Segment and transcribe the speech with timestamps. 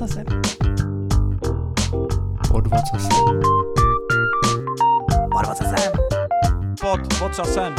[0.00, 0.24] ocasem.
[2.48, 3.40] Pod vocasem.
[5.30, 5.92] Pod ocasem.
[6.80, 7.74] Pod vocasem.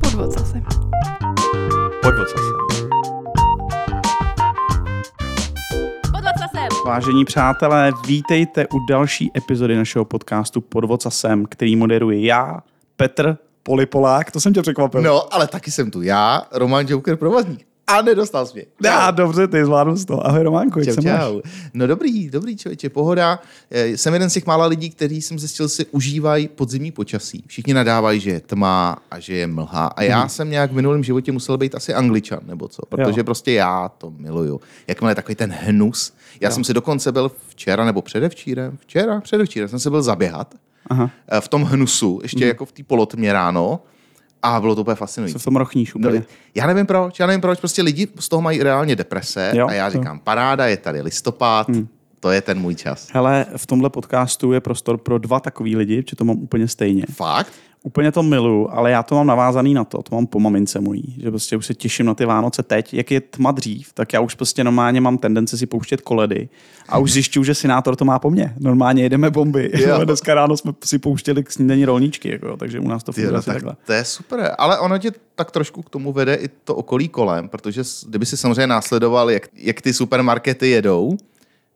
[0.00, 0.64] Pod ocasem.
[2.02, 2.60] Pod vocasem.
[6.86, 12.62] Vážení přátelé, vítejte u další epizody našeho podcastu Pod vocasem, který moderuje já,
[12.96, 14.30] Petr Polipolák.
[14.30, 15.02] To jsem tě překvapil.
[15.02, 17.66] No, ale taky jsem tu já, Roman Joker Provazník.
[17.86, 18.64] A nedostal jsi mě.
[18.84, 20.26] Já, dobře, ty zvládnu z toho.
[20.26, 21.20] Ahoj Románko, jak Čau, se máš?
[21.20, 21.40] čau.
[21.74, 23.38] No dobrý, dobrý člověče, pohoda.
[23.70, 27.44] Eh, Jsem jeden z těch mála lidí, kteří jsem zjistil si užívají podzimní počasí.
[27.46, 29.86] Všichni nadávají, že je tma a že je mlha.
[29.86, 33.20] A já jsem nějak v minulém životě musel být asi angličan nebo co, protože.
[33.20, 33.24] Jo.
[33.24, 34.60] prostě já to miluju.
[34.88, 36.12] Jakmile je takový ten hnus.
[36.40, 40.54] Já jsem si dokonce byl včera nebo předevčírem, včera, předevčírem jsem se byl zaběhat
[40.90, 43.80] Aha, eh, v tom hnusu, ještě jako v té polotmě ráno.
[44.42, 45.32] A bylo to úplně fascinující.
[45.32, 46.24] se v tom rochníš No, úplně.
[46.54, 49.72] já nevím proč, já nevím proč, prostě lidi z toho mají reálně deprese Jo, a
[49.72, 49.92] já jo.
[49.92, 51.88] říkám, paráda, je tady listopad, Hmm.
[52.20, 53.08] to je ten můj čas.
[53.12, 57.04] Hele, v tomhle podcastu je prostor pro dva takový lidi, že to mám úplně stejně.
[57.12, 57.52] Fakt?
[57.82, 61.16] Úplně to miluju, ale já to mám navázaný na to, to mám po mamince mojí,
[61.22, 62.94] že prostě už se těším na ty Vánoce teď.
[62.94, 66.48] Jak je tma dřív, tak já už prostě normálně mám tendenci si pouštět koledy
[66.88, 68.54] a už zjišťuju, že Sinátor to má po mně.
[68.58, 69.70] Normálně jedeme bomby.
[69.74, 70.00] Jo.
[70.04, 73.42] Dneska ráno jsme si pouštěli k snídaní rolníčky, jako, takže u nás to funguje no,
[73.42, 73.76] tak takhle.
[73.86, 77.48] to je super, ale ono tě tak trošku k tomu vede i to okolí kolem,
[77.48, 81.16] protože kdyby si samozřejmě následoval, jak, jak ty supermarkety jedou,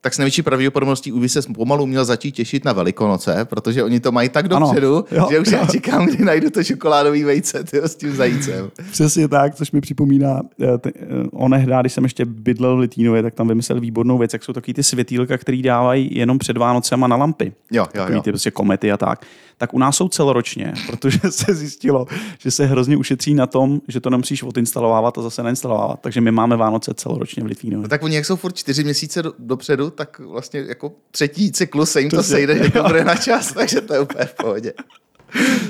[0.05, 3.99] tak s největší pravděpodobností už by se pomalu měl začít těšit na Velikonoce, protože oni
[3.99, 5.67] to mají tak Ano, dopředu, jo, že už já jo.
[5.71, 8.71] čekám, kdy najdu to čokoládový vejce tyjo, s tím zajícem.
[8.91, 13.23] Přesně tak, což mi připomíná, eh, te- eh, onehdá, když jsem ještě bydlel v Litínově,
[13.23, 17.07] tak tam vymyslel výbornou věc, jak jsou takový ty světýlka, který dávají jenom před Vánocema
[17.07, 17.53] na lampy.
[17.71, 18.21] Jo, jo, takový jo.
[18.21, 19.25] ty prostě komety a tak,
[19.57, 22.05] tak u nás jsou celoročně, protože se zjistilo,
[22.37, 25.99] že se hrozně ušetří na tom, že to nemusíš odinstalovávat a zase nainstalovávat.
[26.01, 27.83] Takže my máme Vánoce celoročně v Litvínově.
[27.83, 31.91] No tak oni, jak jsou furt čtyři měsíce do, dopředu, tak vlastně jako třetí cyklus
[31.91, 34.73] se jim to sejde, že to bude na čas, takže to je úplně v pohodě.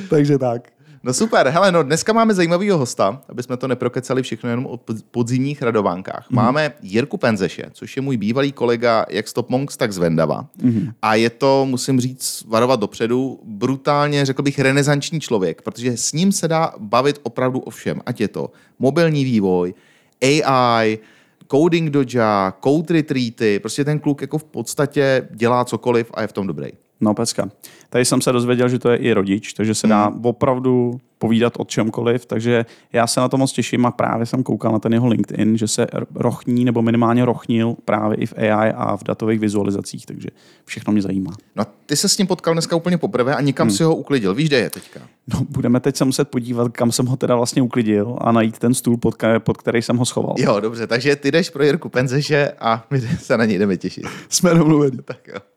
[0.10, 0.76] Takže tak.
[1.06, 4.78] No super, hele, no dneska máme zajímavého hosta, aby jsme to neprokecali všechno jenom o
[4.78, 6.26] pod- podzimních radovánkách.
[6.30, 6.36] Mhm.
[6.36, 10.48] Máme Jirku Penzeše, což je můj bývalý kolega jak z Top Monks, tak z Vendava.
[10.62, 10.92] Mhm.
[11.02, 16.32] A je to, musím říct, varovat dopředu, brutálně, řekl bych, renesanční člověk, protože s ním
[16.32, 18.02] se dá bavit opravdu o všem.
[18.06, 19.74] Ať je to mobilní vývoj,
[20.22, 21.00] AI,
[21.48, 26.34] coding doja, code retreaty, prostě ten kluk jako v podstatě dělá cokoliv a je v
[26.34, 26.85] tom dobrý.
[27.02, 27.50] No, pecka.
[27.90, 31.66] Tady jsem se dozvěděl, že to je i rodič, takže se dá opravdu povídat o
[31.66, 35.08] čemkoliv, takže já se na to moc těším a právě jsem koukal na ten jeho
[35.08, 40.06] LinkedIn, že se rochní nebo minimálně rochnil právě i v AI a v datových vizualizacích,
[40.06, 40.30] takže
[40.66, 41.32] všechno mě zajímá.
[41.56, 44.36] No ty se s ním potkal dneska úplně poprvé a někam si ho uklidil.
[44.36, 45.00] Víš, kde je teďka?
[45.34, 48.74] No, budeme teď se muset podívat, kam jsem ho teda vlastně uklidil a najít ten
[48.74, 50.36] stůl, pod, pod který jsem ho schoval.
[50.38, 54.04] Jo, dobře, takže ty jdeš pro Jirku Penzeše a my se na něj jdeme těšit.
[54.30, 54.98] Jsme domluveni.
[55.06, 55.55] Tak jo.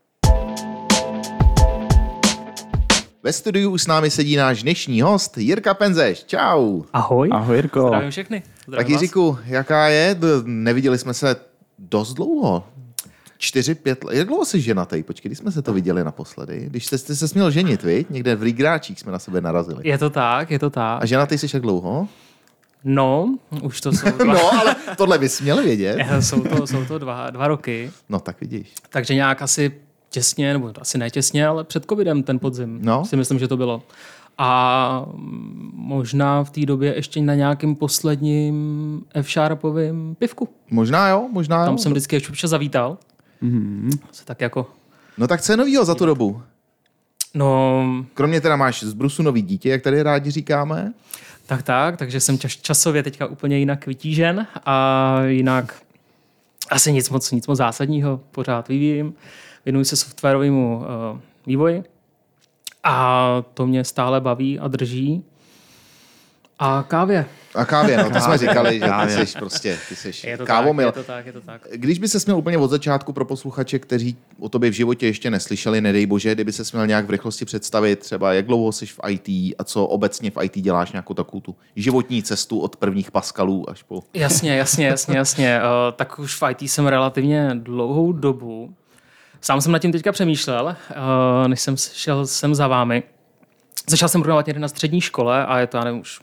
[3.28, 6.24] Ve studiu už s námi sedí náš dnešní host Jirka Penzeš.
[6.24, 6.82] Čau.
[6.92, 7.28] Ahoj.
[7.32, 7.86] Ahoj, Jirko.
[7.88, 8.42] Zdravím všechny.
[8.66, 9.02] Zdravím Tak vás.
[9.02, 10.16] Jiříku, jaká je?
[10.44, 11.36] Neviděli jsme se
[11.78, 12.64] dost dlouho.
[13.38, 14.16] Čtyři, pět let.
[14.16, 15.02] Jak dlouho jsi ženatý?
[15.02, 16.64] Počkej, kdy jsme se to viděli naposledy?
[16.66, 18.10] Když jste, jste se směl ženit, viď?
[18.10, 19.88] Někde v Rigráčích jsme na sebe narazili.
[19.88, 21.02] Je to tak, je to tak.
[21.02, 22.08] A ženatý jsi jak dlouho?
[22.84, 25.98] No, už to jsou dva, No, ale tohle bys měl vědět.
[26.20, 28.72] Jsou to, jsou to dva, dva roky, No, tak vidíš.
[28.90, 29.72] takže nějak asi
[30.10, 32.78] těsně, nebo asi ne těsně, ale před covidem ten podzim.
[32.82, 33.04] No.
[33.04, 33.82] Si myslím, že to bylo.
[34.38, 35.06] A
[35.72, 40.48] možná v té době ještě na nějakém posledním F-Sharpovém pivku.
[40.70, 41.64] Možná jo, možná jo.
[41.66, 42.98] Tam jsem vždycky ještě občas zavítal.
[43.42, 43.98] Mm-hmm.
[44.12, 44.66] Se tak jako,
[45.18, 46.42] No tak co je novýho za tu dobu?
[47.34, 50.92] no, Kromě teda máš z Brusu nový dítě, jak tady rádi říkáme.
[51.46, 55.82] Tak tak, takže jsem čas, časově teďka úplně jinak vytížen a jinak
[56.70, 59.14] asi nic moc, nic moc zásadního pořád vyvíjím.
[59.64, 61.84] Věnuji se softwarovému uh, vývoji
[62.84, 65.24] a to mě stále baví a drží.
[66.58, 67.26] A kávě.
[67.54, 70.92] A kávě, no to jsme říkali, že ty jsi prostě, ty jsi Je to kávomil.
[70.92, 71.66] tak, je to tak, je to tak.
[71.72, 75.30] Když by se směl úplně od začátku pro posluchače, kteří o tobě v životě ještě
[75.30, 79.00] neslyšeli, nedej bože, kdyby se směl nějak v rychlosti představit, třeba jak dlouho jsi v
[79.08, 79.28] IT
[79.58, 83.82] a co obecně v IT děláš nějakou takovou tu životní cestu od prvních paskalů až
[83.82, 84.02] po...
[84.14, 85.60] Jasně, jasně, jasně, jasně.
[85.60, 88.74] Uh, tak už v IT jsem relativně dlouhou dobu.
[89.40, 93.02] Sám jsem nad tím teďka přemýšlel, uh, než jsem šel sem za vámi.
[93.88, 96.20] Začal jsem programovat někde na střední škole a je to, já nevím, už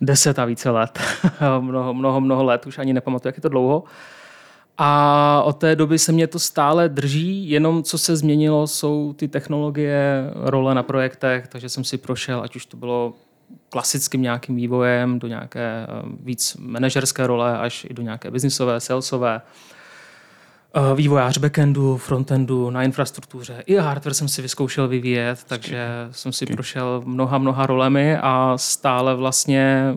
[0.00, 0.98] deset a více let.
[1.60, 3.84] mnoho, mnoho, mnoho let, už ani nepamatuju, jak je to dlouho.
[4.78, 9.28] A od té doby se mě to stále drží, jenom co se změnilo, jsou ty
[9.28, 13.14] technologie, role na projektech, takže jsem si prošel, ať už to bylo
[13.68, 19.34] klasickým nějakým vývojem do nějaké uh, víc manažerské role až i do nějaké biznisové, salesové.
[19.34, 19.73] Uh,
[20.94, 23.62] vývojář backendu, frontendu, na infrastruktuře.
[23.66, 29.14] I hardware jsem si vyzkoušel vyvíjet, takže jsem si prošel mnoha, mnoha rolemi a stále
[29.14, 29.94] vlastně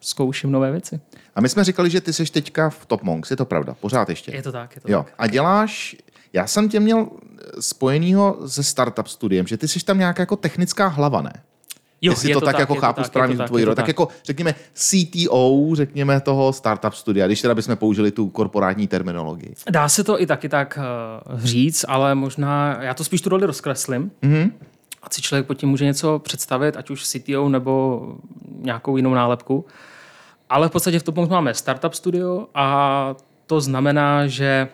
[0.00, 1.00] zkouším nové věci.
[1.34, 3.76] A my jsme říkali, že ty jsi teďka v Top Monks, je to pravda?
[3.80, 4.32] Pořád ještě?
[4.32, 5.02] Je to tak, je to Jo.
[5.02, 5.14] tak.
[5.18, 5.96] A děláš,
[6.32, 7.08] já jsem tě měl
[7.60, 11.32] spojenýho se startup studiem, že ty jsi tam nějaká jako technická hlava, ne?
[12.00, 13.62] Jo, Jestli je to, tak jako je to chápu tak, správně to tu tak, tvoji
[13.62, 13.76] to roli.
[13.76, 19.54] Tak jako řekněme CTO, řekněme toho startup studia, když teda bychom použili tu korporátní terminologii.
[19.70, 20.78] Dá se to i taky tak
[21.32, 24.10] uh, říct, ale možná já to spíš tu roli rozkreslím.
[24.22, 24.52] Mhm.
[25.02, 28.02] Ať si člověk pod tím může něco představit, ať už CTO nebo
[28.58, 29.64] nějakou jinou nálepku.
[30.50, 33.14] Ale v podstatě v tom máme startup studio a
[33.46, 34.68] to znamená, že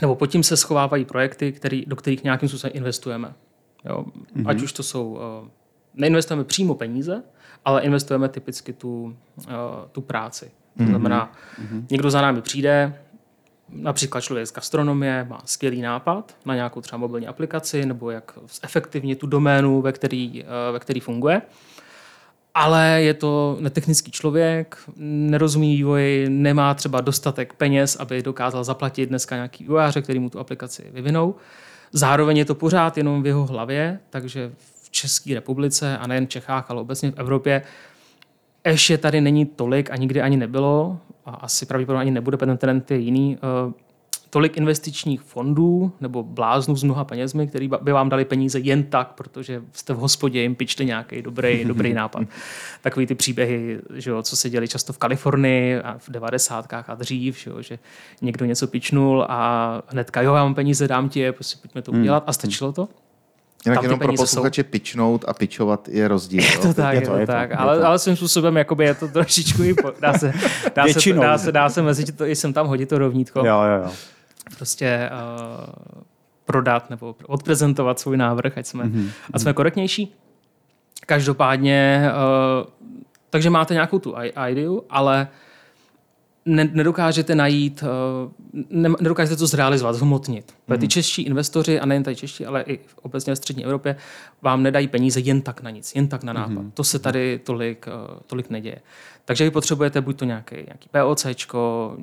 [0.00, 3.34] nebo pod tím se schovávají projekty, který, do kterých nějakým způsobem investujeme.
[3.84, 4.04] Jo?
[4.36, 4.48] Mm-hmm.
[4.48, 5.08] Ať už to jsou,
[5.42, 5.48] uh,
[5.96, 7.22] neinvestujeme přímo peníze,
[7.64, 9.44] ale investujeme typicky tu, uh,
[9.92, 10.50] tu práci.
[10.78, 11.84] To znamená, mm-hmm.
[11.90, 12.94] někdo za námi přijde,
[13.68, 19.16] například člověk z gastronomie má skvělý nápad na nějakou třeba mobilní aplikaci nebo jak efektivně
[19.16, 21.42] tu doménu, ve který, eh, ve který funguje.
[22.54, 29.34] Ale je to netechnický člověk, nerozumí vývoji, nemá třeba dostatek peněz, aby dokázal zaplatit dneska
[29.34, 31.34] nějaký vývojáře, který mu tu aplikaci vyvinou.
[31.92, 36.28] Zároveň je to pořád jenom v jeho hlavě, takže v České republice a nejen v
[36.28, 37.62] Čechách, ale obecně v Evropě
[38.66, 42.58] ještě tady není tolik a nikdy ani nebylo a asi pravděpodobně ani nebude, protože ten
[42.58, 43.72] trend je jiný, uh,
[44.30, 49.12] tolik investičních fondů nebo bláznů s mnoha penězmi, který by vám dali peníze jen tak,
[49.12, 52.22] protože jste v hospodě jim pičli nějaký dobrý, dobrý nápad.
[52.80, 56.94] Takový ty příběhy, že jo, co se děli často v Kalifornii a v devadesátkách a
[56.94, 57.78] dřív, že, jo, že
[58.22, 61.92] někdo něco pičnul a hnedka, jo, já mám peníze, dám ti je, prostě pojďme to
[61.92, 62.88] udělat a stačilo to.
[63.64, 64.22] Jinak jenom pro peníze jsou.
[64.22, 66.42] posluchače pičnout a pičovat je rozdíl.
[66.42, 66.74] Je to jo?
[66.74, 67.50] tak, je to, to, je to, tak.
[67.50, 67.86] je ale, to.
[67.86, 70.32] ale svým způsobem jakoby je to trošičku i po, dá se,
[70.74, 73.38] dá, se, dá, se, dá se mezi to, i sem tam hodit to rovnítko.
[73.38, 73.90] Jo, jo, jo.
[74.56, 75.74] Prostě uh,
[76.44, 79.08] prodat nebo odprezentovat svůj návrh, ať jsme, mm-hmm.
[79.32, 80.14] ať jsme korektnější.
[81.06, 82.10] Každopádně,
[82.60, 82.66] uh,
[83.30, 84.14] takže máte nějakou tu
[84.48, 85.28] ideu, ale ne,
[86.46, 87.84] nedokážete najít,
[88.70, 90.54] ne, nedokážete to zrealizovat, zhmotnit.
[90.68, 90.78] Mm.
[90.78, 93.96] Ty čeští investoři, a nejen tady čeští, ale i obecně v střední Evropě,
[94.42, 96.62] vám nedají peníze jen tak na nic, jen tak na nápad.
[96.62, 96.70] Mm.
[96.70, 98.78] To se tady tolik, uh, tolik neděje.
[99.24, 101.96] Takže vy potřebujete buď to nějaký, nějaký POCčko,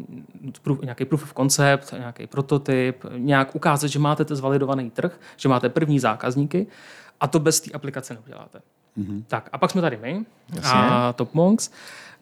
[0.62, 5.50] proof, nějaký proof of concept, nějaký prototyp, nějak ukázat, že máte ten zvalidovaný trh, že
[5.50, 6.68] máte první zákazníky
[7.20, 8.60] a to bez té aplikace neuděláte.
[8.98, 9.24] Mm-hmm.
[9.28, 10.26] Tak a pak jsme tady my
[10.56, 10.80] Jasně.
[10.80, 11.72] a Top Monks.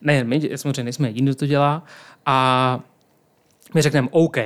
[0.02, 1.84] Nejen my, samozřejmě nejsme jediný, kdo to dělá.
[2.26, 2.80] A
[3.74, 4.38] my řekneme OK,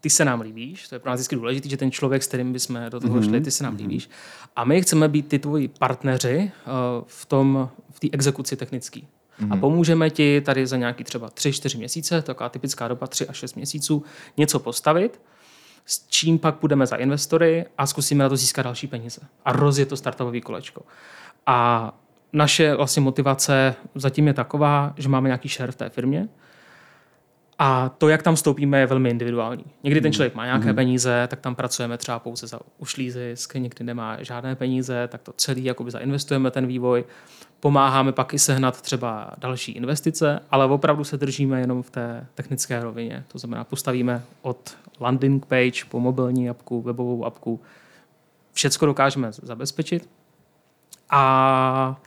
[0.00, 2.52] ty se nám líbíš, to je pro nás vždycky důležité, že ten člověk, s kterým
[2.52, 4.10] bychom do toho šli, ty se nám líbíš.
[4.56, 6.36] A my chceme být ty tvoji partneři
[6.66, 6.72] uh,
[7.06, 9.00] v tom, v té exekuci technické.
[9.50, 13.54] A pomůžeme ti tady za nějaký třeba 3-4 měsíce, taková typická doba 3 až 6
[13.54, 14.04] měsíců,
[14.36, 15.20] něco postavit,
[15.86, 19.20] s čím pak půjdeme za investory a zkusíme na to získat další peníze.
[19.44, 20.82] A rozjet to startupový kolečko.
[21.46, 21.98] A
[22.34, 26.28] naše vlastně motivace zatím je taková, že máme nějaký share v té firmě,
[27.58, 29.64] a to, jak tam vstoupíme, je velmi individuální.
[29.82, 33.84] Někdy ten člověk má nějaké peníze, tak tam pracujeme třeba pouze za ušlý zisk, někdy
[33.84, 37.04] nemá žádné peníze, tak to celý jakoby zainvestujeme ten vývoj.
[37.60, 42.82] Pomáháme pak i sehnat třeba další investice, ale opravdu se držíme jenom v té technické
[42.82, 43.24] rovině.
[43.28, 47.60] To znamená, postavíme od landing page po mobilní apku, webovou apku.
[48.52, 50.08] Všecko dokážeme zabezpečit.
[51.10, 52.00] A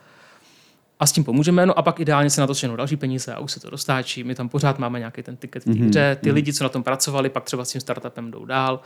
[0.99, 3.39] a s tím pomůžeme, no a pak ideálně se na to všechno další peníze a
[3.39, 4.23] už se to dostáčí.
[4.23, 6.17] My tam pořád máme nějaký ten tiket v té hře.
[6.21, 8.79] Ty lidi, co na tom pracovali, pak třeba s tím startupem jdou dál.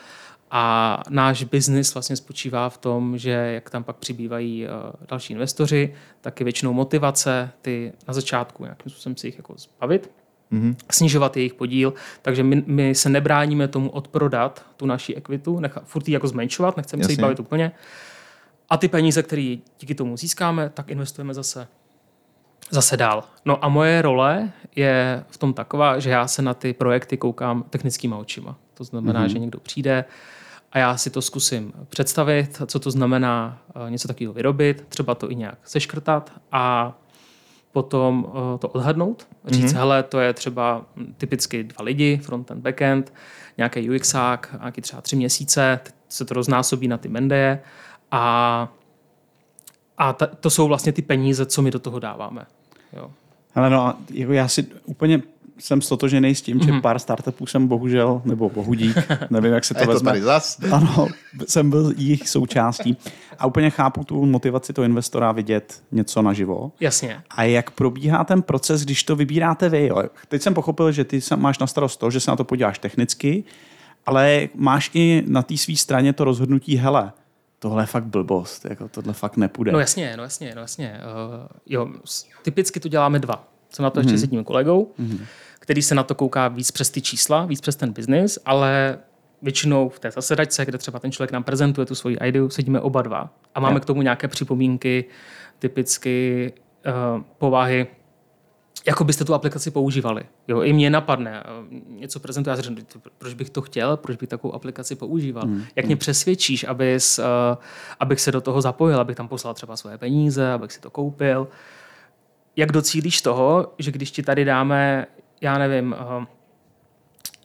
[0.51, 4.71] A náš biznis vlastně spočívá v tom, že jak tam pak přibývají uh,
[5.09, 10.11] další investoři, tak je většinou motivace ty na začátku nějakým způsobem si jich jako zbavit,
[10.53, 10.75] Mhm.
[10.91, 16.07] snižovat jejich podíl, takže my, my se nebráníme tomu odprodat tu naši ekvitu, necha, furt
[16.07, 17.71] ji jako zmenšovat, nechceme se jí bavit úplně.
[18.69, 21.67] A ty peníze, které díky tomu získáme, tak investujeme zase
[22.71, 23.23] zase dál.
[23.45, 27.63] No a moje role je v tom taková, že já se na ty projekty koukám
[27.69, 28.55] technickýma očima.
[28.73, 29.31] To znamená, mm-hmm.
[29.31, 30.05] že někdo přijde
[30.71, 35.31] a já si to zkusím představit, co to znamená eh, něco takového vyrobit, třeba to
[35.31, 36.97] i nějak seškrtat a
[37.71, 39.77] potom uh, to odhadnout, říct, mm-hmm.
[39.77, 43.13] hele, to je třeba hm, typicky dva lidi, frontend, backend,
[43.57, 47.61] nějaký UXák, nějaký třeba tři měsíce, se to roznásobí na ty mendeje
[48.11, 48.67] a,
[49.97, 52.45] a ta, to jsou vlastně ty peníze, co my do toho dáváme.
[52.93, 53.11] Jo.
[53.53, 55.21] Hele, no a jako já si úplně
[55.59, 56.65] jsem stotožený s tím, Mhm.
[56.75, 58.95] že pár startupů jsem bohužel, nebo bohudík,
[59.29, 60.11] nevím, jak se A to je to vezme.
[60.11, 60.59] tady zas.
[60.71, 61.07] Ano,
[61.47, 62.97] jsem byl jejich součástí.
[63.39, 66.71] A úplně chápu tu motivaci toho investora vidět něco naživo.
[66.79, 67.21] Jasně.
[67.29, 69.87] A jak probíhá ten proces, když to vybíráte vy?
[69.87, 70.03] Jo?
[70.27, 73.43] Teď jsem pochopil, že ty máš na starost to, že se na to podíváš technicky,
[74.05, 77.11] ale máš i na té své straně to rozhodnutí, hele,
[77.61, 79.71] tohle je fakt blbost, jako tohle fakt nepůjde.
[79.71, 80.99] No jasně, no jasně, no jasně.
[80.99, 81.87] Uh, jo,
[82.41, 83.47] typicky to děláme dva.
[83.69, 84.93] Jsem na to ještě s jedním kolegou,
[85.59, 88.97] který se na to kouká víc přes ty čísla, víc přes ten biznis, ale
[89.41, 93.01] většinou v té zasedačce, kde třeba ten člověk nám prezentuje tu svoji ideu, sedíme oba
[93.01, 93.79] dva a máme Jo.
[93.79, 95.05] k tomu nějaké připomínky,
[95.59, 96.53] typicky
[97.15, 97.87] uh, povahy,
[98.87, 100.23] jako byste tu aplikaci používali.
[100.47, 101.49] Jo, I mě napadne, eh,
[101.87, 105.43] něco prezentuje, já řeknu, "Ty, proč bych to chtěl, proč bych takovou aplikaci používal.
[105.43, 105.63] Hmm.
[105.75, 107.25] Jak mě přesvědčíš, abys, uh,
[107.99, 111.47] abych se do toho zapojil, abych tam poslal třeba svoje peníze, abych si to koupil.
[112.55, 115.05] Jak docílíš toho, že když ti tady dáme,
[115.41, 116.23] já nevím, uh,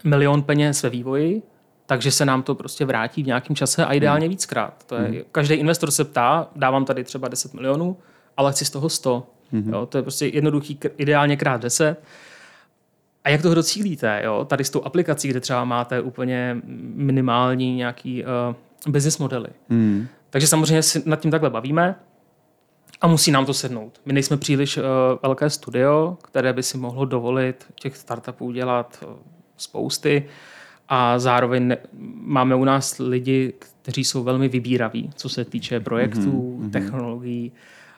[0.04, 1.42] milion peněz ve vývoji,
[1.86, 4.84] takže se nám to prostě vrátí v nějakém čase a ideálně víckrát.
[4.86, 7.96] To je, Každý investor se ptá, dávám tady třeba 10 milionů,
[8.36, 9.26] ale chci z toho 100.
[9.52, 12.02] Jo, to je prostě jednoduchý, ideálně krát 10.
[13.24, 14.20] A jak toho docílíte?
[14.24, 14.44] Jo?
[14.44, 16.56] Tady s tou aplikací, kde třeba máte úplně
[16.94, 19.48] minimální nějaký uh, business modely.
[19.68, 20.06] Hmm.
[20.30, 21.94] Takže samozřejmě si nad tím takhle bavíme
[23.00, 24.00] a musí nám to sednout.
[24.04, 24.84] My nejsme příliš uh,
[25.22, 29.14] velké studio, které by si mohlo dovolit těch startupů dělat uh,
[29.56, 30.28] spousty
[30.88, 31.76] a zároveň ne,
[32.20, 36.70] máme u nás lidi, kteří jsou velmi vybíraví, co se týče projektů, mm-hmm.
[36.70, 37.52] technologií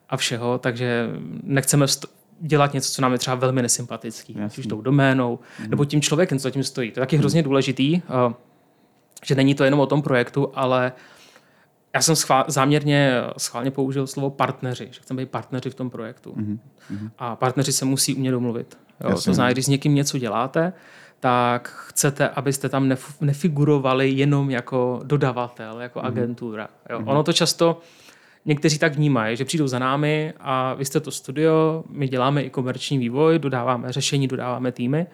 [0.09, 1.09] a všeho, takže
[1.43, 2.09] nechceme vst-
[2.41, 5.69] dělat něco, co nám je třeba velmi nesympatický, ať už tou doménou, mm-hmm.
[5.69, 6.91] nebo tím člověkem, co za tím stojí.
[6.91, 8.33] To je taky hrozně důležitý, uh,
[9.25, 10.93] že není to jenom o tom projektu, ale
[11.95, 16.33] já jsem schvál, záměrně schválně použil slovo partneři, že chceme být partneři v tom projektu.
[16.33, 17.11] Mm-hmm.
[17.19, 18.79] A partneři se musí umět domluvit.
[19.01, 19.11] Jo?
[19.11, 20.73] To znamená, když s někým něco děláte,
[21.21, 26.07] tak chcete, abyste tam nef- nefigurovali jenom jako dodavatel, jako mm-hmm.
[26.07, 26.69] agentura.
[26.91, 26.99] Jo?
[26.99, 27.11] Mm-hmm.
[27.11, 27.81] Ono to často
[28.45, 32.51] někteří tak vnímají, že přijdou za námi a vy jste to studio, my děláme i
[32.51, 35.07] komerční vývoj, dodáváme řešení, dodáváme týmy,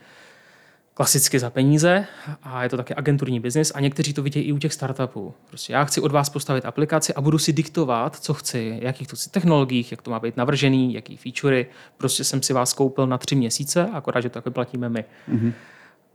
[0.95, 2.07] klasicky za peníze
[2.43, 5.35] a je to taky agenturní biznis a někteří to vidějí i u těch startupů.
[5.49, 9.17] Prostě já chci od vás postavit aplikaci a budu si diktovat, co chci, jakých to
[9.17, 11.67] chci technologiích, jak to má být navržený, jaký featurey.
[11.97, 15.05] Prostě jsem si vás koupil na tři měsíce, akorát, že to takhle platíme my.
[15.29, 15.53] Mm-hmm.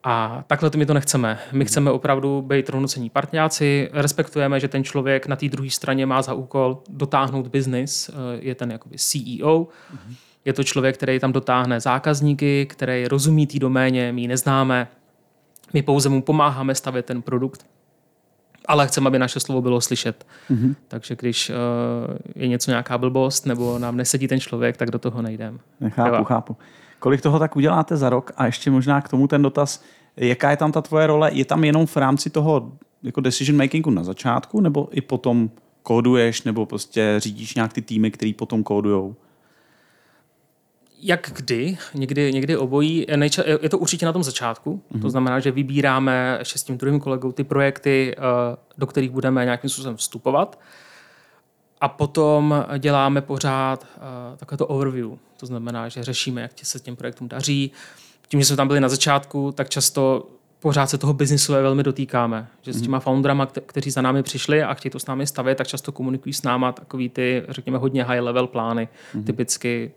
[0.03, 1.39] A takhle to my to nechceme.
[1.51, 6.21] My chceme opravdu být rovnocení partňáci, respektujeme, že ten člověk na té druhé straně má
[6.21, 10.15] za úkol dotáhnout biznis, eh, je ten jakoby CEO, mm-hmm.
[10.45, 14.87] je to člověk, který tam dotáhne zákazníky, který rozumí té doméně, my ji neznáme,
[15.73, 17.65] my pouze mu pomáháme stavět ten produkt,
[18.65, 20.27] ale chceme, aby naše slovo bylo slyšet.
[20.51, 20.75] Mm-hmm.
[20.87, 21.55] Takže když uh,
[22.35, 25.57] je něco nějaká blbost nebo nám nesedí ten člověk, tak do toho nejdeme.
[25.79, 26.23] Nechápu, Jo.
[26.23, 26.57] chápu.
[26.99, 28.31] Kolik toho tak uděláte za rok?
[28.37, 29.83] A ještě možná k tomu ten dotaz,
[30.17, 31.29] jaká je tam ta tvoje role?
[31.33, 32.71] Je tam jenom v rámci toho
[33.03, 35.49] jako decision makingu na začátku, nebo i potom
[35.83, 39.15] kóduješ, nebo prostě řídíš nějak ty týmy, který potom kódujou?
[41.01, 43.05] Jak kdy, někdy, někdy obojí.
[43.05, 45.01] Nejča- je to určitě na tom začátku, mm-hmm.
[45.01, 48.21] to znamená, že vybíráme ještě s tím druhým kolegou ty projekty, eh,
[48.77, 50.59] do kterých budeme nějakým způsobem vstupovat.
[51.81, 55.09] A potom děláme pořád uh, takové to overview.
[55.37, 57.71] To znamená, že řešíme, jak se těm projektům daří.
[58.27, 60.27] Tím, že jsme tam byli na začátku, tak často
[60.59, 62.47] pořád se toho biznisu velmi dotýkáme.
[62.61, 65.55] Že s těma foundrama, kte- kteří za námi přišli a chtějí to s námi stavět,
[65.55, 68.87] tak často komunikují s náma takový ty, řekněme, hodně high level plány.
[69.13, 69.23] Mm-hmm.
[69.23, 69.91] Typicky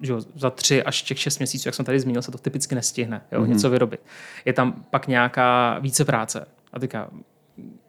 [0.00, 2.74] že jo, za tři až těch šest měsíců, jak jsem tady zmínil, se to typicky
[2.74, 3.48] nestihne, jo, mm-hmm.
[3.48, 4.00] něco vyrobit.
[4.44, 6.46] Je tam pak nějaká více práce.
[6.72, 7.10] A teďka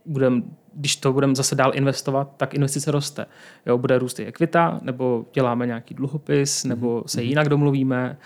[0.06, 0.44] budem,
[0.76, 3.26] když to budeme zase dál investovat, tak investice roste.
[3.66, 8.18] Jo, bude růst i ekvita, nebo děláme nějaký dluhopis, nebo se jinak domluvíme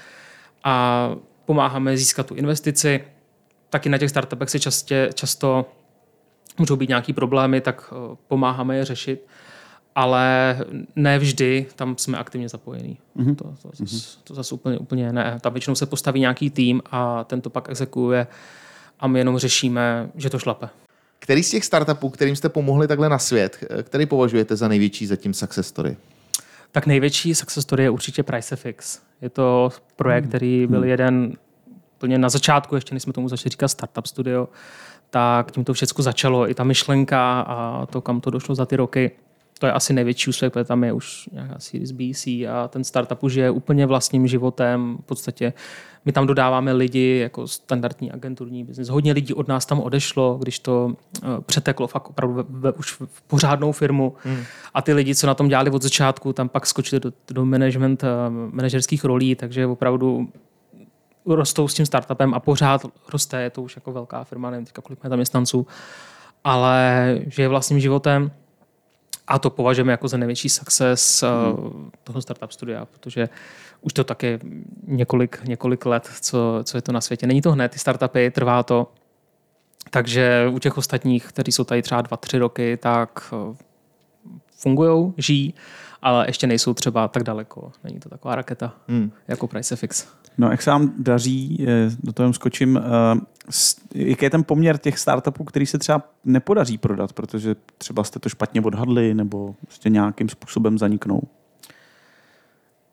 [0.64, 1.10] a
[1.46, 3.04] pomáháme získat tu investici.
[3.70, 5.66] Taky na těch startupech se častě, často
[6.58, 9.28] můžou být nějaký problémy, tak eh, pomáháme je řešit,
[9.96, 10.58] ale
[10.96, 12.98] ne vždy tam jsme aktivně zapojení.
[13.18, 13.36] Mm-hmm.
[13.36, 15.38] To, to, zas, to zase úplně, úplně ne.
[15.42, 18.28] Tam většinou se postaví nějaký tým a ten to pak exekuje
[19.00, 20.70] a my jenom řešíme, že to šlape.
[21.20, 25.34] Který z těch startupů, kterým jste pomohli takhle na svět, který považujete za největší zatím
[25.34, 25.98] success story?
[26.72, 29.00] Tak největší success story je určitě PriceFX.
[29.22, 31.34] Je to projekt, který byl jeden
[31.96, 34.50] úplně na začátku, ještě než jsme tomu začali říkat Startup Studio,
[35.10, 36.50] tak tím to všechno začalo.
[36.50, 39.12] I ta myšlenka a to, kam to došlo za ty roky,
[39.60, 42.84] to je asi největší úspěch, protože tam je už nějaká Series B, C a ten
[42.84, 44.98] startup už je úplně vlastním životem.
[45.02, 45.54] V podstatě
[46.06, 48.90] my tam dodáváme lidi jako standardní agenturní biznis.
[48.90, 52.92] Hodně lidí od nás tam odešlo, když to uh, přeteklo fakt opravdu ve, ve, už
[52.92, 54.14] v pořádnou firmu.
[54.24, 54.44] Hmm.
[54.74, 58.04] A ty lidi, co na tom dělali od začátku, tam pak skočili do, do management,
[58.04, 58.10] uh,
[58.54, 60.30] manažerských rolí, takže opravdu
[61.26, 64.82] rostou s tím startupem a pořád roste, je to už jako velká firma, nevím teďka
[64.82, 65.68] kolik má zaměstnanců,
[66.44, 68.32] ale žije vlastním životem
[69.30, 71.92] a to považujeme jako za největší success hmm.
[72.04, 73.30] toho startup studia, protože
[73.82, 74.40] už to taky
[74.88, 77.28] několik, několik let, co, co je to na světě.
[77.28, 78.92] Není to hned, ty startupy, trvá to.
[79.90, 83.56] Takže u těch ostatních, kteří jsou tady třeba dva, tři roky, tak eh,
[84.58, 85.54] fungují, žijí,
[86.02, 87.72] ale ještě nejsou třeba tak daleko.
[87.84, 89.12] Není to taková raketa hmm.
[89.28, 90.08] jako PriceFX.
[90.40, 92.82] No, jak se vám daří, eh, do toho skočím, eh,
[93.96, 98.30] jaký je ten poměr těch startupů, který se třeba nepodaří prodat, protože třeba jste to
[98.30, 101.22] špatně odhadli nebo prostě nějakým způsobem zaniknou?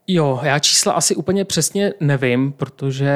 [0.07, 3.15] Jo, já čísla asi úplně přesně nevím, protože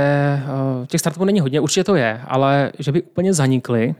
[0.81, 3.95] uh, těch startupů není hodně, určitě to je, ale že by úplně zanikly,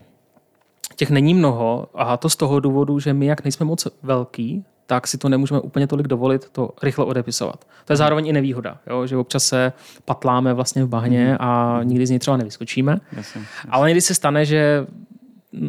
[0.97, 5.07] těch není mnoho a to z toho důvodu, že my jak nejsme moc velký, tak
[5.07, 7.65] si to nemůžeme úplně tolik dovolit to rychle odepisovat.
[7.85, 9.07] To je zároveň i nevýhoda, jo?
[9.07, 9.73] že občas se
[10.05, 11.37] patláme vlastně v bahně mhm.
[11.41, 12.93] a nikdy z něj třeba nevyskočíme.
[12.93, 13.71] Jasně, jasně.
[13.71, 14.87] Ale někdy se stane, že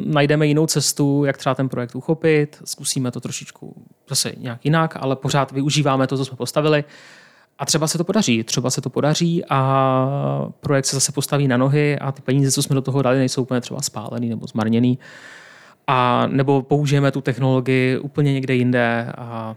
[0.05, 5.15] najdeme jinou cestu, jak třeba ten projekt uchopit, zkusíme to trošičku zase nějak jinak, ale
[5.15, 6.83] pořád využíváme to, co jsme postavili.
[7.59, 11.57] A třeba se to podaří, třeba se to podaří a projekt se zase postaví na
[11.57, 14.97] nohy a ty peníze, co jsme do toho dali, nejsou úplně třeba spálený nebo zmarněný.
[15.87, 19.55] A nebo použijeme tu technologii úplně někde jinde a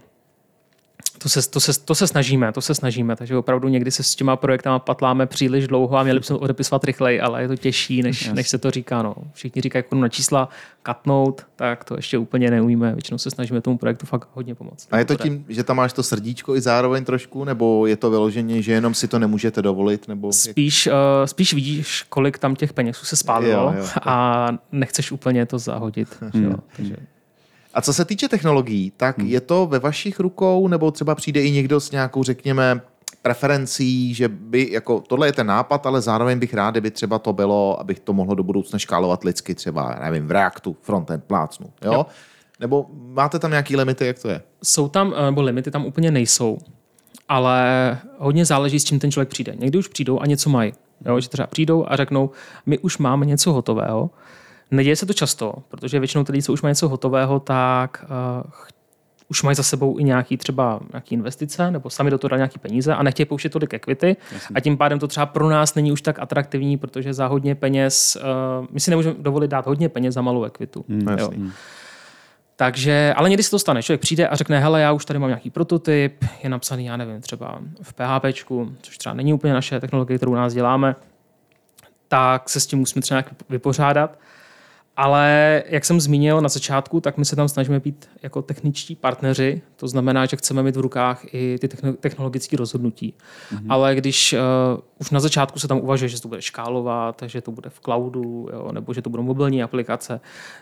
[1.17, 4.15] to se, to, se, to se snažíme, to se snažíme, takže opravdu někdy se s
[4.15, 8.29] těma projektama patláme příliš dlouho a měli bychom odepisovat rychleji, ale je to těžší, než,
[8.29, 9.01] než se to říká.
[9.01, 9.15] No.
[9.33, 10.49] Všichni říkají jako na čísla
[10.83, 12.93] katnout, tak to ještě úplně neumíme.
[12.93, 14.87] Většinou se snažíme tomu projektu fakt hodně pomoct.
[14.91, 18.09] A je to tím, že tam máš to srdíčko i zároveň trošku, nebo je to
[18.09, 20.07] vyloženě, že jenom si to nemůžete dovolit?
[20.07, 20.93] Nebo spíš, uh,
[21.25, 26.17] spíš vidíš, kolik tam těch peněz se spálilo jo, jo, a nechceš úplně to zahodit.
[26.35, 26.43] Hmm.
[26.43, 26.95] Jo, takže...
[27.75, 29.27] A co se týče technologií, tak hmm.
[29.27, 32.81] je to ve vašich rukou, nebo třeba přijde i někdo s nějakou, řekněme,
[33.21, 37.33] preferencí, že by, jako tohle je ten nápad, ale zároveň bych rád, kdyby třeba to
[37.33, 41.93] bylo, abych to mohlo do budoucna škálovat lidsky, třeba, nevím, v Reactu, frontend, plácnu, jo?
[41.93, 42.05] jo.
[42.59, 44.41] Nebo máte tam nějaký limity, jak to je?
[44.63, 46.57] Jsou tam, eh, nebo limity tam úplně nejsou,
[47.29, 49.55] ale hodně záleží, s čím ten člověk přijde.
[49.59, 50.73] Někdy už přijdou a něco mají.
[51.05, 52.29] Jo, že třeba přijdou a řeknou,
[52.65, 54.09] my už máme něco hotového,
[54.75, 58.05] Neděje se to často, protože většinou ty lidi, co už mají něco hotového, tak
[58.43, 58.51] uh,
[59.27, 62.59] už mají za sebou i nějaký třeba nějaký investice, nebo sami do toho dali nějaký
[62.59, 64.17] peníze a nechtějí pouštět tolik equity.
[64.31, 64.53] Jasně.
[64.55, 68.17] A tím pádem to třeba pro nás není už tak atraktivní, protože za hodně peněz,
[68.59, 70.85] uh, my si nemůžeme dovolit dát hodně peněz za malou equitu.
[70.89, 71.29] Hmm, jo.
[72.55, 73.83] Takže, ale někdy se to stane.
[73.83, 77.21] Člověk přijde a řekne, hele, já už tady mám nějaký prototyp, je napsaný, já nevím,
[77.21, 78.25] třeba v PHP,
[78.81, 80.95] což třeba není úplně naše technologie, kterou u nás děláme,
[82.07, 84.19] tak se s tím musíme třeba nějak vypořádat.
[84.97, 89.61] Ale jak jsem zmínil na začátku, tak my se tam snažíme být jako techničtí partneři.
[89.75, 91.67] To znamená, že chceme mít v rukách i ty
[91.99, 93.13] technologické rozhodnutí.
[93.13, 93.65] Mm-hmm.
[93.69, 94.39] Ale když uh,
[95.01, 98.47] už na začátku se tam uvažuje, že to bude škálovat, že to bude v cloudu,
[98.53, 100.19] jo, nebo že to budou mobilní aplikace,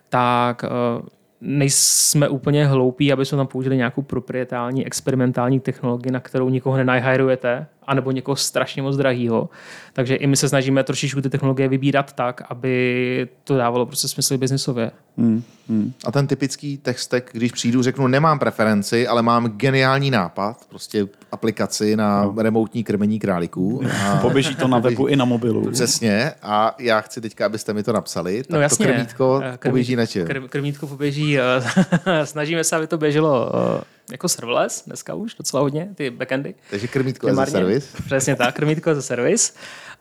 [0.10, 1.08] tak uh,
[1.42, 7.68] nejsme úplně hloupí, aby jsme tam použili nějakou proprietální experimentální technologii, na kterou nikoho nenajhajrujete,
[7.88, 9.50] anebo někoho strašně moc drahýho.
[9.94, 14.38] Takže i my se snažíme trošičku ty technologie vybírat tak, aby to dávalo prostě smysl
[14.38, 14.92] biznisově.
[15.18, 15.94] Hmm, hmm.
[16.06, 21.96] A ten typický textek, když přijdu, řeknu, nemám preferenci, ale mám geniální nápad, prostě aplikaci
[21.96, 22.34] na no.
[22.38, 23.82] remoutní krmení králíků.
[24.06, 25.72] A Poběží to na webu i na mobilu.
[25.72, 26.32] Přesně.
[26.42, 28.44] A já chci teďka, abyste mi to napsali.
[28.44, 28.88] Tak no jasně.
[28.88, 30.28] to krmítko Krmí, poběží na čem?
[30.50, 31.44] Krmítko poběží, eh,
[32.26, 36.56] snažíme se, aby to běželo eh, jako serverless dneska už docela hodně, ty backendy.
[36.70, 37.96] Takže krmítko je za servis.
[38.06, 39.56] Přesně tak, krmítko za servis.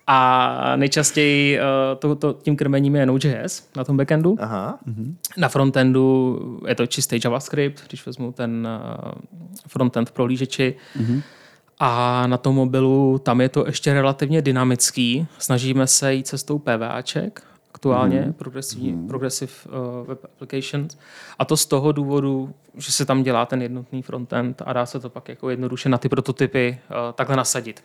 [0.06, 4.36] A nejčastěji uh, to, to, tím krmením je Node.js na tom backendu.
[4.40, 4.78] Aha.
[4.86, 5.16] Mhm.
[5.36, 6.38] Na frontendu
[6.68, 8.68] je to čistý JavaScript, když vezmu ten
[9.04, 9.12] uh,
[9.68, 10.76] frontend pro lížeči.
[11.00, 11.22] Uh-huh.
[11.78, 15.26] A na tom mobilu tam je to ještě relativně dynamický.
[15.38, 17.42] Snažíme se jít cestou PVAček,
[17.82, 18.32] aktuálně, mm.
[18.32, 19.08] progressive, mm.
[19.08, 20.96] progressive uh, web applications.
[21.38, 25.00] A to z toho důvodu, že se tam dělá ten jednotný frontend a dá se
[25.00, 27.84] to pak jako jednoduše na ty prototypy uh, takhle nasadit.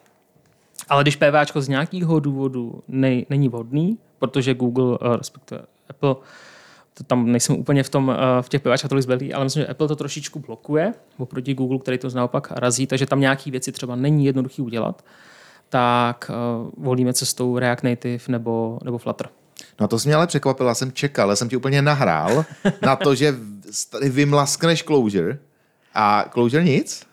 [0.90, 6.16] Ale když PVAčko z nějakého důvodu nej, není vhodný, protože Google, uh, respektive Apple,
[6.94, 9.68] to tam nejsem úplně v, tom, uh, v těch PVAčkách tolik zbylý, ale myslím, že
[9.68, 13.96] Apple to trošičku blokuje oproti Google, který to naopak razí, takže tam nějaké věci třeba
[13.96, 15.06] není jednoduchý udělat,
[15.70, 19.30] tak uh, volíme cestou React Native nebo, nebo Flutter.
[19.80, 22.46] No to jsi mě ale překvapil, já jsem čekal, já jsem ti úplně nahrál
[22.82, 23.36] na to, že
[23.90, 25.38] tady vymlaskneš Clojure
[25.94, 27.07] a Clojure nic?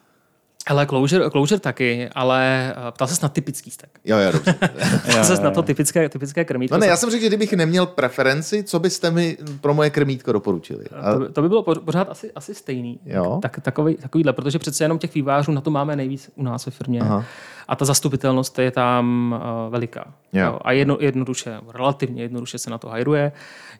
[0.69, 3.91] Hele, Clojure, Clojure taky, ale eh, ptal ses na typický stack.
[4.05, 4.55] Jo, jo, dobře.
[5.09, 6.75] Ptal ses na to typické, typické krmítko.
[6.77, 10.33] No ne, já jsem řekl, že kdybych neměl preferenci, co byste mi pro moje krmítko
[10.33, 10.85] doporučili.
[11.01, 13.01] A, To, by- to by bylo po- pořád asi, asi stejný.
[13.07, 13.39] Jo.
[13.43, 16.73] Tak, takový, takovýhle, protože přece jenom těch vývářů na to máme nejvíc u nás ve
[16.73, 17.01] firmě.
[17.01, 17.25] Aha.
[17.69, 19.35] A ta zastupitelnost je tam
[19.67, 20.15] uh, veliká.
[20.33, 20.59] Jo.
[20.65, 23.33] A jedno, jednoduše, relativně jednoduše se na to hajruje.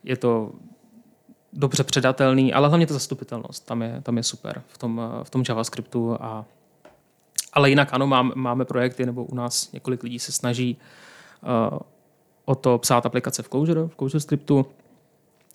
[0.05, 0.51] Je to
[1.53, 3.67] dobře předatelný, ale hlavně ta zastupitelnost.
[3.67, 6.17] Tam je, tam je super v tom, eh, v tom JavaScriptu.
[6.21, 6.45] A,
[7.55, 10.77] ale jinak ano, máme, máme projekty, nebo u nás několik lidí se snaží
[11.43, 11.79] uh,
[12.45, 14.67] o to psát aplikace v Clojure, v Clojure scriptu.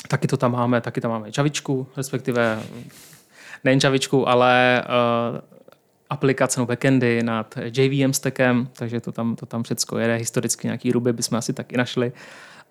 [0.07, 2.63] Taky to tam máme, taky tam máme Javičku, respektive
[3.63, 4.83] nejen Javičku, ale
[5.33, 5.39] uh,
[6.09, 10.15] aplikace nebo backendy nad JVM stackem, takže to tam, to tam všecko jede.
[10.15, 12.11] Historicky nějaký Ruby bychom asi taky našli.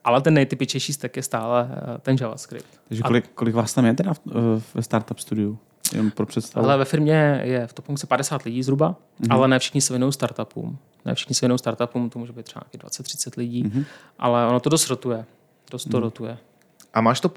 [0.04, 2.80] Ale ten nejtypičnější stack je stále eh, ten JavaScript.
[2.88, 4.32] Takže kolik, kolik vás tam je teda eh,
[4.74, 5.58] ve startup studiu?
[5.94, 6.66] Jen pro představu.
[6.66, 9.26] Ale ve firmě je v Toponce 50 lidí zhruba, mm-hmm.
[9.34, 10.78] ale ne všichni se věnují startupům.
[11.04, 13.84] Ne všichni se věnují startupům, to může být třeba nějaký 20-30 lidí, mm-hmm.
[14.18, 15.24] ale ono to dost rotuje.
[15.70, 16.00] Dost to mm-hmm.
[16.00, 16.38] rotuje.
[16.94, 17.30] a máš to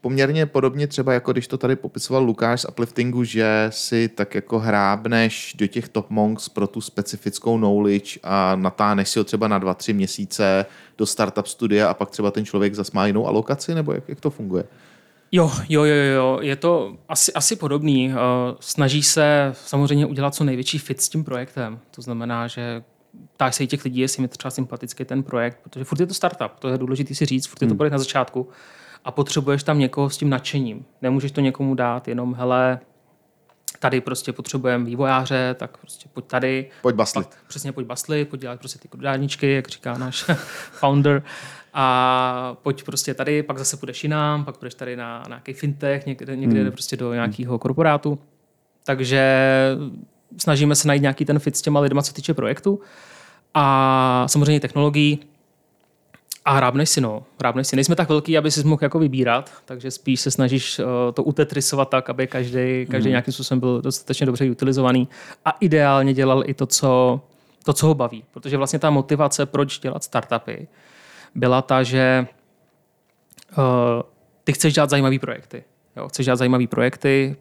[0.00, 4.58] poměrně podobně třeba, jako když to tady popisoval Lukáš z Upliftingu, že si tak jako
[4.58, 9.58] hrábneš do těch top monks pro tu specifickou knowledge a natáhneš si ho třeba na
[9.58, 10.66] dva, tři měsíce
[10.98, 14.20] do startup studia a pak třeba ten člověk zas má jinou alokaci, nebo jak, jak
[14.20, 14.64] to funguje?
[15.32, 18.12] Jo, jo, jo, jo, je to asi, asi podobný.
[18.12, 18.16] Eh,
[18.60, 21.78] Snaží se samozřejmě udělat co největší fit s tím projektem.
[21.90, 22.82] To znamená, že
[23.32, 26.14] ptáš se i těch lidí, jestli mi třeba sympatický ten projekt, protože furt je to
[26.14, 28.48] startup, to je důležité si říct, furt je to projekt na začátku
[29.04, 30.84] a potřebuješ tam někoho s tím nadšením.
[31.02, 32.80] Nemůžeš to někomu dát jenom, hele,
[33.78, 36.70] tady prostě potřebujeme vývojáře, tak prostě pojď tady.
[36.82, 37.26] Pojď baslit.
[37.26, 40.24] Pak, přesně, pojď baslit, pojď dělat prostě ty krudáničky, jak říká náš
[40.72, 41.22] founder.
[41.78, 46.06] A pojď prostě tady, pak zase půjdeš jinam, pak půjdeš tady na, na nějaký fintech,
[46.06, 46.72] někde, někde hmm.
[46.72, 48.18] prostě do nějakého korporátu.
[48.84, 49.40] Takže
[50.38, 52.80] snažíme se najít nějaký ten fit s těma lidma, co týče projektu.
[53.54, 55.18] A samozřejmě technologií.
[56.44, 57.24] A hrábneš si, no.
[57.40, 57.76] Hrábneš si.
[57.76, 60.84] Nejsme tak velký, aby si mohl jako vybírat, takže spíš se snažíš uh,
[61.14, 65.08] to utetrisovat tak, aby každý, každý nějakým způsobem byl dostatečně dobře utilizovaný
[65.44, 67.20] a ideálně dělal i to, co,
[67.64, 68.24] to, co ho baví.
[68.32, 70.68] Protože vlastně ta motivace, proč dělat startupy,
[71.36, 72.26] byla ta, že
[73.58, 73.64] uh,
[74.44, 75.64] ty chceš dělat zajímavé projekty.
[75.96, 76.08] Jo?
[76.08, 77.36] Chceš dělat zajímavé projekty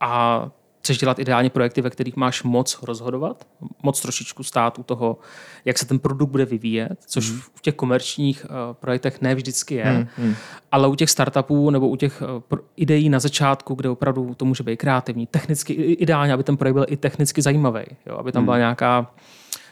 [0.00, 0.44] a
[0.80, 3.46] chceš dělat ideálně projekty, ve kterých máš moc rozhodovat,
[3.82, 5.18] moc trošičku stát u toho,
[5.64, 7.40] jak se ten produkt bude vyvíjet, což mm.
[7.40, 10.34] v těch komerčních uh, projektech ne vždycky je, mm.
[10.72, 12.22] ale u těch startupů nebo u těch
[12.52, 16.74] uh, ideí na začátku, kde opravdu to může být kreativní, technicky ideálně, aby ten projekt
[16.74, 18.16] byl i technicky zajímavý, jo?
[18.16, 19.14] aby tam byla nějaká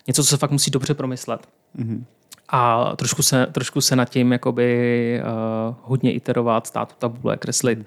[0.06, 1.48] něco, co se fakt musí dobře promyslet.
[1.74, 2.04] Mm
[2.48, 5.20] a trošku se, trošku se nad tím jakoby,
[5.68, 7.86] uh, hodně iterovat, stát tabule, kreslit.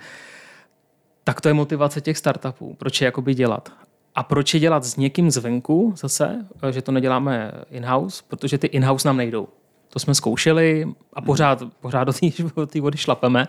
[1.24, 2.76] Tak to je motivace těch startupů.
[2.80, 3.70] Proč je jakoby dělat?
[4.16, 8.24] A proč je dělat s někým zvenku zase, eh, že to neděláme in-house?
[8.28, 9.48] Protože ty in-house nám nejdou.
[9.90, 12.08] To jsme zkoušeli a pořád, pořád
[12.56, 13.48] do té vody šlapeme.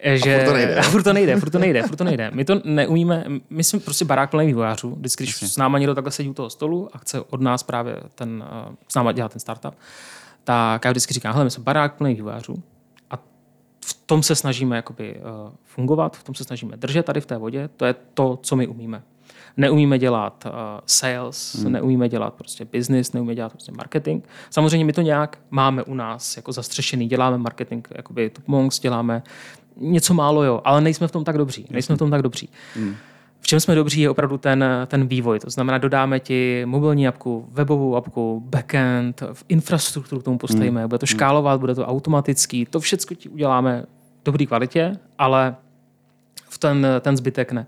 [0.00, 2.30] eh, Že, furt to nejde, a furt to nejde, furt to nejde, furt to nejde.
[2.34, 4.94] My to neumíme, my jsme prostě barák plný vývojářů.
[4.94, 7.96] Vždycky, když s náma někdo takhle sedí u toho stolu a chce od nás právě
[8.14, 8.44] ten,
[8.88, 9.74] s náma dělat ten startup,
[10.46, 12.62] tak já vždycky říkám, hele, my jsme barák plný vývojářů
[13.10, 13.16] a
[13.84, 17.38] v tom se snažíme jakoby, uh, fungovat, v tom se snažíme držet tady v té
[17.38, 19.02] vodě, to je to, co my umíme.
[19.56, 20.52] Neumíme dělat uh,
[20.86, 21.72] sales, hmm.
[21.72, 24.24] neumíme dělat prostě business, neumíme dělat prostě marketing.
[24.50, 29.22] Samozřejmě my to nějak máme u nás jako zastřešený, děláme marketing, jakoby top monks, děláme
[29.76, 31.66] něco málo, jo, ale nejsme v tom tak dobří.
[31.70, 32.48] Nejsme v tom tak dobří.
[32.74, 32.96] Hmm.
[33.46, 35.38] V čem jsme dobří je opravdu ten, ten vývoj.
[35.38, 40.88] To znamená, dodáme ti mobilní apku, webovou apku, backend, v infrastrukturu k tomu postavíme, hmm.
[40.88, 43.84] bude to škálovat, bude to automatický, to všechno ti uděláme
[44.20, 45.56] v dobré kvalitě, ale
[46.48, 47.66] v ten, ten zbytek ne.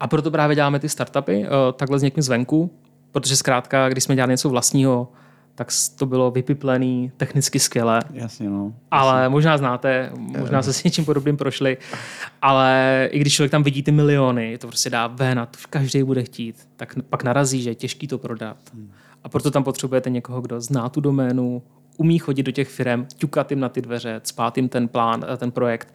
[0.00, 2.70] A proto právě děláme ty startupy, uh, takhle s někým zvenku,
[3.12, 5.08] protože zkrátka, když jsme dělali něco vlastního,
[5.56, 8.00] tak to bylo vypiplený, technicky skvělé.
[8.12, 8.74] Jasně, no.
[8.90, 11.76] Ale možná znáte, možná se s něčím podobným prošli,
[12.42, 16.02] ale i když člověk tam vidí ty miliony, to prostě dá ven a to každý
[16.02, 18.56] bude chtít, tak pak narazí, že je těžký to prodat.
[19.24, 21.62] A proto tam potřebujete někoho, kdo zná tu doménu,
[21.96, 25.50] umí chodit do těch firm, ťukat jim na ty dveře, spát jim ten plán, ten
[25.50, 25.94] projekt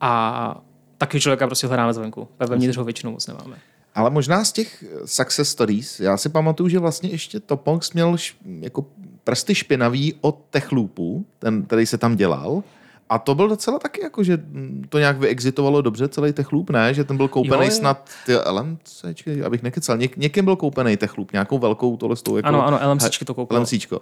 [0.00, 0.62] a
[0.98, 2.28] taky člověka prostě hledáme zvenku.
[2.38, 3.56] Vevnitř ho většinou moc nemáme.
[3.98, 8.34] Ale možná z těch success stories, já si pamatuju, že vlastně ještě Toponx měl š,
[8.60, 8.86] jako
[9.24, 12.62] prsty špinavý od Techloopu, ten, který se tam dělal.
[13.08, 14.38] A to byl docela taky jako, že
[14.88, 16.94] to nějak vyexitovalo dobře, celý Techloop, ne?
[16.94, 19.98] Že ten byl koupený Jo, snad ty LMCčky, abych nekecal.
[19.98, 23.34] Něk, někým byl koupený Techloop, nějakou velkou tohle s tou jako Ano, ano, LMCčky to
[23.34, 23.60] koupilo.
[23.60, 24.00] LMCčko.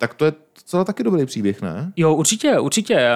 [0.00, 1.92] Tak to je docela taky dobrý příběh, ne?
[1.96, 3.10] Jo, určitě, určitě.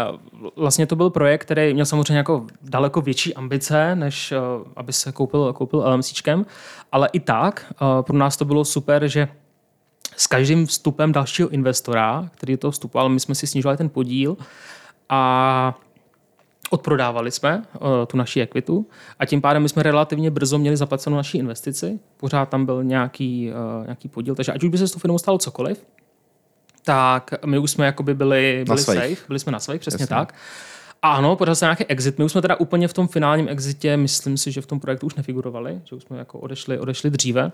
[0.57, 5.13] Vlastně to byl projekt, který měl samozřejmě jako daleko větší ambice, než uh, aby se
[5.13, 6.47] koupil, koupil LMCčkem,
[6.93, 9.29] ale i tak uh, pro nás to bylo super, že
[10.17, 14.37] s každým vstupem dalšího investora, který to vstupoval, my jsme si snižovali ten podíl
[15.09, 15.79] a
[16.71, 18.87] odprodávali jsme uh, tu naši ekvitu
[19.19, 22.01] a tím pádem my jsme relativně brzo měli zaplacenou naši investici.
[22.17, 25.19] Pořád tam byl nějaký, uh, nějaký podíl, takže ať už by se s tou firmou
[25.19, 25.85] stalo cokoliv,
[26.85, 28.99] tak my už jsme jakoby byli, byli svých.
[28.99, 30.17] safe, byli jsme na svých, přesně Jasně.
[30.17, 30.35] tak.
[31.03, 32.19] A ano, pořád se nějaký exit.
[32.19, 35.07] My už jsme teda úplně v tom finálním exitě, myslím si, že v tom projektu
[35.07, 37.53] už nefigurovali, že už jsme jako odešli, odešli dříve.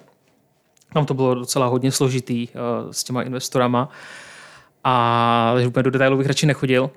[0.95, 3.89] Tam to bylo docela hodně složitý uh, s těma investorama.
[4.85, 6.91] A takže úplně do detailů bych radši nechodil.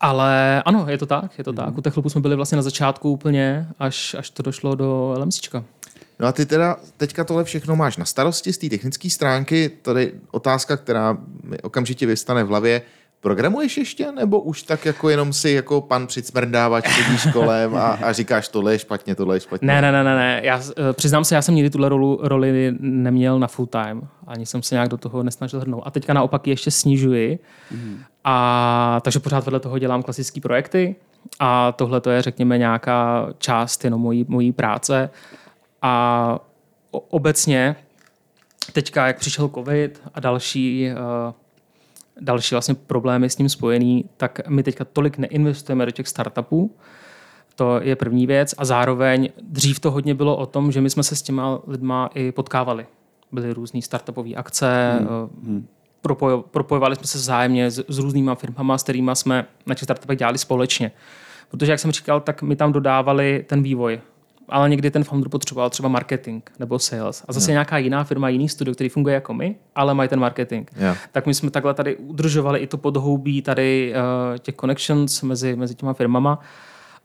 [0.00, 1.78] Ale ano, je to tak, je to tak.
[1.78, 5.64] U těch jsme byli vlastně na začátku úplně, až, až to došlo do LMCčka.
[6.20, 9.70] No a ty teda teďka tohle všechno máš na starosti z té technické stránky.
[9.82, 12.82] Tady otázka, která mi okamžitě vystane v hlavě.
[13.20, 18.12] Programuješ ještě, nebo už tak jako jenom si jako pan přicmrdávač chodíš kolem a, a
[18.12, 19.66] říkáš tohle je špatně, tohle je špatně?
[19.66, 20.40] Ne, ne, ne, ne, ne.
[20.44, 24.08] Já eh, přiznám se, já jsem nikdy tuhle rolu, roli neměl na full time.
[24.26, 25.82] Ani jsem se nějak do toho nesnažil hrnout.
[25.86, 27.38] A teďka naopak ještě snižuji.
[27.70, 27.98] Mm.
[28.24, 30.96] A takže pořád vedle toho dělám klasické projekty.
[31.40, 35.10] A tohle to je, řekněme, nějaká část jenom mojí, mojí práce.
[35.82, 36.38] A
[36.90, 37.76] obecně
[38.72, 41.32] teďka, jak přišel covid a další, uh,
[42.20, 46.76] další vlastně problémy s ním spojený, tak my teďka tolik neinvestujeme do těch startupů,
[47.54, 48.54] to je první věc.
[48.58, 52.10] A zároveň dřív to hodně bylo o tom, že my jsme se s těma lidma
[52.14, 52.86] i potkávali.
[53.32, 54.98] Byly různé startupové akce,
[55.42, 55.66] hmm.
[56.02, 60.18] Propojo, propojovali jsme se vzájemně s, s různýma firmama, s kterými jsme na těch startupech
[60.18, 60.92] dělali společně.
[61.50, 64.00] Protože, jak jsem říkal, tak my tam dodávali ten vývoj.
[64.50, 67.24] Ale někdy ten founder potřeboval třeba marketing nebo sales.
[67.28, 70.68] A zase nějaká jiná firma, jiný studio, který funguje jako my, ale mají ten marketing.
[70.76, 70.94] Jo.
[71.12, 75.74] Tak my jsme takhle tady udržovali i to podhoubí tady uh, těch connections mezi, mezi
[75.74, 76.40] těma firmama.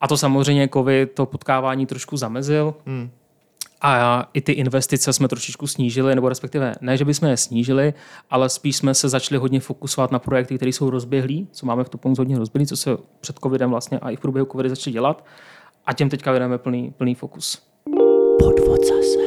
[0.02, 2.74] A to samozřejmě COVID to potkávání trošku zamezil.
[2.86, 3.10] Hmm.
[3.82, 7.94] A i ty investice jsme trošičku snížili, nebo respektive ne, že bychom je snížili,
[8.30, 11.90] ale spíš jsme se začali hodně fokusovat na projekty, které jsou rozběhlí, co máme v
[11.90, 15.26] Topongu hodně rozběhlý, co se před covidem vlastně a i v průběhu covidu začali dělat.
[15.88, 17.62] A těm teďka věnujeme plný, plný fokus.
[18.40, 19.26] Podvod zase.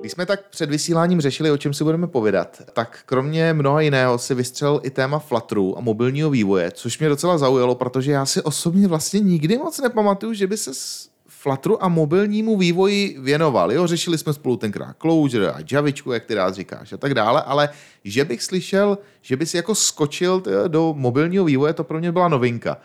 [0.00, 4.18] Když jsme tak před vysíláním řešili, o čem si budeme povědat, tak kromě mnoha jiného
[4.18, 8.42] si vystřelil i téma Flutteru a mobilního vývoje, což mě docela zaujalo, protože já si
[8.42, 13.72] osobně vlastně nikdy moc nepamatuju, že by se s Flutteru a mobilnímu vývoji věnoval.
[13.72, 17.42] Jo, řešili jsme spolu tenkrát Clojure a Javičku, jak ty rád říkáš a tak dále,
[17.42, 17.68] ale
[18.04, 22.28] že bych slyšel, že by si jako skočil do mobilního vývoje, to pro mě byla
[22.28, 22.76] novinka.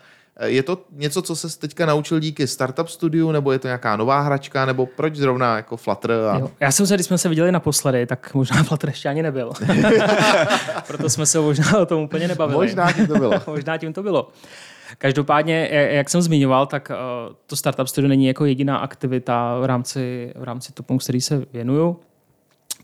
[0.44, 4.20] Je to něco, co se teďka naučil díky Startup Studiu, nebo je to nějaká nová
[4.20, 6.12] hračka, nebo proč zrovna jako Flutter?
[6.12, 6.38] A...
[6.38, 6.50] Jo.
[6.60, 9.52] Já jsem se, když jsme se viděli naposledy, tak možná Flutter ještě ani nebyl.
[10.86, 12.66] Proto jsme se možná o tom úplně nebavili.
[12.66, 13.32] Možná tím to bylo.
[13.46, 14.28] možná tím to bylo.
[14.98, 20.32] Každopádně, jak jsem zmiňoval, tak uh, to Startup Studio není jako jediná aktivita v rámci,
[20.36, 22.00] v rámci Topon, který se věnuju.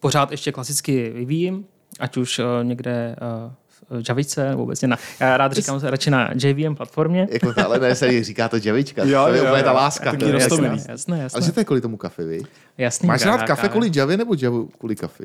[0.00, 1.64] Pořád ještě klasicky vyvíjím,
[2.00, 3.16] ať už někde
[4.08, 7.28] Javice, nebo obecně na, já rád říkám radši na JVM platformě.
[7.30, 9.04] Jako ta, ale ne, se říká to děvička.
[9.04, 9.64] Jo, to je jo, úplně jo.
[9.64, 10.16] ta láska.
[10.16, 10.76] To roztomilý.
[10.76, 10.92] jasné.
[10.92, 11.36] Jasné, jasné.
[11.36, 12.40] Ale že to je kvůli tomu kafe, vy?
[12.78, 15.24] Jasný, Máš rád kafe kvůli Javě nebo Javu kvůli kafe?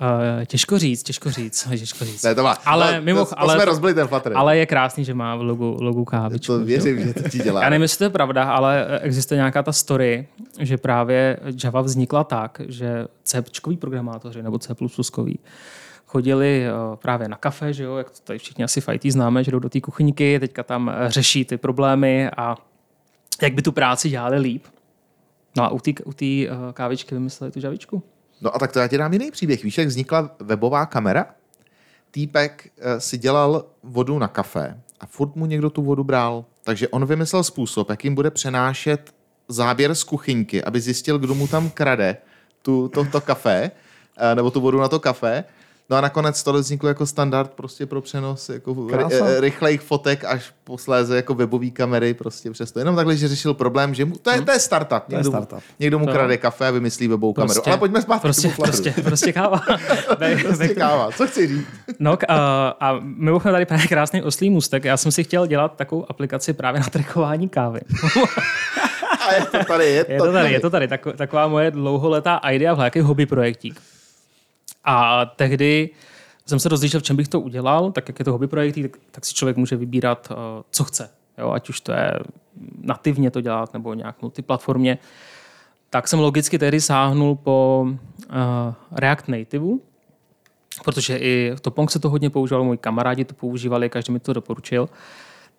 [0.00, 2.22] Uh, těžko říct, těžko říct, těžko říct.
[2.22, 4.32] Ne, to má, ale, to, mimo, to, to ale, jsme rozbili ten Flutter.
[4.36, 6.52] ale je krásný, že má v logu, logu kávičku.
[6.52, 7.62] to věřím, že to ti dělá.
[7.62, 10.26] Já nevím, jestli to je pravda, ale existuje nějaká ta story,
[10.60, 13.42] že právě Java vznikla tak, že C
[13.78, 14.74] programátoři nebo C++
[16.08, 19.50] chodili eh, právě na kafe, že jo, jak to tady všichni asi IT známe, že
[19.50, 22.56] jdou do té kuchyňky, teďka tam eh, řeší ty problémy a
[23.42, 24.64] jak by tu práci dělali líp.
[25.56, 28.02] No a u té u eh, kávičky vymysleli tu žavičku.
[28.40, 29.62] No a tak to já ti dám jiný příběh.
[29.62, 31.26] Víš, jak vznikla webová kamera?
[32.10, 36.44] Týpek si dělal vodu na kafe a furt mu někdo tu vodu bral.
[36.64, 39.14] Takže on vymyslel způsob, jakým bude přenášet
[39.48, 42.16] záběr z kuchyňky, aby zjistil, kdo mu tam krade
[42.62, 43.70] tu, to, to kafe,
[44.34, 45.44] nebo tu vodu na to kafe.
[45.90, 49.04] No a nakonec to vzniklo jako standard prostě pro přenos jako ry,
[49.40, 52.78] rychlejch fotek až posléze jako webové kamery prostě přesto.
[52.78, 55.02] Jenom takhle, že řešil problém, že mu, to, je, to je startup.
[55.08, 55.58] je Někdo, startup.
[55.78, 57.62] někdo mu To- krade kafe a vymyslí webovou kameru.
[57.66, 59.60] Ale pojďme zpátky prostě, prostě, prostě káva.
[60.42, 61.10] Prostě káva.
[61.12, 61.66] Co chci říct?
[61.98, 64.84] No k- a, mimochodem tady právě krásný oslý můstek.
[64.84, 67.80] Já jsem si chtěl dělat takovou aplikaci právě na trackování kávy.
[69.28, 70.88] A je to tady, je to, Je to tady, je to tady.
[70.88, 73.80] Tako, taková moje dlouholetá idea v nějaký hobby projektík.
[74.84, 75.90] A tehdy
[76.46, 79.00] jsem se rozlišil, v čem bych to udělal, tak jak je to hobby projektík, tak,
[79.10, 80.36] tak si člověk může vybírat, uh,
[80.70, 81.10] co chce.
[81.38, 82.18] Jo, ať už to je
[82.80, 84.98] nativně to dělat, nebo nějak multiplatformně.
[85.90, 89.80] Tak jsem logicky tehdy sáhnul po uh, React Nativeu,
[90.84, 94.32] protože i to Pong se to hodně používalo, moji kamarádi to používali, každý mi to
[94.32, 94.88] doporučil.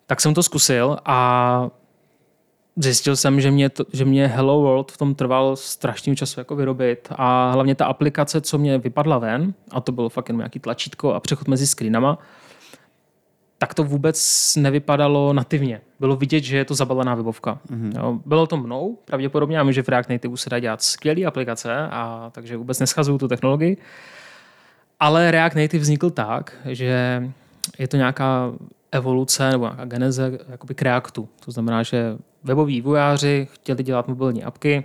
[0.06, 1.70] Tak jsem to zkusil a
[2.84, 6.56] zjistil jsem, že mě, to, že mě Hello World v tom trval strašným času jako
[6.56, 10.58] vyrobit a hlavně ta aplikace, co mě vypadla ven, a to bylo fakt jenom nějaký
[10.58, 12.18] tlačítko a přechod mezi screenama,
[13.58, 15.80] tak to vůbec nevypadalo nativně.
[16.00, 17.58] Bylo vidět, že je to zabalená webovka.
[17.70, 17.98] Mm-hmm.
[17.98, 21.24] Jo, bylo to mnou, pravděpodobně, a my, že v React Native se dá dělat skvělé
[21.24, 23.76] aplikace, a takže vůbec neschazuju tu technologii.
[25.00, 27.22] Ale React Native vznikl tak, že
[27.78, 28.52] je to nějaká
[28.92, 31.28] evoluce nebo nějaká geneze jakoby k Reactu.
[31.44, 34.84] To znamená, že weboví vývojáři chtěli dělat mobilní apky,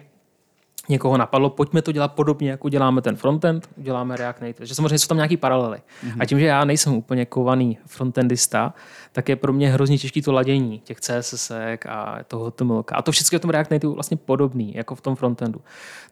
[0.89, 4.65] někoho napadlo, pojďme to dělat podobně, jako děláme ten frontend, uděláme React Native.
[4.65, 5.78] Že samozřejmě jsou tam nějaký paralely.
[5.78, 6.18] Mm-hmm.
[6.20, 8.74] A tím, že já nejsem úplně kovaný frontendista,
[9.12, 11.52] tak je pro mě hrozně těžký to ladění těch CSS
[11.89, 12.84] a toho HTML.
[12.91, 15.62] A to všechno je v tom React Native vlastně podobný, jako v tom frontendu.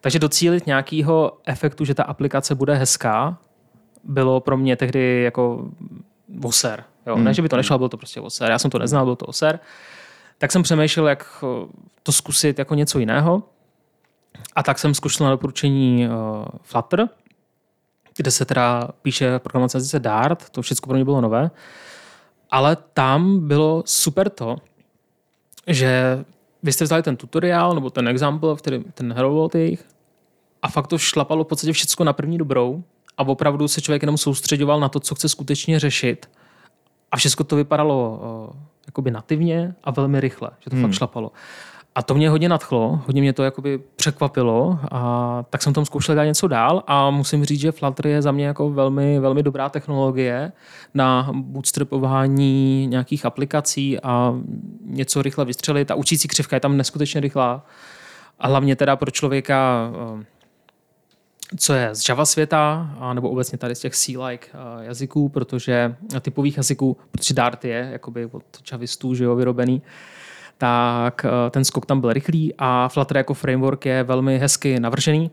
[0.02, 3.38] Takže docílit nějakého efektu, že ta aplikace bude hezká,
[4.04, 5.66] bylo pro mě tehdy jako
[6.38, 6.84] voser.
[7.08, 7.18] Jo?
[7.18, 7.24] Mm.
[7.24, 8.52] Ne, že by to nešlo, byl to prostě voser.
[8.52, 9.60] Já jsem to neznal, byl to voser.
[10.44, 11.44] Tak jsem přemýšlel, jak
[12.04, 13.44] to zkusit jako něco jiného.
[14.56, 17.10] A tak jsem zkusil na doporučení uh, Flutter,
[18.18, 21.52] kde se teda píše programace jazyce Dart, to všechno pro mě bylo nové.
[22.52, 24.56] Ale tam bylo super to,
[25.68, 26.24] že
[26.64, 29.86] vy jste vzali ten tutoriál nebo ten example, který, ten Hello World jejich,
[30.62, 32.84] a fakt to šlapalo v podstatě všechno na první dobrou
[33.18, 36.30] a opravdu se člověk jenom soustředoval na to, co chce skutečně řešit.
[37.12, 38.22] A všechno to vypadalo
[38.56, 40.86] uh, jakoby nativně a velmi rychle, že to hmm.
[40.86, 41.32] fakt šlapalo.
[41.96, 46.16] A to mě hodně nadchlo, hodně mě to jakoby překvapilo a tak jsem tam zkoušel
[46.16, 49.70] dát něco dál a musím říct, že Flutter je za mě jako velmi, velmi dobrá
[49.70, 50.52] technologie
[50.94, 54.34] na bootstrapování nějakých aplikací a
[54.86, 55.92] něco rychle vystřelit.
[55.92, 57.66] A učící křivka je tam neskutečně rychlá.
[58.40, 60.26] A hlavně teda pro člověka, eh,
[61.58, 66.58] co je z Java světa, nebo obecně tady z těch C-like eh, jazyků, protože typových
[66.58, 69.82] jazyků, protože Dart je jakoby od javistů že jo, vyrobený,
[70.58, 75.32] tak eh, ten skok tam byl rychlý a Flutter jako framework je velmi hezky navržený,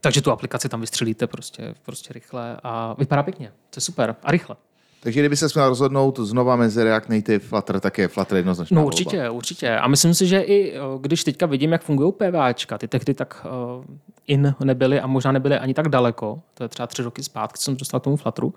[0.00, 3.48] takže tu aplikaci tam vystřelíte prostě, prostě rychle a vypadá pěkně.
[3.48, 4.56] To je super a rychle.
[5.00, 8.76] Takže kdyby se měl rozhodnout znova mezi React Native Flutter, tak je Flutter jednoznačně.
[8.76, 9.30] No určitě, volba.
[9.30, 9.76] určitě.
[9.76, 13.46] A myslím si, že i eh, když teďka vidím, jak fungují PVAčka, ty tehdy tak
[13.78, 13.84] uh,
[14.26, 17.64] in nebyly a možná nebyly ani tak daleko, to je třeba tři roky zpátky, co
[17.64, 18.54] jsem dostal k tomu Flutteru,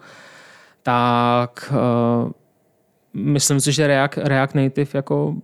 [0.84, 1.74] tak
[2.24, 2.32] uh,
[3.14, 5.36] myslím si, že React, React Native jako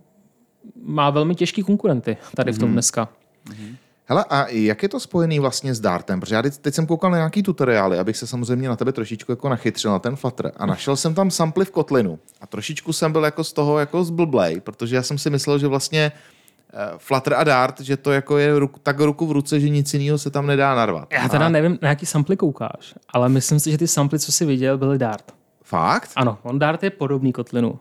[0.82, 2.72] má velmi těžký konkurenty tady v tom mhm.
[2.72, 3.08] dneska.
[3.46, 3.76] Mm-hmm.
[4.10, 6.20] Hele, a jak je to spojený vlastně s Dartem?
[6.20, 9.48] Protože já teď jsem koukal na nějaký tutoriály, abych se samozřejmě na tebe trošičku jako
[9.48, 12.18] nachytřil na ten Flutter a našel jsem tam samply v Kotlinu.
[12.40, 15.66] A trošičku jsem byl jako z toho jako zblblej, protože já jsem si myslel, že
[15.66, 16.12] vlastně
[16.72, 19.94] eh, Flutter a Dart, že to jako je ruk, tak ruku v ruce, že nic
[19.94, 21.08] jiného se tam nedá narvat.
[21.12, 21.48] Já teda a...
[21.48, 24.98] nevím, na jaký samply koukáš, ale myslím si, že ty samply, co jsi viděl, byly
[24.98, 25.32] Dart.
[25.64, 26.10] Fakt?
[26.16, 27.78] Ano, on Dart je podobný Kotlinu.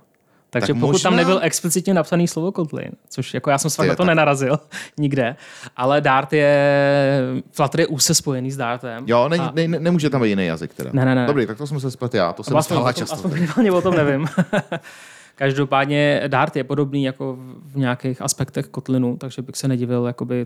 [0.50, 1.10] Takže tak pokud možná...
[1.10, 4.08] tam nebyl explicitně napsaný slovo Kotlin, což jako já jsem se na to tak...
[4.08, 4.60] nenarazil
[4.98, 5.36] nikde,
[5.76, 9.04] ale Dart je, Flutter je úse spojený s Dartem.
[9.08, 9.52] Jo, ne, a...
[9.56, 10.90] ne, ne, nemůže tam být jiný jazyk teda.
[10.94, 11.28] Ne, ne, ne.
[11.28, 13.16] Dobrý, tak to jsem se splet já, to jsem stává často.
[13.16, 14.28] Aspoň o tom nevím.
[15.36, 20.46] Každopádně Dart je podobný jako v nějakých aspektech Kotlinu, takže bych se nedivil jakoby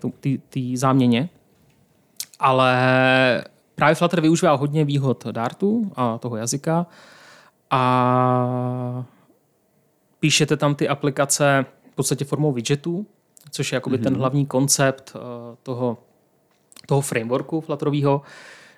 [0.50, 1.30] té záměně.
[2.40, 2.76] Ale
[3.76, 6.86] právě Flutter využívá hodně výhod Dartu a toho jazyka.
[7.72, 9.06] A
[10.22, 13.06] píšete tam ty aplikace v podstatě formou widgetů,
[13.50, 14.04] což je jakoby mm-hmm.
[14.04, 15.22] ten hlavní koncept uh,
[15.64, 15.98] toho,
[16.86, 18.22] toho frameworku Flutterového,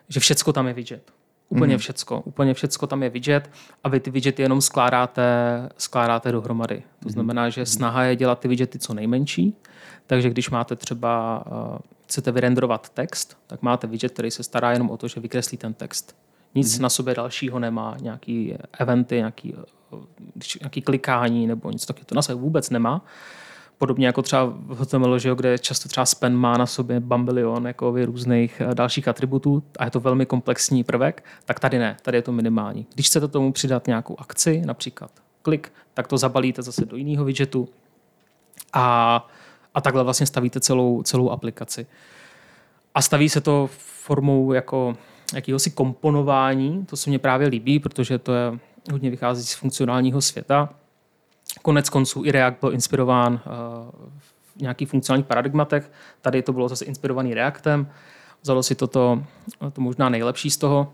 [0.09, 1.11] že všecko tam je widget.
[1.49, 1.79] Úplně mm-hmm.
[1.79, 2.21] všecko.
[2.25, 3.49] Úplně všecko tam je widget
[3.83, 5.23] a vy ty widgety jenom skládáte,
[5.77, 6.83] skládáte dohromady.
[6.99, 7.11] To mm-hmm.
[7.11, 9.55] znamená, že snaha je dělat ty widgety co nejmenší,
[10.07, 14.89] takže když máte třeba, uh, chcete vyrenderovat text, tak máte widget, který se stará jenom
[14.89, 16.15] o to, že vykreslí ten text.
[16.55, 16.81] Nic mm-hmm.
[16.81, 19.55] na sobě dalšího nemá, nějaký eventy, nějaký
[20.61, 23.05] nějaký klikání nebo něco taky to na sebe vůbec nemá.
[23.77, 27.67] Podobně jako třeba v HTML, že jo, kde často třeba span má na sobě bambilion
[27.67, 32.17] jako různých eh, dalších atributů a je to velmi komplexní prvek, tak tady ne, tady
[32.17, 32.87] je to minimální.
[32.93, 35.11] Když chcete tomu přidat nějakou akci, například
[35.41, 37.69] klik, tak to zabalíte zase do jiného widgetu
[38.73, 39.27] a,
[39.73, 41.87] a takhle vlastně stavíte celou, celou aplikaci.
[42.95, 44.97] A staví se to formou jako
[45.33, 48.59] jakéhosi komponování, to se mně právě líbí, protože to je
[48.91, 50.69] hodně vychází z funkcionálního světa.
[51.61, 53.49] Konec konců i React byl inspirován eh,
[54.57, 55.91] v nějakých funkcionálních paradigmatech.
[56.21, 57.87] Tady to bylo zase inspirovaný Reactem.
[58.41, 59.23] Vzalo si toto,
[59.73, 60.93] to možná nejlepší z toho.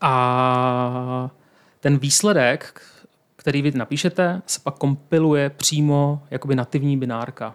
[0.00, 1.30] A
[1.80, 2.82] ten výsledek,
[3.36, 7.54] který vy napíšete, se pak kompiluje přímo jakoby nativní binárka.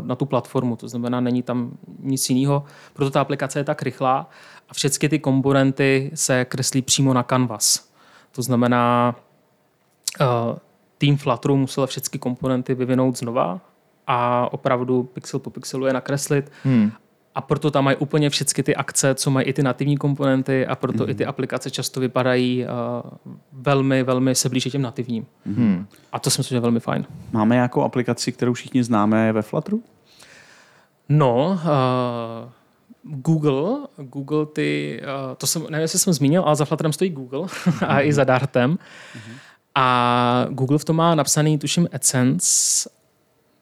[0.00, 0.76] Na tu platformu.
[0.76, 1.70] To znamená, není tam
[2.00, 2.64] nic jiného.
[2.92, 4.30] Proto ta aplikace je tak rychlá
[4.68, 7.88] a všechny ty komponenty se kreslí přímo na canvas.
[8.32, 9.14] To znamená,
[10.20, 10.56] uh,
[10.98, 13.60] tým Flutteru musel všechny komponenty vyvinout znova
[14.06, 16.52] a opravdu pixel po pixelu je nakreslit.
[16.64, 16.92] Hmm.
[17.34, 20.74] A proto tam mají úplně všechny ty akce, co mají i ty nativní komponenty a
[20.74, 21.10] proto hmm.
[21.10, 23.10] i ty aplikace často vypadají uh,
[23.52, 25.26] velmi, velmi se blíží těm nativním.
[25.46, 25.86] Hmm.
[26.12, 27.06] A to si myslím, že je velmi fajn.
[27.32, 29.82] Máme nějakou aplikaci, kterou všichni známe ve Flutteru?
[31.08, 32.50] No, uh,
[33.02, 37.46] Google, Google ty, uh, to jsem, nevím, jestli jsem zmínil, ale za Flutterem stojí Google
[37.86, 38.78] a i za Dartem.
[39.74, 42.90] A Google v tom má napsaný, tuším, AdSense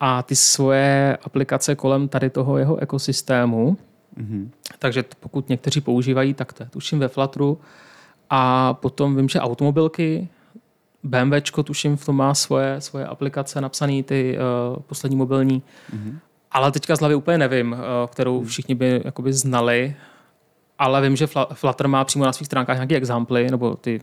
[0.05, 3.77] a ty svoje aplikace kolem tady toho jeho ekosystému.
[4.19, 4.49] Mm-hmm.
[4.79, 7.61] Takže pokud někteří používají, tak to je tuším ve Flutteru.
[8.31, 10.29] A potom vím, že automobilky,
[11.03, 15.63] BMWčko tuším v tom má svoje, svoje aplikace napsané, ty uh, poslední mobilní.
[15.95, 16.19] Mm-hmm.
[16.53, 19.95] Ale teďka z hlavy úplně nevím, uh, kterou všichni by jakoby znali
[20.83, 24.01] ale vím, že Flutter má přímo na svých stránkách nějaké examply nebo ty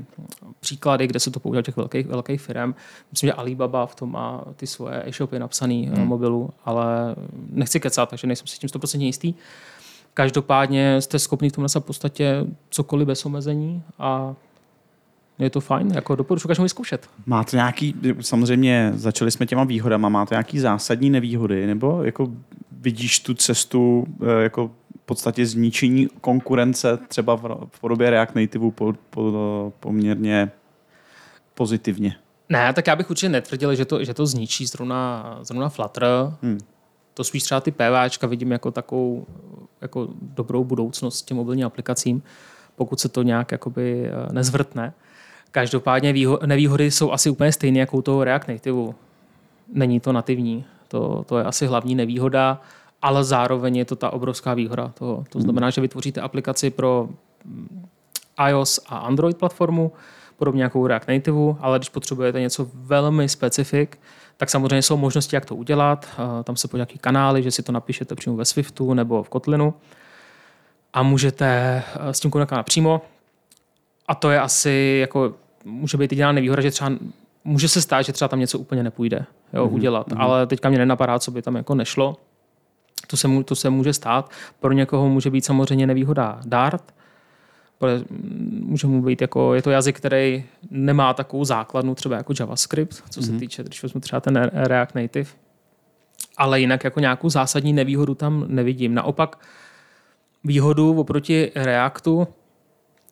[0.59, 2.75] příklady, kde se to používá těch velkých, velkých firm.
[3.11, 5.97] Myslím, že Alibaba v tom má ty svoje e-shopy napsané hmm.
[5.97, 7.15] na mobilu, ale
[7.49, 9.34] nechci kecat, takže nejsem si tím 100% jistý.
[10.13, 14.36] Každopádně jste schopni v tom v podstatě cokoliv bez omezení a
[15.39, 17.09] je to fajn, jako doporučuji každému vyzkoušet.
[17.25, 22.27] Máte nějaký, samozřejmě začali jsme těma výhodama, máte nějaký zásadní nevýhody, nebo jako
[22.71, 24.71] vidíš tu cestu eh, jako
[25.09, 27.35] podstatě zničení konkurence třeba
[27.71, 30.51] v podobě React Native po, po, poměrně
[31.53, 32.15] pozitivně.
[32.49, 36.03] Ne, tak já bych určitě netvrdil, že to, že to zničí zrovna, zrovna Flutter.
[36.41, 36.59] Hmm.
[37.13, 39.25] To spíš třeba ty PVAčka vidím jako takovou
[39.81, 42.21] jako dobrou budoucnost těm mobilním aplikacím,
[42.75, 44.93] pokud se to nějak jakoby eh, nezvrtne.
[45.51, 48.93] Každopádně výho- nevýhody jsou asi úplně stejné jako u toho React Native.
[49.73, 50.65] Není to nativní.
[50.87, 52.61] To, to je asi hlavní nevýhoda
[53.01, 55.25] ale zároveň je to ta obrovská výhoda toho.
[55.29, 57.09] To znamená, že vytvoříte aplikaci pro
[57.45, 57.85] mm,
[58.49, 59.91] iOS a Android platformu,
[60.37, 63.99] podobně jako React Native, ale když potřebujete něco velmi specifik,
[64.37, 66.07] tak samozřejmě jsou možnosti, jak to udělat.
[66.43, 69.73] Tam se po nějaký kanály, že si to napíšete přímo ve Swiftu nebo v Kotlinu
[70.93, 73.01] a můžete eh, s tím komunikovat přímo.
[74.10, 75.34] A to je asi jako,
[75.66, 76.91] může být jediná nevýhoda, že třeba
[77.43, 79.74] může se stát, že třeba tam něco úplně nepůjde jo, mm-hmm.
[79.74, 80.22] udělat, mm-hmm.
[80.22, 82.18] ale teďka mě nenapadá, co by tam jako nešlo.
[83.07, 84.32] To se, to se může stát.
[84.60, 86.93] Pro někoho může být samozřejmě nevýhoda Dart,
[88.60, 93.22] může mu být jako, je to jazyk, který nemá takovou základnu třeba jako JavaScript, co
[93.22, 93.39] se mm-hmm.
[93.39, 95.30] týče, když vezmu třeba ten React Native.
[96.38, 98.93] Ale jinak jako nějakou zásadní nevýhodu tam nevidím.
[98.93, 99.39] Naopak
[100.43, 102.28] výhodu oproti Reactu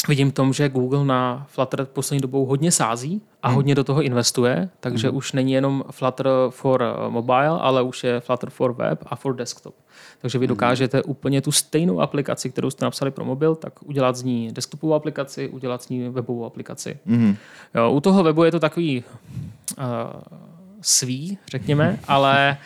[0.08, 3.56] vidím v tom, že Google na Flutter poslední dobou hodně sází a hmm.
[3.56, 5.18] hodně do toho investuje, takže hmm.
[5.18, 9.76] už není jenom Flutter for mobile, ale už je Flutter for web a for desktop.
[10.22, 10.50] Takže vy hmm.
[10.50, 14.94] dokážete úplně tu stejnou aplikaci, kterou jste napsali pro mobil, tak udělat z ní desktopovou
[14.94, 16.98] aplikaci, udělat z ní webovou aplikaci.
[17.06, 17.36] Hmm.
[17.76, 19.04] Jo, u toho webu je to takový
[19.78, 19.84] uh,
[20.82, 22.58] svý, řekněme, ale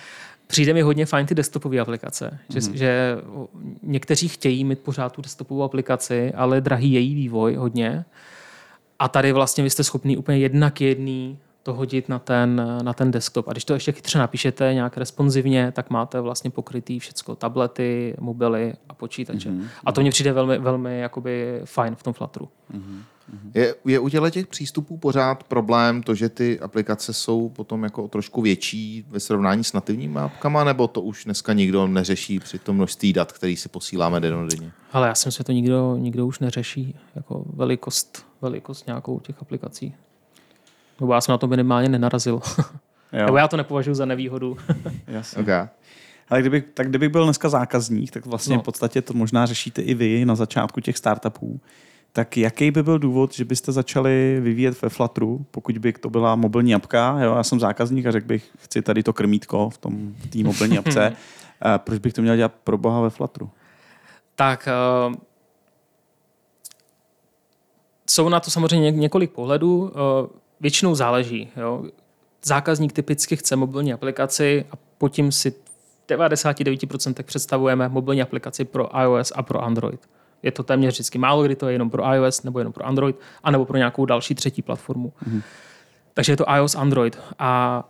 [0.52, 2.78] přijde mi hodně fajn ty desktopové aplikace, že, mm.
[2.78, 3.18] že
[3.84, 8.06] někteří chtějí mít pořád tu desktopovou aplikaci, ale drahý její vývoj hodně.
[9.00, 13.12] A tady vlastně vy jste schopný úplně jednak jedný to hodit na ten, na ten
[13.12, 13.48] desktop.
[13.48, 18.74] A když to ještě chytře napíšete nějak responsivně, tak máte vlastně pokrytý všechno tablety, mobily
[18.90, 19.50] a počítače.
[19.50, 19.68] Mm-hmm.
[19.86, 22.50] A to mně přijde velmi, velmi jakoby fajn v tom Flutteru.
[22.74, 23.02] Mm-hmm.
[23.54, 28.42] Je, je u těch přístupů pořád problém to, že ty aplikace jsou potom jako trošku
[28.42, 33.14] větší ve srovnání s nativními apkama, nebo to už dneska nikdo neřeší při tom množství
[33.14, 34.72] dat, který si posíláme denodenně?
[34.92, 39.42] Ale já si myslím, že to nikdo, nikdo už neřeší, jako velikost, velikost nějakou těch
[39.42, 39.96] aplikací.
[41.00, 42.42] Nebo já jsem na to minimálně nenarazil.
[43.14, 43.26] Jo.
[43.26, 44.58] Nebo já to nepovažuji za nevýhodu.
[45.08, 45.42] Jasně.
[45.42, 45.68] Okay.
[46.30, 48.62] Ale kdyby, tak kdybych byl dneska zákazník, tak vlastně no.
[48.62, 51.60] v podstatě to možná řešíte i vy na začátku těch startupů.
[52.14, 56.36] Tak jaký by byl důvod, že byste začali vyvíjet ve Flutteru, pokud by to byla
[56.36, 57.18] mobilní apka?
[57.20, 60.78] Jo, já jsem zákazník a řekl bych, chci tady to krmítko v tom té mobilní
[60.78, 61.16] apce.
[61.78, 63.50] Proč bych to měl dělat pro boha ve Flutteru?
[64.36, 64.70] Tak
[65.08, 65.16] uh,
[68.10, 69.80] jsou na to samozřejmě několik pohledů.
[69.80, 69.90] Uh,
[70.60, 71.50] většinou záleží.
[71.58, 71.86] Jo.
[72.44, 75.56] Zákazník typicky chce mobilní aplikaci a potom si v
[76.10, 80.10] 99% představujeme mobilní aplikaci pro iOS a pro Android.
[80.44, 83.16] Je to téměř vždycky málo, kdy to je jenom pro iOS nebo jenom pro Android,
[83.44, 85.14] anebo pro nějakou další třetí platformu.
[85.28, 85.42] Mm-hmm.
[86.14, 87.20] Takže je to iOS, Android.
[87.40, 87.84] A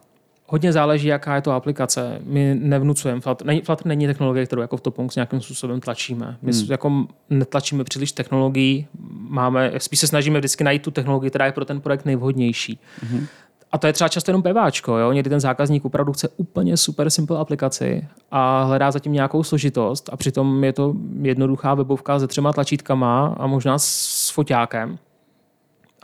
[0.51, 2.19] hodně záleží, jaká je to aplikace.
[2.23, 3.21] My nevnucujeme.
[3.21, 6.37] Flutter není, Flutter není technologie, kterou jako v Topongs nějakým způsobem tlačíme.
[6.41, 6.65] My hmm.
[6.69, 11.65] jako netlačíme příliš technologií, máme, spíš se snažíme vždycky najít tu technologii, která je pro
[11.65, 12.79] ten projekt nejvhodnější.
[13.01, 13.27] Hmm.
[13.71, 15.11] A to je třeba často jenom PVAčko, jo?
[15.11, 20.17] Někdy ten zákazník opravdu chce úplně super simple aplikaci a hledá zatím nějakou složitost a
[20.17, 24.97] přitom je to jednoduchá webovka se třema tlačítkama a možná s foťákem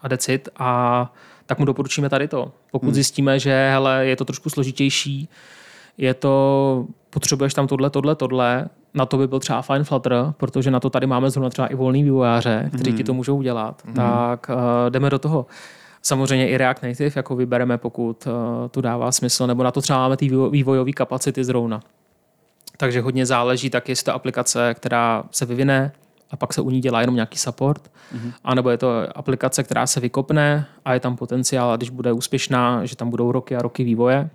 [0.01, 1.13] a decit a
[1.45, 2.51] tak mu doporučíme tady to.
[2.71, 2.93] Pokud hmm.
[2.93, 5.29] zjistíme, že hele, je to trošku složitější,
[5.97, 10.71] je to, potřebuješ tam tohle, tohle, tohle, na to by byl třeba fine Flutter, protože
[10.71, 12.97] na to tady máme zrovna třeba i volný vývojáře, kteří hmm.
[12.97, 13.81] ti to můžou udělat.
[13.85, 13.93] Hmm.
[13.95, 15.45] Tak uh, jdeme do toho.
[16.01, 18.33] Samozřejmě i React Native jako vybereme, pokud uh,
[18.71, 21.81] to dává smysl, nebo na to třeba máme ty vývojové kapacity zrovna.
[22.77, 25.91] Takže hodně záleží tak, jestli to aplikace, která se vyvine
[26.31, 28.33] a pak se u ní dělá jenom nějaký support, mm-hmm.
[28.43, 32.85] anebo je to aplikace, která se vykopne a je tam potenciál, a když bude úspěšná,
[32.85, 34.29] že tam budou roky a roky vývoje.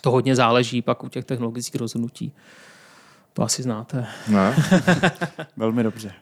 [0.00, 2.32] To hodně záleží pak u těch technologických rozhodnutí.
[3.32, 4.06] To asi znáte.
[4.28, 4.54] Ne?
[5.56, 6.12] Velmi dobře.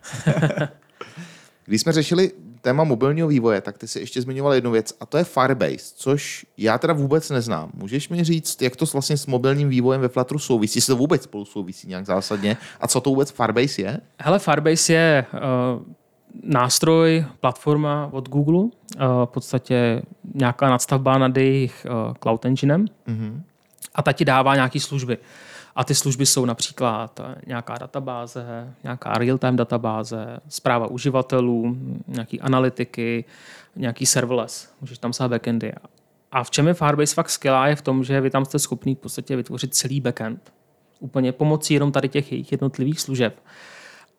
[1.64, 5.18] Když jsme řešili téma mobilního vývoje, tak ty si ještě zmiňoval jednu věc a to
[5.18, 7.70] je Firebase, což já teda vůbec neznám.
[7.74, 11.22] Můžeš mi říct, jak to vlastně s mobilním vývojem ve Flutteru souvisí, jestli to vůbec
[11.22, 14.00] spolu souvisí nějak zásadně a co to vůbec Firebase je?
[14.18, 15.40] Hele, Firebase je uh,
[16.42, 18.70] nástroj, platforma od Google, uh,
[19.24, 20.02] v podstatě
[20.34, 23.40] nějaká nadstavba nad jejich uh, cloud enginem mm-hmm.
[23.94, 25.18] a ta ti dává nějaké služby.
[25.78, 31.76] A ty služby jsou například nějaká databáze, nějaká real-time databáze, zpráva uživatelů,
[32.08, 33.24] nějaký analytiky,
[33.76, 35.72] nějaký serverless, můžeš tam psát backendy.
[36.32, 38.94] A v čem je Firebase fakt skvělá je v tom, že vy tam jste schopný
[38.94, 40.52] v podstatě vytvořit celý backend.
[41.00, 43.40] Úplně pomocí jenom tady těch jejich jednotlivých služeb.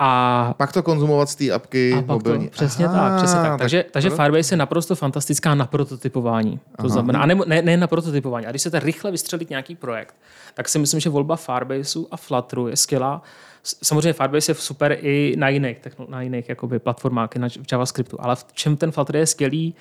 [0.01, 2.47] A pak to konzumovat z té apky a mobilní.
[2.47, 3.59] To, přesně Aha, tak, přesně tak.
[3.59, 6.57] Takže, tak, takže Firebase je naprosto fantastická na prototypování.
[6.57, 6.89] To Aha.
[6.89, 8.45] znamená, a ne, ne, ne na prototypování.
[8.45, 10.15] A když chcete rychle vystřelit nějaký projekt,
[10.53, 13.21] tak si myslím, že volba Firebaseu a Flutteru je skvělá.
[13.63, 15.77] Samozřejmě Firebase je super i na jiných,
[16.07, 19.75] na jiných jakoby, platformách, na JavaScriptu, ale v čem ten Flutter je skvělý,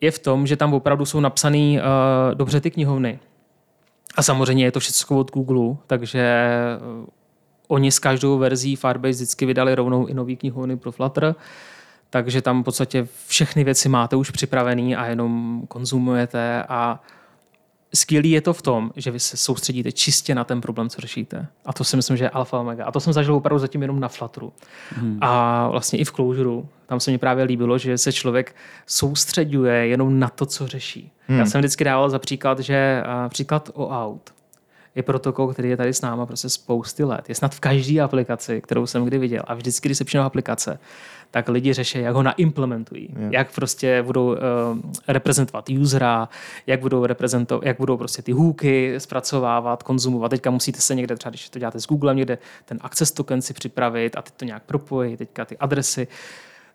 [0.00, 3.18] je v tom, že tam opravdu jsou napsané uh, dobře ty knihovny.
[4.16, 6.38] A samozřejmě je to všechno od Google, takže
[7.00, 7.06] uh,
[7.68, 11.34] oni s každou verzí Firebase vždycky vydali rovnou i nový knihovny pro Flutter,
[12.10, 17.00] takže tam v podstatě všechny věci máte už připravený a jenom konzumujete a
[17.94, 21.46] skvělý je to v tom, že vy se soustředíte čistě na ten problém, co řešíte.
[21.64, 22.84] A to si myslím, že je alfa omega.
[22.84, 24.52] A to jsem zažil opravdu zatím jenom na Flutteru.
[24.90, 25.18] Hmm.
[25.20, 26.66] A vlastně i v Clojure.
[26.86, 28.56] Tam se mi právě líbilo, že se člověk
[28.86, 31.12] soustředuje jenom na to, co řeší.
[31.26, 31.38] Hmm.
[31.38, 34.35] Já jsem vždycky dával za příklad, že příklad o aut
[34.96, 37.28] je protokol, který je tady s náma prostě spousty let.
[37.28, 39.42] Je snad v každé aplikaci, kterou jsem kdy viděl.
[39.46, 40.78] A vždycky, když se přijde aplikace,
[41.30, 43.08] tak lidi řeší, jak ho naimplementují.
[43.18, 43.32] Yeah.
[43.32, 44.36] Jak prostě budou uh,
[45.08, 46.28] reprezentovat usera,
[46.66, 50.28] jak budou reprezentovat, jak budou prostě ty hooky zpracovávat, konzumovat.
[50.28, 53.54] Teďka musíte se někde, třeba když to děláte s Googlem, někde ten access token si
[53.54, 56.08] připravit a teď to nějak propojit, teďka ty adresy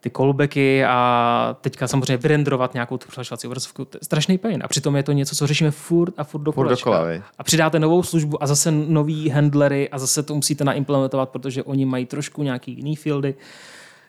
[0.01, 3.85] ty callbacky a teďka samozřejmě vyrenderovat nějakou tu přihlašovací obrazovku.
[3.85, 4.61] To je strašný pain.
[4.63, 7.05] A přitom je to něco, co řešíme furt a furt do furt dokola,
[7.37, 11.85] A přidáte novou službu a zase nový handlery a zase to musíte naimplementovat, protože oni
[11.85, 13.35] mají trošku nějaký jiný fieldy.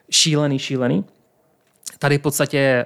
[0.09, 1.05] Šílený, šílený.
[1.99, 2.85] Tady v podstatě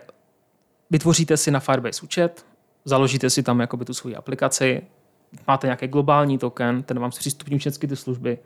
[0.89, 2.45] vytvoříte si na Firebase účet,
[2.86, 4.82] založíte si tam jakoby tu svoji aplikaci,
[5.47, 8.38] máte nějaký globální token, ten vám zpřístupní všechny ty služby,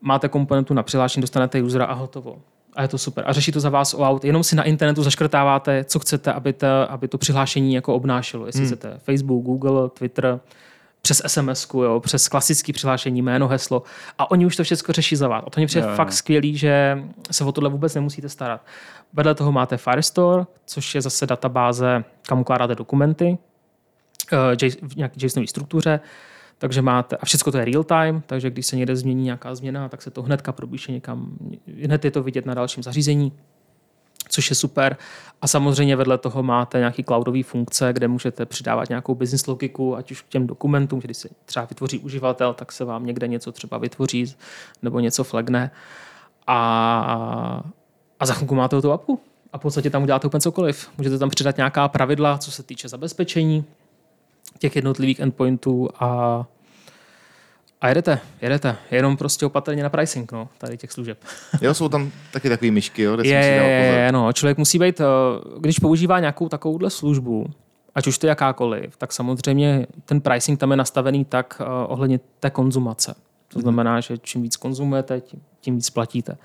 [0.00, 2.42] máte komponentu na přihlášení, dostanete usera a hotovo
[2.76, 3.24] a je to super.
[3.26, 4.24] A řeší to za vás OAuth.
[4.24, 8.46] Jenom si na internetu zaškrtáváte, co chcete, aby, to, aby to přihlášení jako obnášelo.
[8.46, 8.66] Jestli hmm.
[8.66, 10.40] chcete Facebook, Google, Twitter,
[11.02, 13.82] přes SMS, jo, přes klasické přihlášení, jméno, heslo.
[14.18, 15.44] A oni už to všechno řeší za vás.
[15.46, 16.98] A to mě přijde fakt skvělý, že
[17.30, 18.60] se o tohle vůbec nemusíte starat.
[19.12, 23.38] Vedle toho máte Firestore, což je zase databáze, kam ukládáte dokumenty
[24.32, 26.00] uh, v nějaké JSONové struktuře
[26.64, 29.88] takže máte, a všechno to je real time, takže když se někde změní nějaká změna,
[29.88, 31.36] tak se to hnedka propíše někam,
[31.82, 33.32] hned je to vidět na dalším zařízení,
[34.28, 34.96] což je super.
[35.42, 40.10] A samozřejmě vedle toho máte nějaký cloudové funkce, kde můžete přidávat nějakou business logiku, ať
[40.10, 43.78] už k těm dokumentům, když se třeba vytvoří uživatel, tak se vám někde něco třeba
[43.78, 44.34] vytvoří
[44.82, 45.70] nebo něco flagne.
[46.46, 47.64] A,
[48.20, 49.20] a za chvilku máte tu apu.
[49.52, 50.90] A v podstatě tam uděláte úplně cokoliv.
[50.98, 53.64] Můžete tam přidat nějaká pravidla, co se týče zabezpečení,
[54.58, 56.44] těch jednotlivých endpointů a,
[57.80, 58.76] a jedete, jedete.
[58.90, 61.18] Jenom prostě opatrně na pricing, no, tady těch služeb.
[61.62, 65.04] Jo, jsou tam taky takové myšky, jo, kde je, je, no, člověk musí být, eh,
[65.60, 67.46] když používá nějakou takovouhle službu,
[67.94, 72.50] ať už to jakákoliv, tak samozřejmě ten pricing tam je nastavený tak uh, ohledně té
[72.50, 73.14] konzumace.
[73.48, 76.36] To znamená, že čím víc konzumujete, tím, tím víc platíte.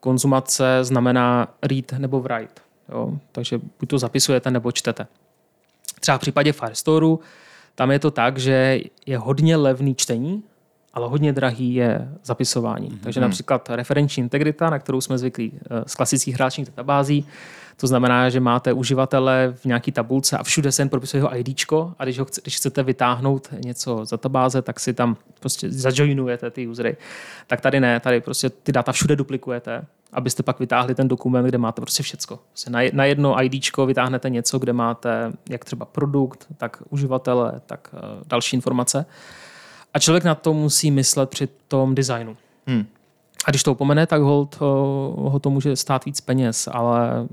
[0.00, 2.62] Konzumace znamená read nebo write.
[2.88, 3.18] Jo?
[3.32, 5.06] Takže buď to zapisujete nebo čtete.
[6.00, 7.06] Třeba v případě Firestore
[7.74, 10.42] tam je to tak, že je hodně levný čtení,
[10.94, 12.90] ale hodně drahý je zapisování.
[12.90, 13.00] Mm-hmm.
[13.02, 17.26] Takže například referenční integrita, na kterou jsme zvyklí eh, z klasických hráčních databází,
[17.80, 21.94] To znamená, že máte uživatele v nějaký tabulce a všude se jen propisuje jeho IDčko
[21.98, 26.50] a když, ho chce, když chcete vytáhnout něco z databáze, tak si tam prostě zajoinujete
[26.50, 26.96] ty usery.
[27.46, 31.58] Tak tady ne, tady prostě ty data všude duplikujete, abyste pak vytáhli ten dokument, kde
[31.58, 32.38] máte prostě všecko.
[32.48, 38.00] Prostě na, jedno IDčko vytáhnete něco, kde máte jak třeba produkt, tak uživatele, tak uh,
[38.26, 39.06] další informace.
[39.94, 42.36] A člověk na to musí myslet při tom designu.
[42.66, 42.86] Hmm.
[43.44, 44.56] A když to opomene, tak hold,
[45.16, 47.26] ho to může stát víc peněz, ale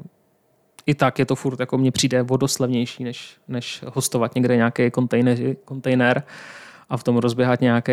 [0.88, 5.56] i tak je to furt, jako mně přijde vodoslevnější, než, než hostovat někde nějaký kontejner,
[5.66, 6.24] kontejner
[6.90, 7.92] a v tom rozběhat nějaký,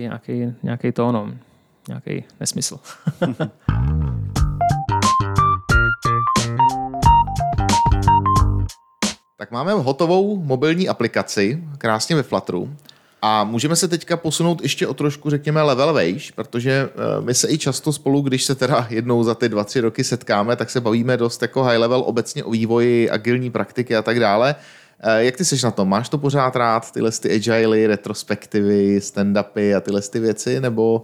[0.00, 1.32] nějaký, nějaký to, no,
[1.88, 2.78] nějaký nesmysl.
[9.38, 12.76] Tak máme hotovou mobilní aplikaci, krásně ve Flutteru.
[13.22, 17.48] A můžeme se teďka posunout ještě o trošku, řekněme, level vejš, protože eh, my se
[17.50, 20.80] i často spolu, když se teda jednou za ty dva, tři roky setkáme, tak se
[20.80, 24.54] bavíme dost jako high level obecně o vývoji, agilní praktiky a tak dále.
[25.00, 25.88] Eh, Jak ty seš na tom?
[25.88, 31.02] Máš to pořád rád, tyhle ty agily, retrospektivy, stand-upy a tyhle ty věci, nebo...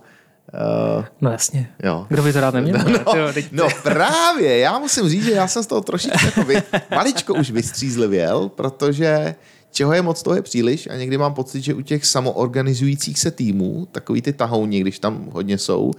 [0.99, 1.69] Uh, No jasně.
[1.83, 2.07] jo.
[2.09, 2.79] Kdo by to rád neměl?
[3.07, 6.43] No, Tyjo, teď- no právě, já musím říct, že já jsem z toho trošičku jako
[6.43, 6.63] vy,
[6.95, 9.35] maličko už vystřízlivěl, protože
[9.73, 13.31] čeho je moc, toho je příliš a někdy mám pocit, že u těch samoorganizujících se
[13.31, 15.91] týmů, takový ty tahouni, když tam hodně jsou,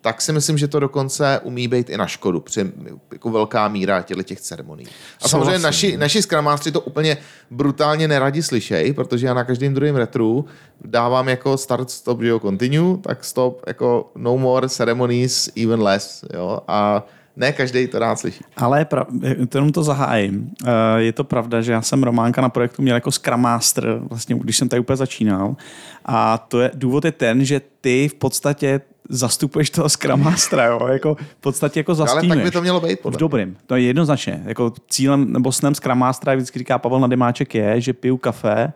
[0.00, 2.72] tak si myslím, že to dokonce umí být i na škodu, při
[3.12, 4.86] jako velká míra těchto těch ceremonií.
[5.22, 7.16] A samozřejmě naši, naši skramástři to úplně
[7.50, 10.44] brutálně neradi slyšej, protože já na každém druhém retru
[10.84, 16.24] dávám jako start, stop, že jo, continue, tak stop, jako no more ceremonies, even less,
[16.34, 17.06] jo, a
[17.40, 18.44] ne každý to rád slyší.
[18.56, 19.06] Ale pra,
[19.48, 20.50] to jenom to zahájím.
[20.66, 24.36] Eh, Je to pravda, že já jsem Románka na projektu měl jako Scrum Master, vlastně,
[24.38, 25.56] když jsem tady úplně začínal.
[26.04, 30.86] A to je, důvod je ten, že ty v podstatě zastupuješ toho Scrum Mastera, jo?
[30.92, 32.38] Jako, v podstatě jako Ale zastínuješ.
[32.38, 33.20] tak by to mělo být, V podle mě.
[33.20, 34.42] dobrým, to je jednoznačně.
[34.44, 38.72] Jako cílem nebo snem Scrum Mastera, jak vždycky říká Pavel Nadymáček, je, že piju kafe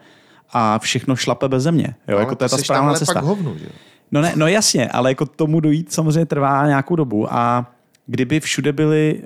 [0.52, 1.94] a všechno šlape bez země.
[2.08, 2.14] Jo?
[2.16, 3.14] Ale jako to je ta správná cesta.
[3.14, 3.66] pak hovnu, že.
[4.12, 7.66] No, ne, no jasně, ale jako tomu dojít samozřejmě trvá nějakou dobu a
[8.06, 9.20] kdyby všude byli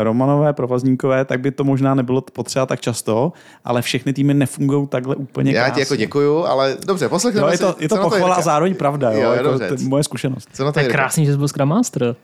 [0.00, 3.32] e, Romanové, provazníkové, tak by to možná nebylo potřeba tak často,
[3.64, 5.74] ale všechny týmy nefungují takhle úplně Já krásně.
[5.74, 8.74] ti jako děkuju, ale dobře, poslechneme Jo, je to, si, je to pochvala a zároveň
[8.74, 9.68] pravda, jo, Jo, jako, dobře.
[9.68, 10.48] to je moje zkušenost.
[10.52, 12.16] Co na to je krásný, že jsi byl Scrum Master.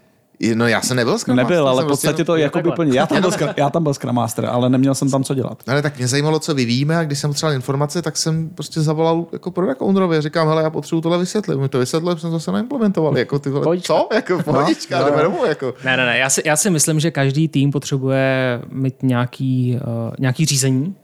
[0.55, 3.07] No já jsem nebyl Scrum Nebyl, ale v podstatě prostě- to jako by úplně, já
[3.07, 5.63] tam, byl, já tam byl Scrum Master, ale neměl jsem tam co dělat.
[5.67, 9.27] Ale tak mě zajímalo, co vyvíjíme a když jsem potřeboval informace, tak jsem prostě zavolal
[9.33, 11.57] jako product ownerovi a říkám, hele, já potřebuji tohle vysvětlit.
[11.59, 13.19] Mi to vysvětlil, jsem to zase neimplementoval.
[13.19, 14.09] Jako ty vole, co?
[14.15, 15.23] Jako pohodička, No, jdeme no.
[15.23, 15.75] domů, jako.
[15.85, 16.19] Ne, ne, ne.
[16.19, 20.95] Já si, já si myslím, že každý tým potřebuje mít nějaký, uh, nějaký řízení.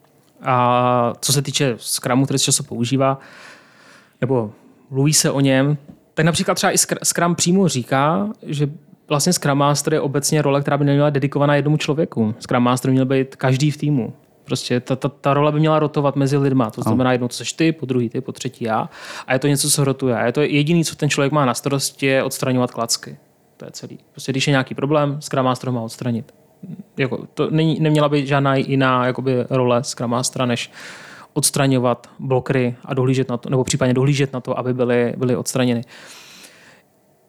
[0.45, 3.19] A co se týče Scrumu, který se často používá,
[4.21, 4.53] nebo
[4.91, 5.77] mluví se o něm,
[6.15, 8.69] tak například třeba i Scr- Scrum přímo říká, že
[9.13, 12.35] vlastně Scrum Master je obecně role, která by neměla dedikovaná jednomu člověku.
[12.39, 14.13] Scrum Master by měl být každý v týmu.
[14.45, 16.71] Prostě ta, ta, ta role by měla rotovat mezi lidma.
[16.71, 18.89] To znamená, jednou seš ty, po druhý ty, po třetí já.
[19.27, 20.17] A je to něco, co rotuje.
[20.17, 23.17] A je to jediné, co ten člověk má na starosti, je odstraňovat klacky.
[23.57, 23.99] To je celý.
[24.11, 26.35] Prostě když je nějaký problém, Scrum Master ho má odstranit.
[26.97, 30.71] Jako, to není, neměla by žádná jiná jakoby, role Scrum Mastera, než
[31.33, 35.85] odstraňovat blokry a dohlížet na to, nebo případně dohlížet na to, aby byly, byly odstraněny.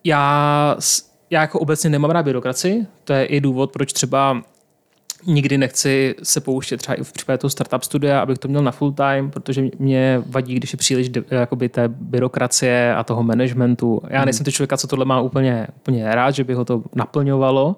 [0.03, 0.75] Já,
[1.33, 4.41] já jako obecně nemám rád byrokracii, to je i důvod, proč třeba
[5.25, 8.71] nikdy nechci se pouštět třeba i v případě toho startup studia, abych to měl na
[8.71, 14.01] full time, protože mě vadí, když je příliš jakoby té byrokracie a toho managementu.
[14.09, 17.75] Já nejsem ten člověk, co tohle má úplně, úplně rád, že by ho to naplňovalo.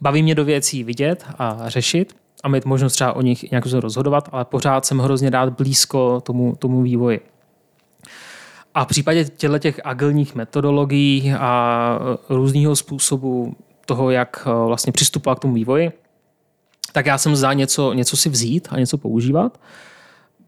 [0.00, 4.28] Baví mě do věcí vidět a řešit a mít možnost třeba o nich nějak rozhodovat,
[4.32, 7.20] ale pořád jsem hrozně rád blízko tomu, tomu vývoji.
[8.74, 11.98] A v případě těchto těch agilních metodologií a
[12.28, 13.56] různého způsobu
[13.86, 15.92] toho, jak eh, vlastně přistupovat k tomu vývoji,
[16.92, 19.60] tak já jsem za něco, něco si vzít a něco používat,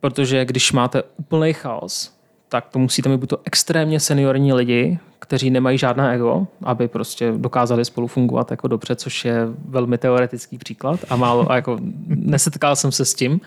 [0.00, 2.12] protože když máte úplný chaos,
[2.48, 7.32] tak to musíte mít buď to extrémně seniorní lidi, kteří nemají žádné ego, aby prostě
[7.36, 12.76] dokázali spolu fungovat jako dobře, což je velmi teoretický příklad a málo, a jako nesetkal
[12.76, 13.40] jsem se s tím.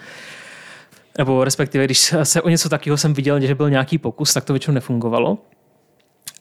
[1.18, 4.54] Nebo respektive, když se o něco takového jsem viděl, že byl nějaký pokus, tak to
[4.54, 5.38] většinou nefungovalo.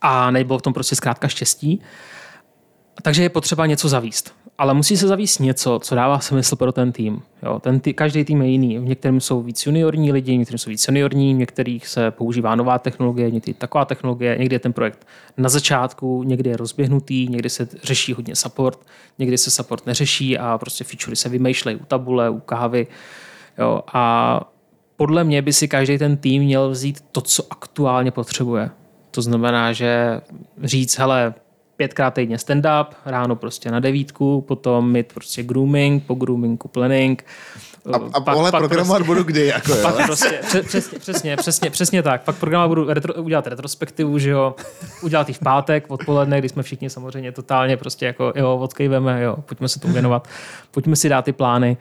[0.00, 1.80] A nebylo v tom prostě zkrátka štěstí.
[3.02, 4.34] Takže je potřeba něco zavíst.
[4.58, 7.22] Ale musí se zavíst něco, co dává smysl pro ten tým.
[7.42, 8.78] Jo, ten tý, každý tým je jiný.
[8.78, 12.54] V některém jsou víc juniorní lidi, v některým jsou víc seniorní, v některých se používá
[12.54, 15.06] nová technologie, někdy taková technologie, někdy je ten projekt
[15.36, 18.86] na začátku, někdy je rozběhnutý, někdy se řeší hodně support,
[19.18, 22.86] někdy se support neřeší a prostě featurey se vymýšlejí u tabule, u kávy.
[23.58, 24.51] Jo, a
[25.02, 28.70] podle mě by si každý ten tým měl vzít to, co aktuálně potřebuje.
[29.10, 30.20] To znamená, že
[30.62, 31.34] říct, hele,
[31.76, 37.24] pětkrát týdně stand-up, ráno prostě na devítku, potom mít prostě grooming, po groomingu planning.
[37.92, 39.82] A, a pak, pak programovat prostě, budu kdy, jako jo.
[39.82, 42.22] Pak prostě, přesně, přesně, přesně, přesně tak.
[42.22, 44.54] Pak programovat budu retro, udělat retrospektivu, že jo,
[45.02, 49.36] udělat ji v pátek odpoledne, kdy jsme všichni samozřejmě totálně prostě jako, jo, odkejveme, jo,
[49.46, 50.28] pojďme se tomu věnovat,
[50.70, 51.76] pojďme si dát ty plány.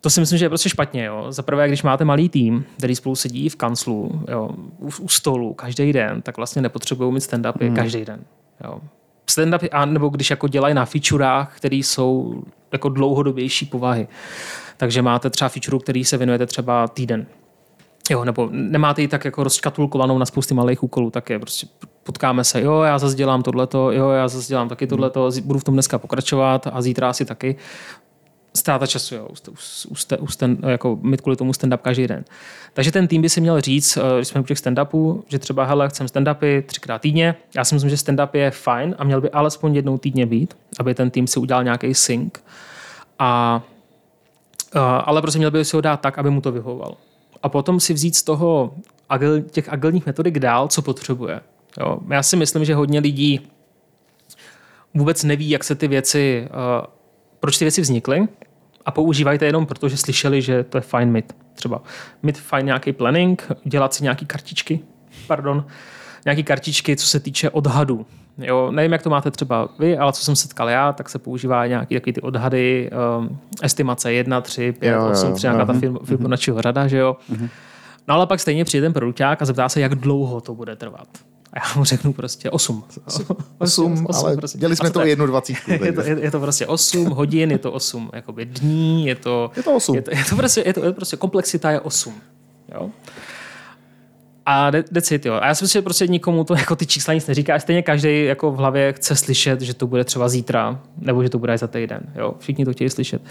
[0.00, 1.04] To si myslím, že je prostě špatně.
[1.04, 1.26] Jo.
[1.28, 5.54] Za prvé, když máte malý tým, který spolu sedí v kanclu, jo, u, u stolu
[5.54, 7.76] každý den, tak vlastně nepotřebují mít stand-upy hmm.
[7.76, 8.20] každý den.
[8.64, 8.80] Jo.
[9.30, 12.42] Stand-upy, a nebo když jako dělají na featurách, které jsou
[12.72, 14.08] jako dlouhodobější povahy.
[14.76, 17.26] Takže máte třeba feature, který se věnujete třeba týden.
[18.10, 21.66] Jo, nebo nemáte ji tak jako rozkatulkovanou na spousty malých úkolů, tak je prostě
[22.02, 25.64] potkáme se, jo, já zase dělám tohleto, jo, já zase dělám taky tohleto, budu v
[25.64, 27.56] tom dneska pokračovat a zítra asi taky
[28.58, 29.50] ztráta času, jo, u,
[29.88, 32.24] u, u stand, jako mít kvůli tomu stand-up každý den.
[32.74, 35.64] Takže ten tým by si měl říct, eh, když jsme u těch stand-upů, že třeba,
[35.64, 37.34] hele, chcem stand-upy třikrát týdně.
[37.56, 40.94] Já si myslím, že stand-up je fajn a měl by alespoň jednou týdně být, aby
[40.94, 42.34] ten tým si udělal nějaký sync.
[43.18, 43.62] A,
[44.72, 46.96] a, ale prostě měl by si ho dát tak, aby mu to vyhovoval.
[47.42, 48.74] A potom si vzít z toho
[49.08, 51.40] agil, těch agilních metodik dál, co potřebuje.
[51.80, 51.98] Jo.
[52.08, 53.48] Já si myslím, že hodně lidí
[54.94, 56.86] vůbec neví, jak se ty věci, uh,
[57.40, 58.28] proč ty věci vznikly
[58.88, 61.32] a používají to jenom proto, že slyšeli, že to je fajn mít.
[61.54, 61.82] Třeba
[62.22, 64.80] mít fajn nějaký planning, dělat si nějaký kartičky,
[65.26, 65.66] pardon,
[66.24, 68.06] nějaký kartičky, co se týče odhadu.
[68.38, 71.66] Jo, nevím, jak to máte třeba vy, ale co jsem setkal já, tak se používá
[71.66, 75.98] nějaký takový ty odhady, um, estimace 1, 3, 5, jo, 8, 3, nějaká ta mhm.
[76.04, 77.16] Fibonacciho řada, že jo.
[77.32, 77.48] Mm-hmm.
[78.08, 81.08] No ale pak stejně přijde ten produkták a zeptá se, jak dlouho to bude trvat.
[81.52, 82.84] A já mu řeknu prostě 8.
[83.58, 84.58] 8, 8 ale prostě.
[84.58, 85.70] dělali jsme to jednu dvacítku.
[85.84, 89.50] Je to, je, je to prostě 8 hodin, je to 8 jakoby dní, je to...
[89.56, 89.94] Je to 8.
[89.96, 92.14] Je to, je to, prostě, je to, je to prostě komplexita je 8.
[92.74, 92.90] Jo?
[94.46, 95.34] A decit, jo.
[95.34, 97.54] A já si myslím, že prostě nikomu to jako ty čísla nic neříká.
[97.54, 101.28] A stejně každý jako v hlavě chce slyšet, že to bude třeba zítra, nebo že
[101.28, 102.00] to bude za týden.
[102.14, 102.34] Jo.
[102.38, 103.22] Všichni to chtějí slyšet.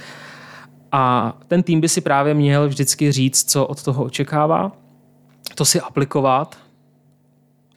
[0.91, 4.71] A ten tým by si právě měl vždycky říct, co od toho očekává,
[5.55, 6.57] to si aplikovat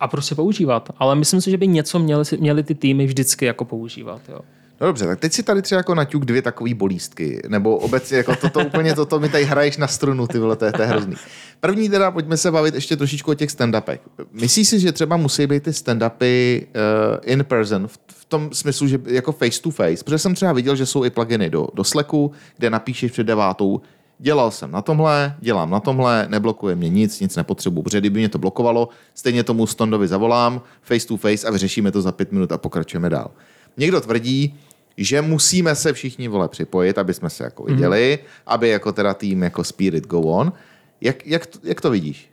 [0.00, 0.88] a prostě používat.
[0.98, 4.20] Ale myslím si, že by něco měli, měli ty týmy vždycky jako používat.
[4.28, 4.40] Jo.
[4.80, 8.36] No dobře, tak teď si tady třeba jako naťuk dvě takové bolístky, nebo obecně jako
[8.36, 11.16] toto úplně, toto mi tady hraješ na strunu, ty vole, to je, to je hrozný.
[11.60, 13.98] První teda, pojďme se bavit ještě trošičku o těch stand-upech.
[14.32, 18.86] Myslíš si, že třeba musí být ty stand-upy uh, in person, v, v tom smyslu,
[18.86, 21.84] že jako face to face, protože jsem třeba viděl, že jsou i pluginy do, do
[21.84, 23.80] Slacku, kde napíšeš před devátou,
[24.20, 28.28] dělal jsem na tomhle, dělám na tomhle, neblokuje mě nic, nic nepotřebuji, protože kdyby mě
[28.28, 32.52] to blokovalo, stejně tomu Stondovi zavolám face to face a vyřešíme to za pět minut
[32.52, 33.30] a pokračujeme dál.
[33.76, 34.54] Někdo tvrdí,
[34.96, 38.28] že musíme se všichni vole připojit, aby jsme se jako viděli, mm.
[38.46, 40.52] aby jako teda tým jako Spirit go on.
[41.00, 42.30] Jak, jak, jak to vidíš?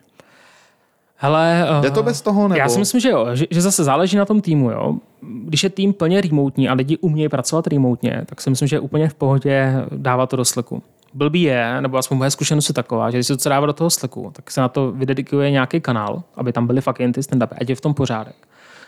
[1.15, 2.47] Hele, Jde to bez toho?
[2.47, 2.59] Nebo?
[2.59, 4.71] Já si myslím, že jo, že, že zase záleží na tom týmu.
[4.71, 4.95] Jo.
[5.21, 8.79] Když je tým plně remotní a lidi umějí pracovat remotně, tak si myslím, že je
[8.79, 10.83] úplně v pohodě dávat to do Slacku.
[11.17, 13.89] Blbý je, nebo aspoň moje zkušenost je taková, že když se to dává do toho
[13.89, 17.43] Slacku, tak se na to vydedikuje nějaký kanál, aby tam byly fakt jen ty stand
[17.43, 18.35] ať je v tom pořádek.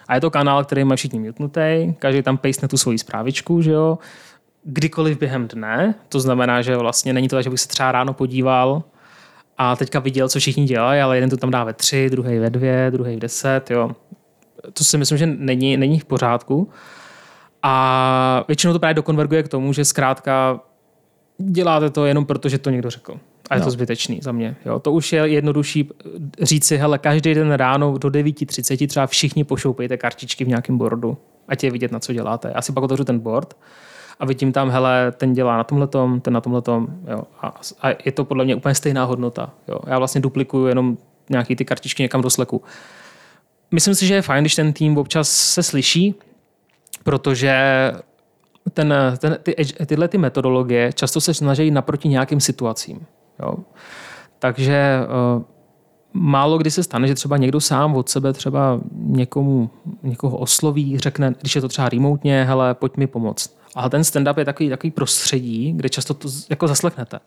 [0.08, 3.72] A je to kanál, který má všichni mutnutý, každý tam pejsne tu svoji zprávičku, že
[3.72, 3.98] jo,
[4.64, 5.96] kdykoliv během dne.
[6.10, 8.84] To znamená, že vlastně není to že bych se třeba ráno podíval
[9.58, 12.50] a teďka viděl, co všichni dělají, ale jeden to tam dá ve tři, druhý ve
[12.50, 13.92] dvě, druhý v deset, jo.
[14.74, 16.70] To si myslím, že není, není v pořádku.
[17.64, 20.60] A většinou to právě dokonverguje k tomu, že zkrátka
[21.40, 23.20] děláte to jenom proto, že to někdo řekl.
[23.50, 23.66] A je no.
[23.66, 24.56] to zbytečný za mě.
[24.66, 24.80] Jo.
[24.80, 25.90] To už je jednodušší
[26.42, 31.18] říct si, hele, každý den ráno do 9.30 třeba všichni pošoupejte kartičky v nějakém boardu,
[31.48, 32.52] ať je vidět, na co děláte.
[32.56, 33.58] Já si pak otevřu ten board
[34.20, 35.88] a vidím tam, hele, ten dělá na tomhle
[36.22, 36.62] ten na tomhle
[37.12, 37.24] jo.
[37.42, 39.50] A, a, je to podle mě úplně stejná hodnota.
[39.68, 39.80] Jo.
[39.88, 40.98] Já vlastně duplikuju jenom
[41.30, 42.64] nějaký ty kartičky někam do sleku.
[43.72, 46.16] Myslím si, že je fajn, když ten tým občas se slyší,
[47.04, 47.54] protože
[48.74, 49.56] ten, ten, ty,
[49.86, 53.06] tyhle ty metodologie často se snaží naproti nějakým situacím.
[53.40, 53.54] Jo.
[54.40, 55.00] Takže
[55.36, 55.44] uh,
[56.14, 59.70] málo kdy se stane, že třeba někdo sám od sebe třeba někomu,
[60.04, 63.60] někoho osloví, řekne, když je to třeba remotně, hele, pojď mi pomoct.
[63.76, 67.20] Ale ten stand-up je takový, takový prostředí, kde často to jako zaslechnete.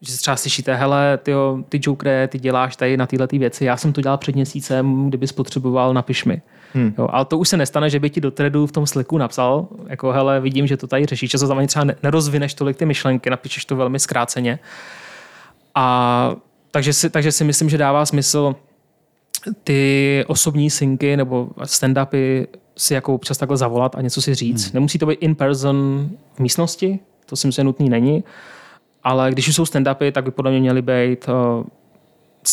[0.00, 3.76] Že třeba slyšíte, hele, tyjo, ty Jokere, ty děláš tady na tyhle ty věci, já
[3.76, 6.42] jsem to dělal před měsícem, kdyby potřeboval, napiš mi.
[6.74, 6.94] Hmm.
[6.98, 9.68] Jo, ale to už se nestane, že by ti do threadu v tom Slacku napsal,
[9.86, 13.30] jako hele, vidím, že to tady řešíš, často tam ani třeba nerozvineš tolik ty myšlenky,
[13.30, 14.58] napíšeš to velmi zkráceně.
[15.74, 16.36] A
[16.70, 18.54] takže si, takže si myslím, že dává smysl
[19.64, 22.46] ty osobní synky nebo stand-upy
[22.76, 24.64] si jako občas takhle zavolat a něco si říct.
[24.64, 24.70] Hmm.
[24.74, 28.24] Nemusí to být in person v místnosti, to si myslím, nutný není,
[29.08, 31.64] ale když už jsou stand-upy, tak by podle mě měly být, uh,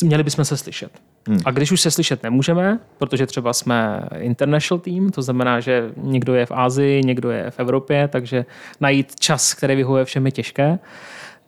[0.03, 0.91] měli bychom se slyšet.
[1.27, 1.39] Hmm.
[1.45, 6.35] A když už se slyšet nemůžeme, protože třeba jsme international team, to znamená, že někdo
[6.35, 8.45] je v Ázii, někdo je v Evropě, takže
[8.79, 10.79] najít čas, který vyhovuje všem je těžké,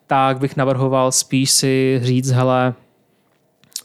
[0.08, 2.74] tak bych navrhoval spíš si říct, hele,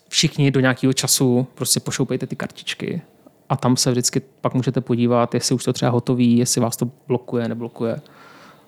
[0.08, 3.02] všichni do nějakého času prostě pošoupejte ty kartičky
[3.48, 6.90] a tam se vždycky pak můžete podívat, jestli už to třeba hotový, jestli vás to
[7.08, 8.00] blokuje, neblokuje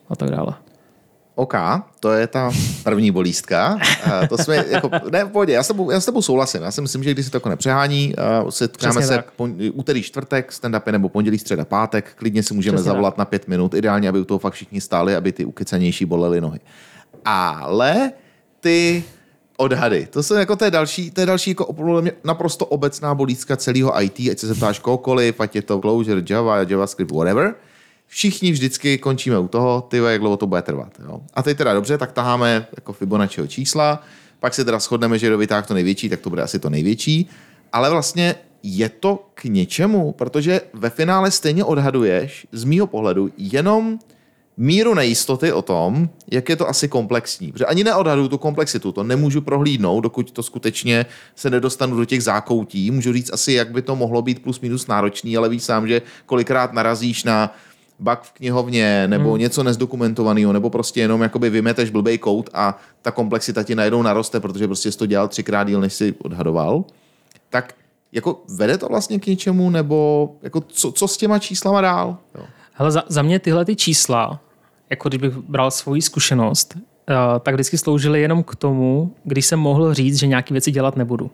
[0.09, 0.55] a tak dále.
[1.37, 1.55] OK,
[2.01, 2.51] to je ta
[2.85, 3.79] první bolístka.
[4.29, 6.63] To jsme, jako, ne, v pohodě, já s, tebou, já s tebou souhlasím.
[6.63, 8.15] Já si myslím, že když se to jako nepřehání,
[8.51, 9.31] setkáme se tak.
[9.31, 13.49] pon, úterý, čtvrtek, stand-upy nebo pondělí, středa, pátek, klidně si můžeme Přesně zavolat na pět
[13.49, 16.61] minut, ideálně, aby u toho fakt všichni stáli, aby ty ukecanější bolely nohy.
[17.25, 18.13] Ale
[18.61, 19.05] ty
[19.57, 21.75] odhady, to jsou jako to je další, to je další jako
[22.25, 27.11] naprosto obecná bolístka celého IT, ať se zeptáš kohokoliv, ať je to Clojure, Java, JavaScript,
[27.11, 27.55] whatever,
[28.07, 30.93] všichni vždycky končíme u toho, ty jak dlouho to bude trvat.
[31.05, 31.21] Jo?
[31.35, 34.03] A teď teda dobře, tak taháme jako Fibonacciho čísla,
[34.41, 37.29] pak se teda shodneme, že kdo to největší, tak to bude asi to největší.
[37.73, 43.99] Ale vlastně je to k něčemu, protože ve finále stejně odhaduješ z mýho pohledu jenom
[44.57, 47.53] míru nejistoty o tom, jak je to asi komplexní.
[47.53, 52.23] Protože ani neodhaduju tu komplexitu, to nemůžu prohlídnout, dokud to skutečně se nedostanu do těch
[52.23, 52.91] zákoutí.
[52.91, 56.03] Můžu říct asi, jak by to mohlo být plus minus náročný, ale víš sám, že
[56.27, 57.57] kolikrát narazíš na
[57.99, 59.41] bug v knihovně nebo hmm.
[59.41, 64.41] něco nezdokumentovaného, nebo prostě jenom jakoby vymeteš blbej kód a ta komplexita ti najednou naroste,
[64.41, 66.85] protože prostě jsi to dělal třikrát díl, než si odhadoval.
[67.51, 67.75] Tak
[68.13, 72.17] jako vede to vlastně k něčemu, nebo jako co, co s těma číslama dál?
[72.35, 72.45] Jo.
[72.73, 74.41] Hele, za, za mě tyhle ty čísla,
[74.91, 76.83] jako když bych bral svoji zkušenost, uh,
[77.41, 81.31] tak vždycky sloužily jenom k tomu, když jsem mohl říct, že nějaké věci dělat nebudu.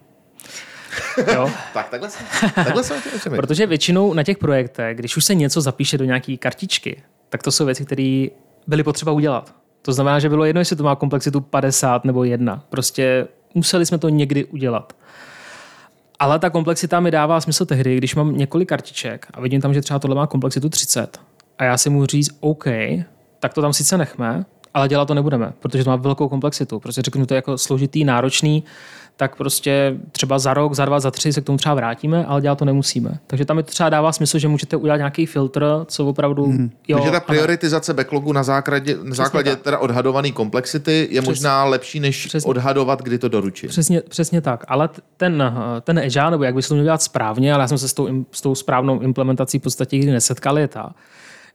[1.34, 1.50] Jo?
[1.74, 2.18] tak takhle se,
[2.54, 2.94] takhle se
[3.30, 7.52] Protože většinou na těch projektech, když už se něco zapíše do nějaké kartičky, tak to
[7.52, 8.26] jsou věci, které
[8.66, 9.54] byly potřeba udělat.
[9.82, 12.64] To znamená, že bylo jedno, jestli to má komplexitu 50 nebo 1.
[12.68, 14.92] Prostě museli jsme to někdy udělat.
[16.18, 19.80] Ale ta komplexita mi dává smysl tehdy, když mám několik kartiček a vidím tam, že
[19.80, 21.20] třeba tohle má komplexitu 30
[21.58, 22.64] a já si můžu říct, OK,
[23.40, 24.44] tak to tam sice nechme,
[24.74, 26.80] ale dělat to nebudeme, protože to má velkou komplexitu.
[26.80, 28.64] Prostě řeknu to jako složitý, náročný,
[29.16, 32.40] tak prostě třeba za rok, za dva, za tři se k tomu třeba vrátíme, ale
[32.40, 33.18] dělat to nemusíme.
[33.26, 36.44] Takže tam mi to třeba dává smysl, že můžete udělat nějaký filtr, co opravdu.
[36.44, 36.70] Hmm.
[36.88, 41.64] Jo, Takže ta prioritizace backlogu na základě, na základě teda odhadované komplexity je Přes, možná
[41.64, 43.66] lepší, než přesně, odhadovat, kdy to doručí.
[43.68, 44.64] Přesně, přesně tak.
[44.68, 47.88] Ale ten, ten agile, nebo jak bys to měl dělat správně, ale já jsem se
[47.88, 50.94] s tou, s tou správnou implementací v podstatě nikdy nesetkal, je ta,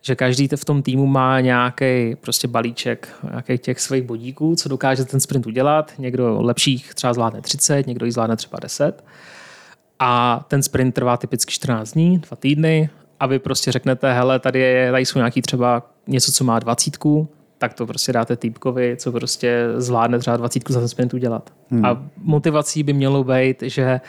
[0.01, 5.05] že každý v tom týmu má nějaký prostě balíček nějakých těch svých bodíků, co dokáže
[5.05, 5.93] ten sprint udělat.
[5.97, 9.03] Někdo lepších třeba zvládne 30, někdo jich zvládne třeba 10.
[9.99, 12.89] A ten sprint trvá typicky 14 dní, dva týdny
[13.19, 16.97] a vy prostě řeknete, hele, tady, je, tady jsou nějaký třeba něco, co má 20,
[17.57, 21.53] tak to prostě dáte týpkovi, co prostě zvládne třeba 20 za ten sprint udělat.
[21.69, 21.85] Hmm.
[21.85, 24.01] A motivací by mělo být, že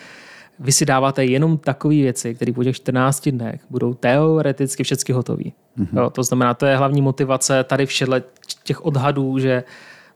[0.59, 5.43] vy si dáváte jenom takové věci, které po těch 14 dnech budou teoreticky všechny hotové.
[5.43, 5.99] Mm-hmm.
[5.99, 8.23] Jo, to znamená, to je hlavní motivace tady všedle
[8.65, 9.65] těch odhadů, že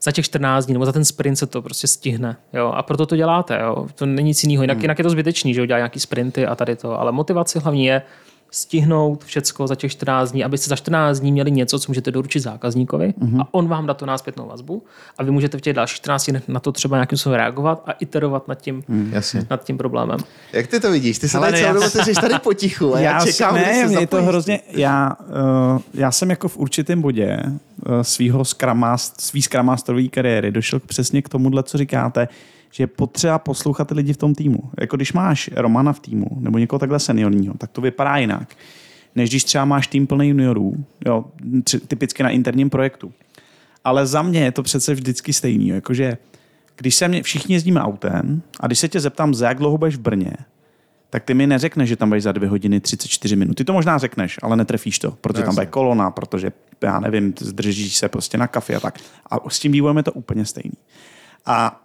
[0.03, 2.37] za těch 14 dní nebo za ten sprint se to prostě stihne.
[2.53, 2.67] Jo?
[2.67, 3.59] A proto to děláte.
[3.61, 3.87] Jo?
[3.95, 4.63] To není nic jiného.
[4.63, 4.81] Jinak, mm.
[4.81, 6.99] jinak je to zbytečný, že udělá nějaký sprinty a tady to.
[6.99, 8.01] Ale motivace hlavní je
[8.51, 12.39] stihnout všecko za těch 14 dní, abyste za 14 dní měli něco, co můžete doručit
[12.39, 13.41] zákazníkovi mm-hmm.
[13.41, 14.83] a on vám dá to náspětnou vazbu
[15.17, 17.91] a vy můžete v těch dalších 14 dnech na to třeba nějakým způsobem reagovat a
[17.91, 19.13] iterovat nad tím, mm,
[19.49, 20.19] nad tím problémem.
[20.53, 21.19] Jak ty to vidíš?
[21.19, 24.21] Ty se tady celou dobu jsi tady potichu a já, já čekám, ne, mě to
[24.21, 25.15] hrozně, já,
[25.73, 28.43] uh, já jsem jako v určitém bodě uh, svýho
[29.17, 32.27] svý skramasterové kariéry došel přesně k tomuhle, co říkáte,
[32.71, 34.59] že je potřeba poslouchat ty lidi v tom týmu.
[34.79, 38.55] Jako když máš Romana v týmu nebo někoho takhle seniorního, tak to vypadá jinak,
[39.15, 41.25] než když třeba máš tým plný juniorů, jo,
[41.87, 43.11] typicky na interním projektu.
[43.83, 45.67] Ale za mě je to přece vždycky stejný.
[45.67, 46.17] Jakože
[46.75, 49.95] když se mě, všichni jezdíme autem a když se tě zeptám, za jak dlouho budeš
[49.95, 50.33] v Brně,
[51.09, 53.53] tak ty mi neřekneš, že tam budeš za dvě hodiny 34 minut.
[53.53, 56.51] Ty to možná řekneš, ale netrefíš to, protože tam bude kolona, protože
[56.81, 58.99] já nevím, zdržíš se prostě na kafe a tak.
[59.29, 60.73] A s tím vývojem je to úplně stejný.
[61.45, 61.81] A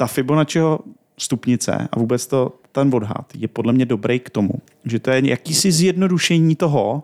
[0.00, 0.80] ta Fibonacciho
[1.18, 4.52] stupnice a vůbec to, ten odhad je podle mě dobrý k tomu,
[4.84, 7.02] že to je jakýsi zjednodušení toho,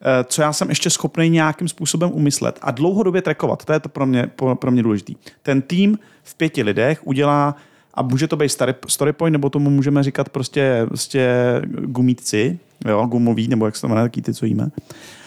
[0.00, 3.64] eh, co já jsem ještě schopný nějakým způsobem umyslet a dlouhodobě trackovat.
[3.64, 5.16] To je to pro mě, pro mě důležitý.
[5.42, 7.56] Ten tým v pěti lidech udělá
[7.94, 8.58] a může to být
[8.88, 11.30] story point, nebo tomu můžeme říkat prostě, prostě
[11.86, 12.58] gumítci,
[12.88, 14.70] jo, gumový, nebo jak se to jmenuje, taky ty, co jíme.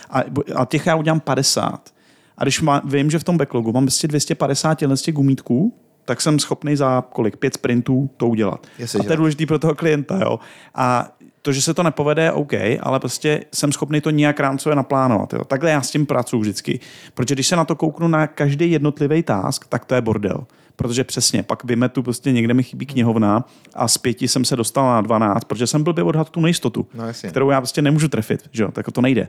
[0.10, 0.20] A,
[0.56, 1.90] a těch já udělám 50.
[2.38, 5.74] A když má, vím, že v tom backlogu mám prostě 250 těch gumítků,
[6.10, 8.68] tak jsem schopný za kolik, pět sprintů to udělat.
[8.80, 10.20] Jestli, a to je důležité pro toho klienta.
[10.22, 10.40] Jo?
[10.76, 11.08] A
[11.42, 15.34] to že se to nepovede, je OK, ale prostě jsem schopný to nějak rámcově naplánovat.
[15.34, 15.44] Jo.
[15.44, 16.80] Takhle já s tím pracuji vždycky.
[17.14, 20.46] Protože když se na to kouknu na každý jednotlivý task, tak to je bordel
[20.76, 24.86] protože přesně, pak vymetu, prostě někde mi chybí knihovna a z pěti jsem se dostal
[24.86, 27.30] na 12, protože jsem byl odhad tu nejistotu, No, jasně.
[27.30, 29.28] kterou já prostě nemůžu trefit, že jo, tak to nejde.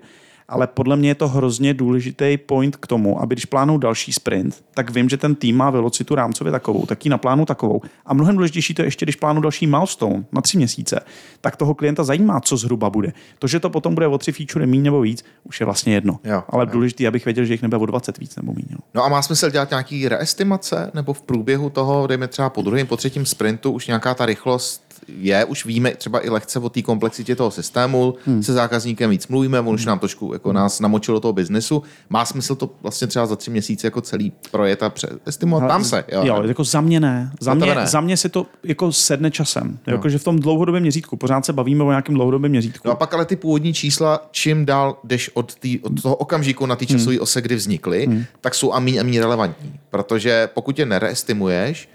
[0.50, 4.64] Ale podle mě je to hrozně důležitý point k tomu, aby když plánu další sprint,
[4.74, 7.80] tak vím, že ten tým má velocitu rámcově takovou, tak ji naplánu takovou.
[8.06, 11.00] A mnohem důležitější to je ještě, když plánu další milestone na tři měsíce,
[11.40, 13.12] tak toho klienta zajímá, co zhruba bude.
[13.38, 16.18] To, že to potom bude o tři feature méně nebo víc, už je vlastně jedno.
[16.24, 16.70] Jo, Ale jo.
[16.72, 18.76] důležité, abych věděl, že jich nebude o 20 víc nebo méně.
[18.94, 22.86] No a má smysl dělat nějaký reestimace, nebo v průběhu toho, dejme třeba po druhém,
[22.86, 26.82] po třetím sprintu, už nějaká ta rychlost je, už víme třeba i lehce o té
[26.82, 28.42] komplexitě toho systému, hmm.
[28.42, 31.82] se zákazníkem víc mluvíme, on už nám trošku jako nás namočil do toho biznesu.
[32.08, 35.68] Má smysl to vlastně třeba za tři měsíce jako celý projet a přeestimovat?
[35.68, 36.22] Tam se, jo.
[36.24, 37.32] jo jako za mě ne.
[37.40, 37.86] Za Za mě, ne.
[37.86, 39.78] za mě se to jako sedne časem.
[39.86, 39.92] No.
[39.92, 42.88] Jako, že v tom dlouhodobém měřítku, pořád se bavíme o nějakém dlouhodobém měřítku.
[42.88, 46.66] No a pak ale ty původní čísla, čím dál jdeš od, tý, od toho okamžiku
[46.66, 47.22] na ty časové hmm.
[47.22, 48.24] ose, kdy vznikly, hmm.
[48.40, 49.72] tak jsou a míň a míň relevantní.
[49.90, 51.88] Protože pokud je nereestimuješ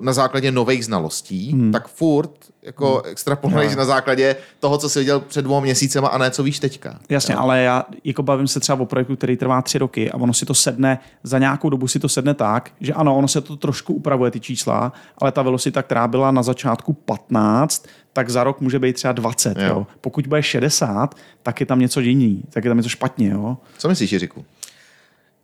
[0.00, 1.72] na základě nových znalostí, hmm.
[1.72, 2.30] tak furt
[2.62, 3.12] jako hmm.
[3.12, 3.78] extrapoluješ No.
[3.78, 6.98] na základě toho, co jsi viděl před dvou měsícema a ne co víš teďka.
[7.08, 7.40] Jasně, Jo.
[7.40, 10.46] ale já jako bavím se třeba o projektu, který trvá tři roky a ono si
[10.46, 13.94] to sedne, za nějakou dobu si to sedne tak, že ano, ono se to trošku
[13.94, 18.78] upravuje ty čísla, ale ta velocita, která byla na začátku 15, tak za rok může
[18.78, 19.58] být třeba 20.
[19.58, 19.66] Jo.
[19.66, 19.86] Jo.
[20.00, 23.28] Pokud bude 60, tak je tam něco jiný, tak je tam něco špatně.
[23.28, 23.56] Jo.
[23.78, 24.44] Co myslíš, Jiříku?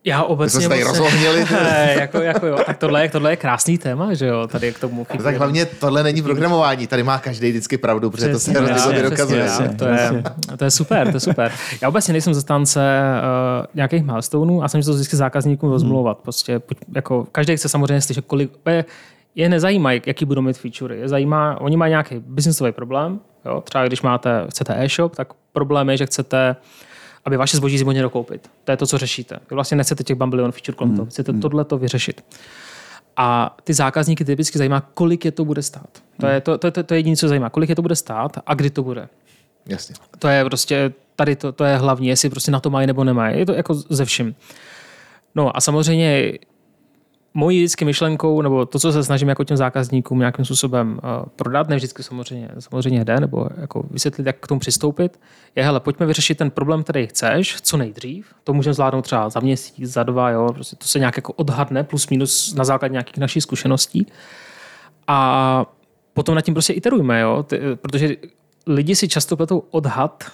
[0.04, 0.50] Já My obecně...
[0.50, 1.44] jsme se tady rozohnili.
[1.52, 2.58] Ne, jako, jako jo.
[2.66, 5.24] Tak tohle je, tohle je krásný téma, že jo, tady k tomu chybí.
[5.24, 8.92] Tak hlavně tohle není programování, tady má každý vždycky pravdu, protože to se Přesně, hrozně
[8.92, 9.44] přesně, dokazuje.
[9.44, 10.22] přesně, To je,
[10.56, 11.52] to je super, to je super.
[11.82, 12.80] Já obecně nejsem zastánce
[13.60, 16.18] uh, nějakých milestoneů a jsem to vždycky zákazníkům rozmlouvat.
[16.18, 18.84] Prostě, pojď- jako, každý chce samozřejmě slyšet, kolik je,
[19.34, 21.00] je nezajímá, jaký budou mít featurey.
[21.00, 23.20] Je zajímá, oni mají nějaký businessový problém.
[23.44, 23.60] Jo?
[23.60, 26.56] Třeba když máte, chcete e-shop, tak problém je, že chcete
[27.24, 28.50] aby vaše zboží si mohli dokoupit.
[28.64, 29.38] To je to, co řešíte.
[29.50, 31.06] Vy vlastně nechcete těch bambilion feature kolem toho.
[31.06, 32.24] Chcete tohle to vyřešit.
[33.16, 36.02] A ty zákazníky typicky zajímá, kolik je to bude stát.
[36.20, 37.50] To je, to, to, to, to je jediné, co zajímá.
[37.50, 39.08] Kolik je to bude stát a kdy to bude.
[39.66, 39.94] Jasně.
[40.18, 43.38] To je prostě, tady to, to je hlavní, jestli prostě na to mají nebo nemají.
[43.38, 44.34] Je to jako ze vším.
[45.34, 46.32] No a samozřejmě
[47.34, 51.68] mojí vždycky myšlenkou, nebo to, co se snažím jako těm zákazníkům nějakým způsobem uh, prodat,
[51.68, 55.20] ne vždycky samozřejmě, samozřejmě jde, nebo jako vysvětlit, jak k tomu přistoupit,
[55.56, 58.34] je, hele, pojďme vyřešit ten problém, který chceš, co nejdřív.
[58.44, 61.84] To můžeme zvládnout třeba za měsíc, za dva, jo, prostě to se nějak jako odhadne,
[61.84, 64.06] plus minus na základě nějakých našich zkušeností.
[65.06, 65.66] A
[66.14, 67.46] potom nad tím prostě iterujme, jo?
[67.76, 68.16] Protože
[68.66, 70.24] lidi si často pletou odhad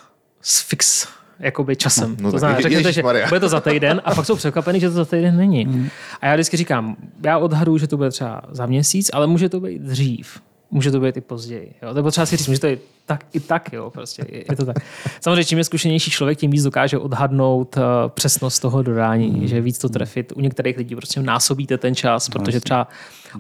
[0.41, 1.09] s fix
[1.41, 2.11] jakoby časem.
[2.11, 4.89] No No, to znamená, řeknete, že bude to za týden a pak jsou překvapení, že
[4.89, 5.91] to za týden není.
[6.21, 9.61] A já vždycky říkám, já odhaduju, že to bude třeba za měsíc, ale může to
[9.61, 10.41] být dřív.
[10.71, 11.75] Může to být i později.
[11.83, 11.93] Jo?
[11.93, 14.57] To je potřeba si říct, může to být tak i tak, jo, prostě je, je
[14.57, 14.77] to tak.
[15.21, 19.47] Samozřejmě, čím je zkušenější člověk, tím víc dokáže odhadnout uh, přesnost toho dodání, mm.
[19.47, 20.33] že víc to trefit.
[20.37, 22.89] U některých lidí prostě násobíte ten čas, protože třeba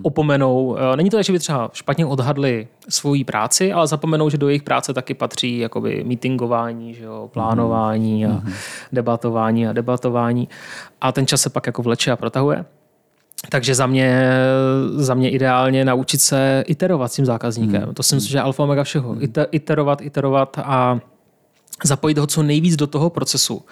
[0.02, 4.38] opomenou, uh, není to tak, že by třeba špatně odhadli svoji práci, ale zapomenou, že
[4.38, 8.42] do jejich práce taky patří jakoby meetingování, že jo, plánování a
[8.92, 10.48] debatování a debatování.
[11.00, 12.64] A ten čas se pak jako vleče a protahuje.
[13.48, 14.30] Takže za mě,
[14.94, 17.82] za mě ideálně naučit se iterovat s tím zákazníkem.
[17.82, 17.94] Hmm.
[17.94, 19.14] To si myslím, že je alfa omega všeho.
[19.14, 21.00] Ite- Iterovat, iterovat a
[21.84, 23.62] zapojit ho co nejvíc do toho procesu.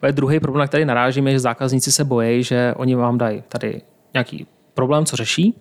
[0.00, 3.42] To je druhý problém, na který narážíme, že zákazníci se bojí, že oni vám dají
[3.48, 3.82] tady
[4.14, 5.54] nějaký problém, co řeší,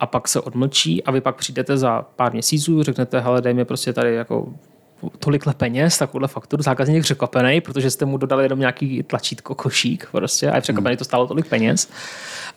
[0.00, 3.64] a pak se odmlčí a vy pak přijdete za pár měsíců, řeknete, hele, dej mi
[3.64, 4.48] prostě tady jako
[5.18, 10.50] tolikhle peněz, takovouhle fakturu, zákazník překvapený, protože jste mu dodali jenom nějaký tlačítko, košík prostě
[10.50, 11.88] a je překvapený, to stálo tolik peněz.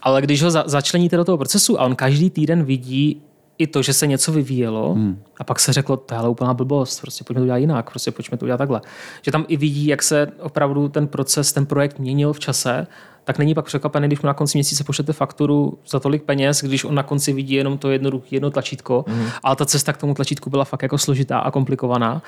[0.01, 3.21] Ale když ho za- začleníte do toho procesu a on každý týden vidí
[3.57, 5.23] i to, že se něco vyvíjelo hmm.
[5.37, 8.11] a pak se řeklo, to je ale úplná blbost, prostě pojďme to udělat jinak, prostě
[8.11, 8.81] pojďme to udělat takhle.
[9.21, 12.87] Že tam i vidí, jak se opravdu ten proces, ten projekt měnil v čase,
[13.25, 16.83] tak není pak překvapený, když mu na konci měsíce pošlete fakturu za tolik peněz, když
[16.83, 19.27] on na konci vidí jenom to jedno, jedno tlačítko, mm.
[19.43, 22.21] ale ta cesta k tomu tlačítku byla fakt jako složitá a komplikovaná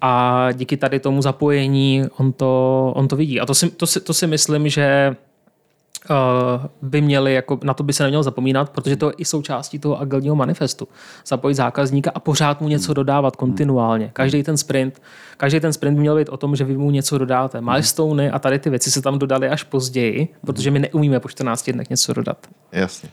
[0.00, 3.40] a díky tady tomu zapojení on to, on to vidí.
[3.40, 5.16] A to si, to si, to si myslím, že
[6.82, 10.00] by měli, jako, na to by se nemělo zapomínat, protože to je i součástí toho
[10.00, 10.88] agilního manifestu.
[11.26, 14.10] Zapojit zákazníka a pořád mu něco dodávat kontinuálně.
[14.12, 15.02] Každý ten sprint,
[15.36, 17.60] každý ten sprint by měl být o tom, že vy mu něco dodáte.
[17.60, 21.70] Milestone a tady ty věci se tam dodaly až později, protože my neumíme po 14
[21.70, 22.46] dnech něco dodat.
[22.72, 23.08] Jasně.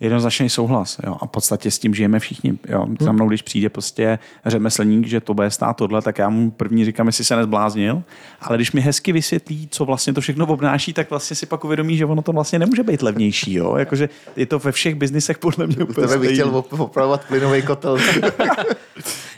[0.00, 0.96] Jednoznačný souhlas.
[1.06, 1.16] Jo.
[1.20, 2.58] A v podstatě s tím žijeme všichni.
[2.68, 2.86] Jo.
[3.00, 6.84] Za mnou, když přijde prostě řemeslník, že to bude stát tohle, tak já mu první
[6.84, 8.02] říkám, jestli se nezbláznil.
[8.40, 11.96] Ale když mi hezky vysvětlí, co vlastně to všechno obnáší, tak vlastně si pak uvědomí,
[11.96, 13.54] že ono to vlastně nemůže být levnější.
[13.54, 13.76] Jo.
[13.76, 16.34] Jakože je to ve všech biznisech podle mě úplně Tebe bych stejný.
[16.34, 17.98] chtěl op- opravovat plynový kotel.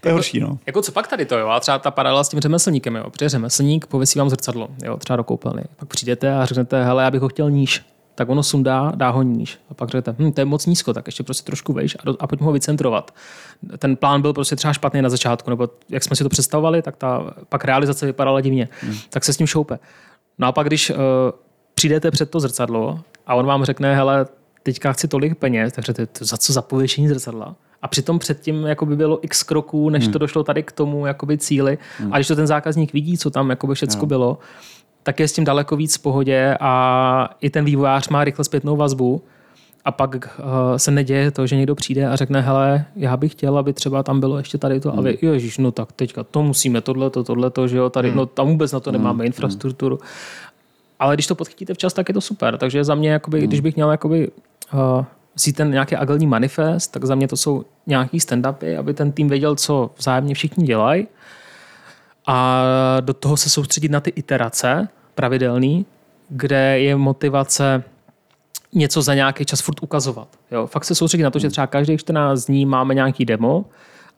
[0.01, 0.41] To je horší.
[0.41, 0.59] No.
[0.67, 1.49] Jako co pak tady to, jo?
[1.49, 3.11] A třeba ta paralela s tím řemeslníkem, jo?
[3.11, 4.97] Protože řemeslník pověsí vám zrcadlo, jo?
[4.97, 5.63] třeba do koupelny.
[5.77, 7.83] Pak přijdete a řeknete, hele, já bych ho chtěl níž.
[8.17, 9.59] Tak ono sundá, dá ho níž.
[9.71, 12.17] A pak řeknete, hm, to je moc nízko, tak ještě prostě trošku vejš a, do,
[12.21, 13.15] a pojďme ho vycentrovat.
[13.79, 16.97] Ten plán byl prostě třeba špatný na začátku, nebo jak jsme si to představovali, tak
[16.97, 18.69] ta pak realizace vypadala divně.
[18.81, 18.95] Hmm.
[19.11, 19.79] Tak se s tím šoupe.
[20.39, 20.97] No a pak, když uh,
[21.75, 24.27] přijdete před to zrcadlo a on vám řekne, hele,
[24.63, 27.57] teďka chci tolik peněz, tak řeknete, za co za pověšení zrcadla?
[27.83, 31.39] A přitom předtím jako by bylo x kroků, než to došlo tady k tomu jakoby
[31.39, 31.79] cíli.
[32.11, 34.39] A když to ten zákazník vidí, co tam jakoby všecko bylo,
[35.07, 38.77] tak je s tím daleko víc v pohodě a i ten vývojář má rychle zpětnou
[38.77, 39.23] vazbu
[39.85, 43.59] a pak uh, se neděje to, že někdo přijde a řekne, hele, já bych chtěl,
[43.59, 46.81] aby třeba tam bylo ještě tady to, a vy, ježiš, no tak teďka to musíme,
[46.81, 49.99] tohleto, tohleto, že jo, tady, no tam vůbec na to nemáme infrastrukturu.
[50.99, 52.59] Ale když to podchytíte včas, tak je to super.
[52.59, 54.31] Takže za mě, jakoby, když bych měl jakoby,
[54.75, 55.05] uh,
[55.35, 59.29] vzít ten nějaký agilní manifest, tak za mě to jsou nějaký stand-upy, aby ten tým
[59.29, 61.07] věděl, co vzájemně všichni dělají.
[62.27, 62.63] A
[63.01, 65.87] do toho se soustředit na ty iterace pravidelný,
[66.29, 67.83] kde je motivace
[68.73, 70.29] něco za nějaký čas furt ukazovat.
[70.51, 70.67] Jo?
[70.67, 73.65] Fakt se soustředit na to, že třeba každých 14 dní máme nějaký demo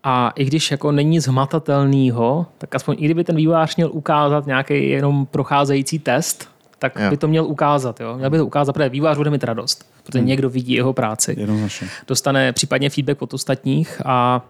[0.05, 4.47] a i když jako není nic hmatatelného, tak aspoň i kdyby ten vývojář měl ukázat
[4.47, 6.49] nějaký jenom procházející test,
[6.79, 7.11] tak Jo.
[7.11, 8.01] by to měl ukázat.
[8.01, 8.17] Jo?
[8.17, 11.89] Měl by to ukázat, protože vývojář bude mít radost, protože někdo vidí jeho práci Jednoznačně.
[12.07, 14.43] dostane případně feedback od ostatních a,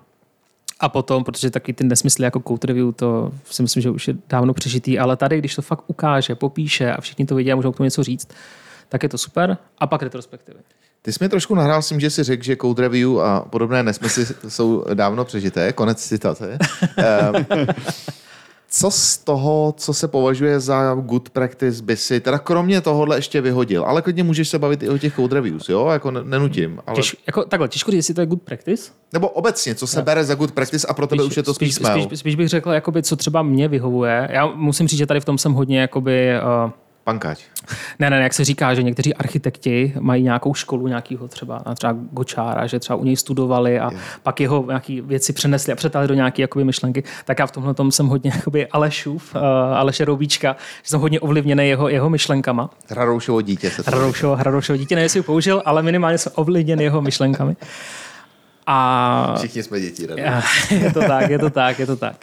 [0.80, 4.14] a potom, protože taky ty nesmysly jako code review, to si myslím, že už je
[4.28, 7.72] dávno přežitý, ale tady, když to fakt ukáže, popíše a všichni to vidí a můžou
[7.72, 8.28] k tomu něco říct,
[8.88, 9.58] tak je to super.
[9.78, 10.58] A pak retrospektivy.
[11.02, 13.82] Ty jsi mi trošku nahrál s tím, že si řekl, že code review a podobné
[13.82, 15.72] nesmysly jsou dávno přežité.
[15.72, 16.58] Konec citace.
[18.70, 23.40] Co z toho, co se považuje za good practice, by si, teda kromě tohohle ještě
[23.40, 25.88] vyhodil, ale klidně můžeš se bavit i o těch code reviews, jo?
[25.88, 26.80] Jako ne- nenutím.
[26.86, 26.96] Ale...
[26.96, 28.90] Těž, jako, takhle, těžko říct, jestli to je good practice.
[29.12, 31.74] Nebo obecně, co se bere za good practice a pro tebe už je to spíš,
[31.74, 34.28] spíš, spíš, spíš, bych řekl, jakoby, co třeba mě vyhovuje.
[34.32, 36.30] Já musím říct, že tady v tom jsem hodně jakoby,
[36.64, 36.70] uh,
[37.08, 37.38] Pankáč.
[37.98, 41.96] Ne, ne, ne, jak se říká, že někteří architekti mají nějakou školu nějakého třeba, třeba
[42.12, 43.98] Gočára, že třeba u něj studovali a Jo.
[44.22, 47.04] pak jeho nějaké věci přenesli a přetali do nějaké jakoby, myšlenky.
[47.24, 49.42] Tak já v tomhle tom jsem hodně jakoby Alešův, uh,
[49.76, 52.70] Aleše Roubíčka, že jsem hodně ovlivněný jeho, jeho myšlenkama.
[52.88, 56.80] Hraroušovo dítě se to Hraroušovo, Hraroušovo dítě, nevím, jestli ho použil, ale minimálně jsem ovlivněn
[56.80, 57.56] jeho myšlenkami.
[58.66, 60.08] A Všichni jsme děti.
[60.70, 62.16] Je to tak, je to tak, je to tak.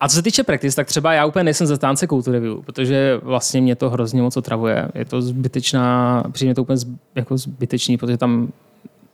[0.00, 3.60] A co se týče practice, tak třeba já úplně nejsem zastánce code review, protože vlastně
[3.60, 4.88] mě to hrozně moc otravuje.
[4.94, 8.52] Je to zbytečná, přijde to úplně zb, jako zbytečný, protože tam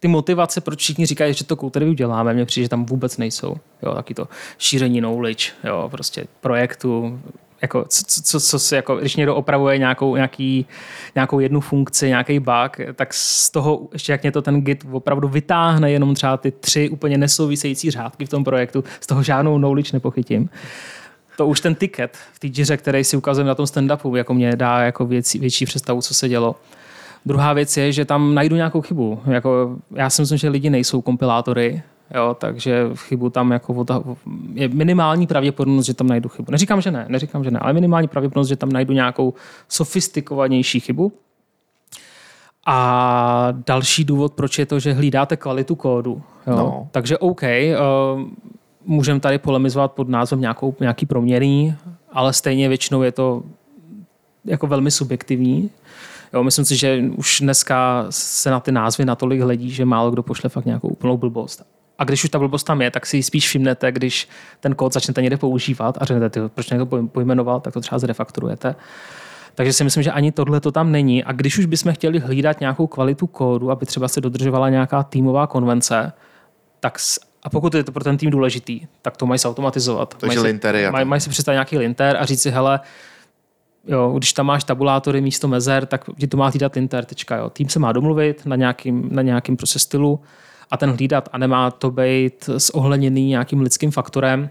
[0.01, 3.19] ty motivace, proč všichni říkají, že to code review děláme, mně přijde, že tam vůbec
[3.19, 3.57] nejsou.
[3.83, 4.29] Jo, taky to
[4.59, 7.21] šíření knowledge, jo, prostě projektu,
[7.67, 10.67] jako, co, co, co, co jako, když někdo opravuje nějakou, nějaký,
[11.15, 15.29] nějakou jednu funkci, nějaký bug, tak z toho, ještě jak mě to ten Git opravdu
[15.29, 19.91] vytáhne jenom třeba ty tři úplně nesouvisející řádky v tom projektu, z toho žádnou knowledge
[19.93, 20.51] nepochytím.
[21.37, 24.57] To už ten ticket v té džiře, který si ukazujeme na tom stand-upu, jako mě
[24.57, 26.57] dá jako věcí, větší představu, co se dělo.
[27.27, 29.21] Druhá věc je, že tam najdu nějakou chybu.
[29.27, 31.83] Jako, já si myslím, že lidi nejsou kompilátory,
[32.15, 33.87] Jo, takže chybu tam jako
[34.53, 36.53] je minimální pravděpodobnost, že tam najdu chybu.
[36.53, 39.35] Neříkám, že ne, neříkám, že ne, ale minimální pravděpodobnost, že tam najdu nějakou
[39.69, 41.13] sofistikovanější chybu.
[42.67, 46.23] A další důvod, proč je to, že hlídáte kvalitu kódu.
[46.47, 46.57] Jo.
[46.57, 46.89] No.
[46.93, 48.23] Takže OK, uh,
[48.85, 51.75] můžeme tady polemizovat pod názvem nějakou, nějaký proměrný,
[52.13, 53.43] ale stejně většinou je to
[54.45, 55.71] jako velmi subjektivní.
[56.33, 60.23] Jo, myslím si, že už dneska se na ty názvy natolik hledí, že málo kdo
[60.23, 61.63] pošle fakt nějakou úplnou blbost.
[61.99, 64.29] A když už ta blbost tam je, tak si ji spíš všimnete, když
[64.61, 67.99] ten kód začnete někde používat a řeknete, ty, proč někdo poj- pojmenoval, tak to třeba
[67.99, 68.75] zrefakturujete.
[69.55, 71.25] Takže si myslím, že ani tohle to tam není.
[71.25, 75.47] A když už bychom chtěli hlídat nějakou kvalitu kódu, aby třeba se dodržovala nějaká týmová
[75.47, 76.13] konvence,
[76.81, 80.15] tak s- a pokud je to pro ten tým důležitý, tak to mají se automatizovat.
[80.15, 82.81] Takže mají si, lintery mají, mají si představit nějaký linter a říct si, hele,
[83.87, 87.51] jo, když tam máš tabulátory místo mezer, tak ti to má hlídat linter, tečka, jo.
[87.51, 90.21] Tým se má domluvit na nějakým, na nějakým prostě stylu
[90.71, 94.51] a ten hlídat a nemá to být zohledněný nějakým lidským faktorem.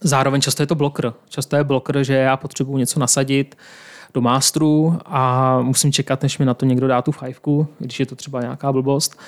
[0.00, 1.12] Zároveň často je to blokr.
[1.28, 3.56] Často je blokr, že já potřebuji něco nasadit
[4.14, 8.06] do masteru a musím čekat, než mi na to někdo dá tu fajfku, když je
[8.06, 9.18] to třeba nějaká blbost.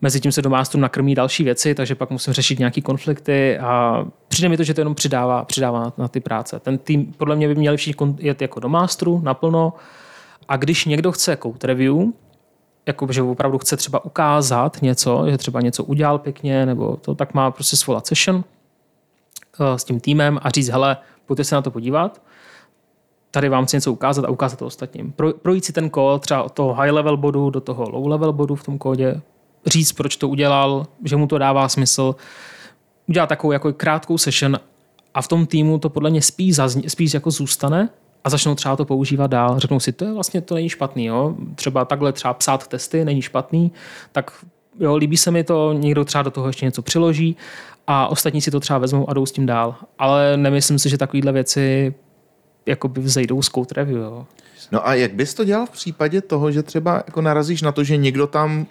[0.00, 4.48] Mezitím se do masteru nakrmí další věci, takže pak musím řešit nějaké konflikty a přijde
[4.48, 6.60] mi to, že to jenom přidává, přidává na, ty práce.
[6.60, 9.72] Ten tým podle mě by měli všichni jet jako do masteru naplno
[10.48, 11.96] a když někdo chce code review,
[12.88, 17.34] jako, že opravdu chce třeba ukázat něco, že třeba něco udělal pěkně, nebo to, tak
[17.34, 18.44] má prostě svolat session
[19.60, 20.96] eh, s tím týmem a říct, hele,
[21.26, 22.22] pojďte se na to podívat,
[23.30, 25.12] tady vám chci něco ukázat a ukázat to ostatním.
[25.12, 28.32] Pro, projít si ten kód třeba od toho high level bodu do toho low level
[28.32, 29.20] bodu v tom kódě,
[29.66, 32.14] říct, proč to udělal, že mu to dává smysl,
[33.08, 34.60] udělat takovou jako krátkou session
[35.14, 36.56] a v tom týmu to podle mě spíš,
[36.86, 37.88] spíš jako zůstane
[38.24, 39.58] a začnou třeba to používat dál.
[39.58, 41.04] Řeknou si, to je vlastně to není špatný.
[41.04, 41.34] Jo?
[41.54, 43.72] Třeba takhle třeba psát testy není špatný,
[44.12, 44.32] tak
[44.80, 47.36] jo, líbí se mi to, někdo třeba do toho ještě něco přiloží
[47.86, 49.74] a ostatní si to třeba vezmou a jdou s tím dál.
[49.98, 51.94] Ale nemyslím si, že takovéhle věci
[52.66, 54.00] jakoby vzejdou z code review.
[54.00, 54.26] Jo.
[54.72, 57.84] No a jak bys to dělal v případě toho, že třeba jako narazíš na to,
[57.84, 58.66] že někdo tam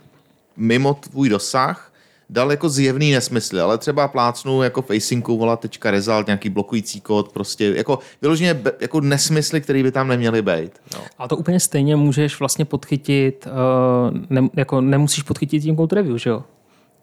[0.57, 1.93] mimo tvůj dosah
[2.29, 7.31] dal jako zjevný nesmysl, ale třeba plácnu jako facinku, vola tečka result, nějaký blokující kód,
[7.31, 10.71] prostě jako vyloženě jako nesmysly, které by tam neměly být.
[10.93, 10.99] No.
[11.17, 16.17] A to úplně stejně můžeš vlastně podchytit, uh, ne, jako nemusíš podchytit tím code review,
[16.17, 16.43] že jo?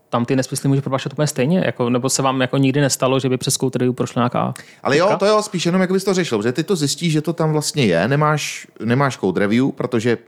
[0.08, 3.28] Tam ty nesmysly můžeš propášet úplně stejně, jako, nebo se vám jako nikdy nestalo, že
[3.28, 6.14] by přes code review prošla nějaká Ale jo, to jo, spíš jenom jak bys to
[6.14, 10.18] řešil, že ty to zjistíš, že to tam vlastně je, nemáš, nemáš code review, protože,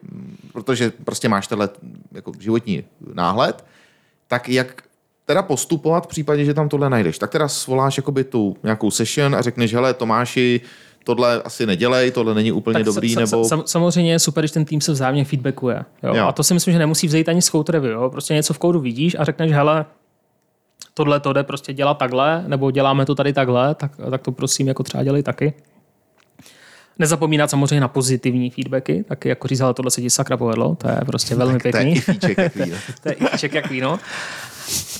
[0.52, 1.68] protože prostě máš tenhle
[2.12, 3.64] jako životní náhled,
[4.28, 4.82] tak jak
[5.26, 7.18] teda postupovat v případě, že tam tohle najdeš?
[7.18, 10.60] Tak teda svoláš jakoby tu nějakou session a řekneš, hele Tomáši,
[11.04, 13.44] tohle asi nedělej, tohle není úplně dobrý, sa, nebo...
[13.44, 15.84] Sam, samozřejmě je super, když ten tým se vzájemně feedbackuje.
[16.02, 16.14] Jo?
[16.14, 16.26] Jo.
[16.26, 17.92] A to si myslím, že nemusí vzít ani z code review.
[17.92, 18.10] Jo?
[18.10, 19.84] Prostě něco v kódu vidíš a řekneš, hele,
[20.94, 24.68] tohle to jde prostě dělat takhle, nebo děláme to tady takhle, tak, tak to prosím
[24.68, 25.54] jako třeba dělej taky.
[26.98, 30.88] Nezapomínat samozřejmě na pozitivní feedbacky, taky jako říct, ale tohle se ti sakra povedlo, to
[30.88, 31.92] je prostě velmi to je pěkný.
[31.92, 32.76] ifíček takový, jo.
[33.02, 33.98] to je ifíček jak víno.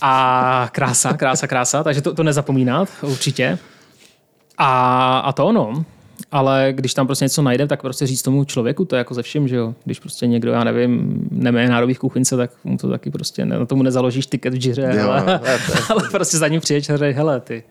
[0.01, 3.59] A krása, krása, krása, takže to, to nezapomínat určitě.
[4.59, 5.85] A, a to ono.
[6.31, 9.23] Ale když tam prostě něco najde, tak prostě říct tomu člověku, to je jako ze
[9.23, 9.75] všem, že jo.
[9.85, 13.59] Když prostě někdo, já nevím, nemá národní v kuchyňce, tak mu to taky prostě, ne,
[13.59, 16.97] na tomu nezaložíš tiket v džiře, Jo, ale, to ale prostě za ním přijdeš a
[16.97, 17.63] řekneš, hele, ty.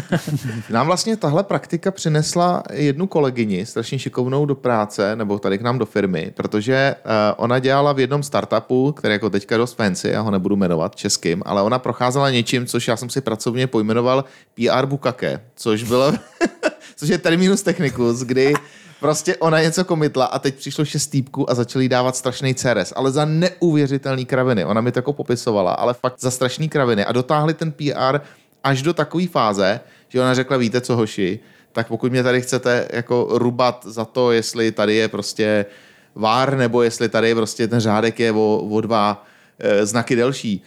[0.70, 5.78] Nám vlastně tahle praktika přinesla jednu kolegyni, strašně šikovnou do práce, nebo tady k nám
[5.78, 10.20] do firmy, protože uh, ona dělala v jednom startupu, který jako teďka dost fancy, já
[10.20, 14.24] ho nebudu jmenovat českým, ale ona procházela něčím, což já jsem si pracovně pojmenoval
[14.54, 16.12] PR bukake, což bylo,
[16.96, 18.54] což je terminus technicus, kdy
[19.00, 23.10] prostě ona něco komitla a teď přišlo šest týpků a začali dávat strašný CRS, ale
[23.10, 24.64] za neuvěřitelný kraviny.
[24.64, 28.20] Ona mi to jako popisovala, ale fakt za strašný kraviny a dotáhli ten PR
[28.64, 31.40] až do takové fáze, že ona řekla, víte co hoši,
[31.72, 35.66] tak pokud mě tady chcete jako rubat za to, jestli tady je prostě
[36.14, 39.24] vár, nebo jestli tady prostě ten řádek je o, o dva
[39.58, 40.62] e, znaky delší,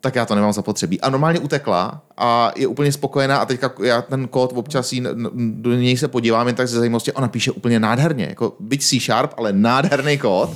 [0.00, 1.00] tak já to nemám zapotřebí.
[1.00, 5.04] A normálně utekla a je úplně spokojená a teďka já ten kód občas jí,
[5.34, 9.00] do něj se podívám jen tak ze zajímavosti, ona píše úplně nádherně, jako byť C
[9.00, 10.50] Sharp, ale nádherný kód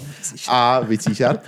[0.48, 1.40] a byť C Sharp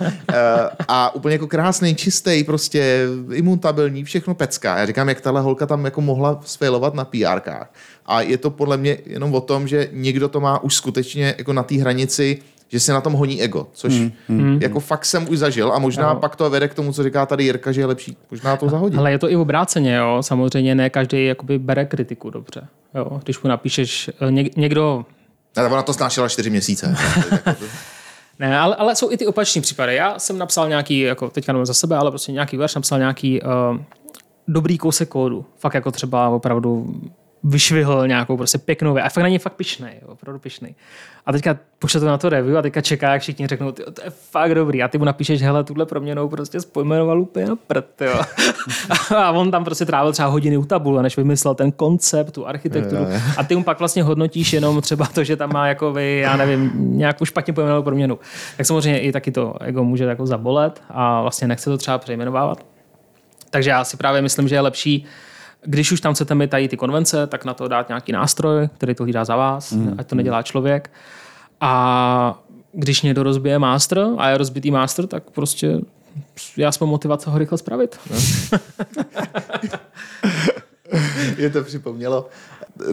[0.87, 4.77] a úplně jako krásný, čistý, prostě imuntabilní, všechno pecká.
[4.77, 7.73] Já říkám, jak tahle holka tam jako mohla sfailovat na PRkách.
[8.05, 11.53] A je to podle mě jenom o tom, že někdo to má už skutečně jako
[11.53, 13.93] na té hranici, že se na tom honí ego, což
[14.27, 16.19] mm, jako fakt jsem už zažil a možná No.
[16.19, 18.99] pak to vede k tomu, co říká tady Jirka, že je lepší možná to zahodit.
[18.99, 20.17] Ale je to i obráceně, jo.
[20.21, 22.67] Samozřejmě ne každý jakoby bere kritiku dobře.
[22.95, 23.19] Jo.
[23.23, 25.05] Když mu napíšeš, eh, něk, někdo
[25.57, 26.95] Ale ona to snášela čtyři měsíce.
[28.39, 29.95] Ne, ale, ale jsou i ty opační případy.
[29.95, 33.41] Já jsem napsal nějaký, jako teďka nevím za sebe, ale prostě nějaký verš, napsal nějaký
[33.41, 33.49] uh,
[34.47, 35.45] dobrý kousek kódu.
[35.59, 36.95] Fakt jako třeba opravdu
[37.47, 39.05] vyšvihl nějakou prostě pěknou věc.
[39.05, 40.75] A fakt na něj fakt pišnej, jo, opravdu pišnej.
[41.25, 44.01] A teďka pošle to na to review a teďka čeká, jak všichni řeknou, "Tyjo, to
[44.03, 44.83] je fakt dobrý.
[44.83, 48.21] A ty mu napíšeš, hele, tuhle proměnou prostě spojmenoval úplně na prd, jo.
[49.17, 53.05] a on tam prostě trávil třeba hodiny u tabule, než vymyslel ten koncept, tu architekturu.
[53.37, 56.37] A ty mu pak vlastně hodnotíš jenom třeba to, že tam má jako vy, já
[56.37, 58.19] nevím, nějakou špatně pojmenovanou proměnu.
[58.57, 62.65] Tak samozřejmě i taky to ego může jako zabolet a vlastně nechce to třeba přejmenovávat.
[63.49, 65.05] Takže já si právě myslím, že je lepší,
[65.65, 68.95] když už tam chcete mít tady ty konvence, tak na to dát nějaký nástroj, který
[68.95, 69.95] to hlídá za vás, mm.
[69.97, 70.91] ať to nedělá člověk.
[71.61, 72.43] A
[72.73, 75.79] když někdo rozbije master a je rozbitý master, tak prostě
[76.57, 77.99] je aspoň motivace ho rychle spravit.
[81.37, 82.29] Je to připomnělo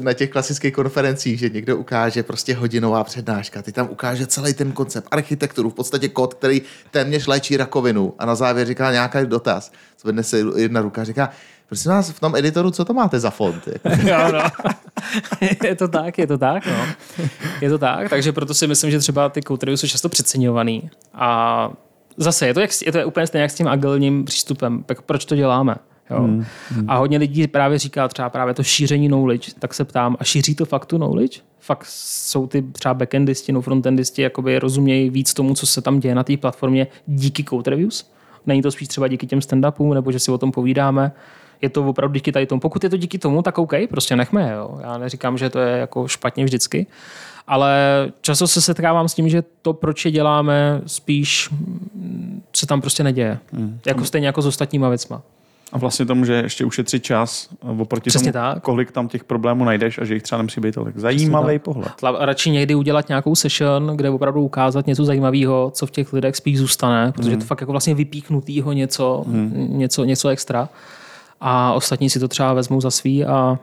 [0.00, 4.72] na těch klasických konferencích, že někdo ukáže prostě hodinová přednáška, ty tam ukáže celý ten
[4.72, 9.72] koncept, architekturu, v podstatě kód, který téměř léčí rakovinu a na závěr říká nějaký dotaz.
[10.00, 11.30] Zvedne se jedna ruka a říká,
[11.72, 13.68] prosím vás, v tom editoru, co to máte za font?
[13.84, 14.68] Jako, jo, no.
[15.68, 16.86] je to tak, je to tak, no.
[17.60, 20.90] Je to tak, takže proto si myslím, že třeba ty code jsou často přeceňovaný.
[21.14, 21.70] A
[22.16, 24.82] zase je to, jak, je to úplně stejně jak s tím agilním přístupem.
[24.86, 25.74] Tak proč to děláme?
[26.10, 26.18] Jo.
[26.18, 26.44] Hmm.
[26.88, 30.54] A hodně lidí právě říká třeba právě to šíření knowledge, tak se ptám, a šíří
[30.54, 31.40] to fakt tu knowledge?
[31.60, 36.14] Fakt jsou ty třeba backendisti, no frontendisti, jakoby rozumějí víc tomu, co se tam děje
[36.14, 38.10] na té platformě díky code reviews?
[38.46, 41.12] Není to spíš třeba díky těm stand-upům, nebo že si o tom povídáme?
[41.62, 42.60] Je to opravdu díky tady tomu.
[42.60, 44.52] Pokud je to díky tomu, tak OK, prostě nechme.
[44.56, 44.78] Jo.
[44.82, 46.86] Já neříkám, že to je jako špatně vždycky.
[47.46, 47.72] Ale
[48.20, 53.04] často se setkávám s tím, že to, proč je děláme, spíš mm, se tam prostě
[53.04, 53.38] neděje.
[53.52, 53.78] Hmm.
[53.86, 55.22] Jako stejně jako s ostatníma věcma.
[55.72, 57.48] A vlastně to může ještě ušetřit čas
[57.78, 58.62] oproti Přesně tomu, tak.
[58.62, 60.96] kolik tam těch problémů najdeš a že jich třeba nemusí být tolik.
[60.98, 61.88] Zajímavý pohled.
[62.00, 66.36] Tla- Radši někdy udělat nějakou session, kde opravdu ukázat něco zajímavého, co v těch lidech
[66.36, 69.24] spíš zůstane, protože to fakt jako vlastně vypíknutýho něco,
[69.54, 70.68] něco, něco extra.
[71.44, 73.58] A ostatní si to třeba vezmou za svý a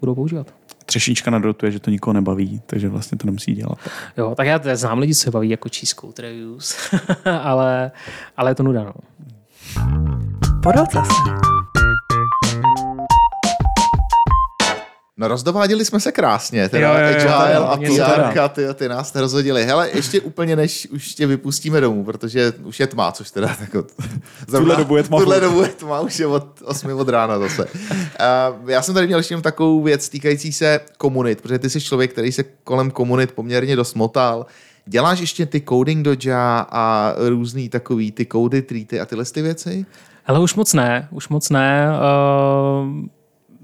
[0.00, 0.46] budou používat.
[0.86, 3.78] Třešnička na dortu je, že to nikoho nebaví, takže vlastně to nemusí dělat.
[4.16, 6.76] Jo, tak já znám lidi, co se baví jako code reviews,
[7.42, 7.90] ale,
[8.36, 8.84] ale je to nuda.
[8.84, 8.92] No.
[10.62, 11.08] Podotaz.
[15.18, 17.20] No rozdováděli jsme se krásně, teda Jo, jo,
[17.54, 19.64] jo, Agile teda, a PR, ty, ty nás rozhodili.
[19.64, 23.86] Hele, ještě úplně než už tě vypustíme domů, protože už je tma, což teda jako...
[24.50, 27.64] Tuhle dobu je tma Tuhle dobu je tma, už je od 8 od rána zase.
[27.64, 31.80] Uh, já jsem tady měl ještě jenom takovou věc týkající se komunit, protože ty jsi
[31.80, 34.46] člověk, který se kolem komunit poměrně dost motal.
[34.86, 39.86] Děláš ještě ty coding doja a různý takový ty cody, treaty a tyhle ty věci?
[40.26, 41.88] Ale už moc ne, už moc ne.
[41.88, 43.06] Uh,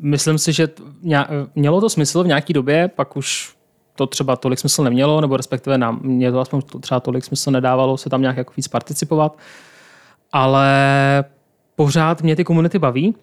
[0.02, 0.68] myslím si, že
[1.54, 3.54] mělo to smysl v nějaké době, pak už
[3.94, 7.96] to třeba tolik smysl nemělo, nebo respektive nám, mě to aspoň třeba tolik smysl nedávalo
[7.96, 9.38] se tam nějak jako víc participovat.
[10.32, 10.68] Ale
[11.76, 13.14] pořád mě ty komunity baví,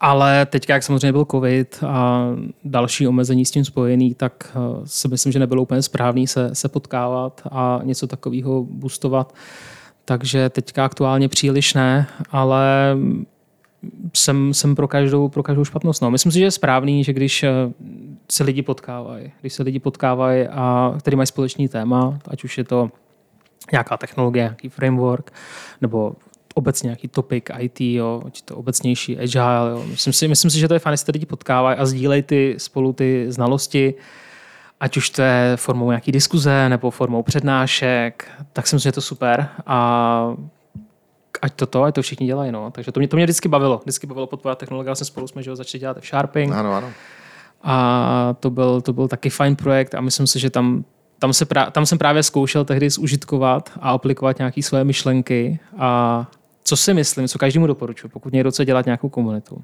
[0.00, 2.26] ale teď, jak samozřejmě byl covid a
[2.64, 6.68] další omezení s tím spojený, tak eh, si myslím, že nebylo úplně správný se, se
[6.68, 9.34] potkávat a něco takového boostovat.
[10.04, 12.96] Takže teďka aktuálně příliš ne, ale
[14.14, 16.02] jsem, jsem pro, každou, pro každou špatnost.
[16.02, 16.10] No.
[16.10, 17.50] Myslím si, že je správný, že když eh,
[18.30, 22.64] se lidi potkávají, když se lidi potkávají a který mají společný téma, ať už je
[22.64, 22.90] to
[23.72, 25.32] nějaká technologie, nějaký framework,
[25.80, 26.16] nebo
[26.54, 29.70] obecně nějaký topic IT, jo, či to obecnější agile.
[29.70, 29.84] Jo.
[29.90, 32.54] Myslím, si, myslím si, že to je fajn, jestli se lidi potkávají a sdílejí ty,
[32.58, 33.94] spolu ty znalosti,
[34.80, 38.92] ať už to je formou nějaký diskuze nebo formou přednášek, tak si myslím, že je
[38.92, 39.48] to super.
[39.66, 40.36] A
[41.44, 42.52] ať to to, ať to všichni dělají.
[42.52, 42.70] No.
[42.70, 43.78] Takže to mě, to mě vždycky bavilo.
[43.78, 44.88] Vždycky bavilo podporovat technologie.
[44.88, 46.52] Vlastně spolu jsme že ho, začali dělat v Sharping.
[46.52, 46.90] Ano, ano.
[47.62, 50.84] A to byl, to byl taky fajn projekt a myslím si, že tam,
[51.18, 56.30] tam, se pra, tam jsem právě zkoušel tehdy zužitkovat a aplikovat nějaké svoje myšlenky a
[56.64, 59.62] co si myslím, co každému doporučuji, pokud někdo chce dělat nějakou komunitu.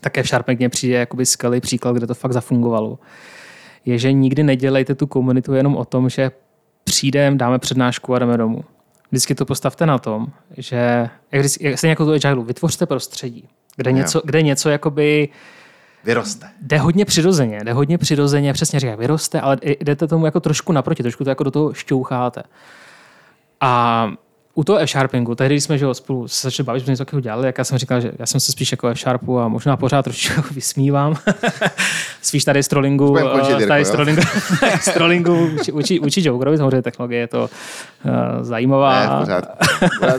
[0.00, 2.98] Také v Sharping mě přijde jakoby skvělý příklad, kde to fakt zafungovalo.
[3.84, 6.30] Je, že nikdy nedělejte tu komunitu jenom o tom, že
[6.84, 8.64] přijdeme, dáme přednášku a jdeme domů.
[9.10, 10.26] Vždycky to postavte na tom,
[10.56, 15.28] že jak, vždycky- jak stejně jako to agile, vytvořte prostředí, kde něco, kde něco jakoby
[16.04, 16.48] Vyroste.
[16.62, 21.02] jde hodně přirozeně, jde hodně přirozeně, přesně říká, vyroste, ale jdete tomu jako trošku naproti,
[21.02, 22.42] trošku to jako do toho šťoucháte.
[23.60, 24.10] A
[24.54, 27.20] u toho F-Sharpingu, tehdy jsme že jo, spolu se začali bavit, že jsme něco takového
[27.20, 30.02] dělali, jak já jsem říkal, že já jsem se spíš jako F-Sharpu a možná pořád
[30.02, 31.16] trošku vysmívám.
[32.22, 34.22] spíš tady z trollingu, eh, tady z trollingu,
[34.80, 37.50] z trollingu uči, uči, uči Jokerovi, samozřejmě technologie je to
[38.04, 38.10] uh,
[38.40, 39.00] zajímavá.
[39.00, 39.56] Ne, v pořádku.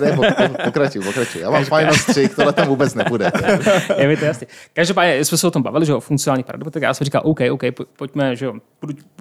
[0.06, 1.41] Ne, po- po- Pokračuj, pokračuj.
[1.41, 3.32] Já mám fajn střih, tohle tam vůbec nepůjde.
[3.98, 4.48] je mi to jasný.
[4.74, 7.62] Každopádně jsme se o tom bavili, že o funkcionální tak já jsem říkal, OK, OK,
[7.76, 8.53] po- pojďme, že jo,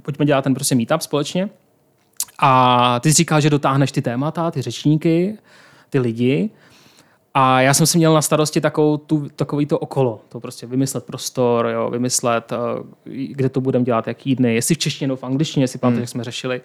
[0.03, 1.49] pojďme dělat ten prostě meetup společně.
[2.39, 5.39] A ty jsi říkal, že dotáhneš ty témata, ty řečníky,
[5.90, 6.51] ty lidi.
[7.35, 11.05] A já jsem si měl na starosti takovou tu, takový to okolo, to prostě vymyslet
[11.05, 12.56] prostor, jo, vymyslet, eh,
[13.05, 15.98] kde to budeme dělat, jaký dny, jestli v češtině nebo v angličtině, jestli hmm.
[15.98, 16.61] jak jsme řešili.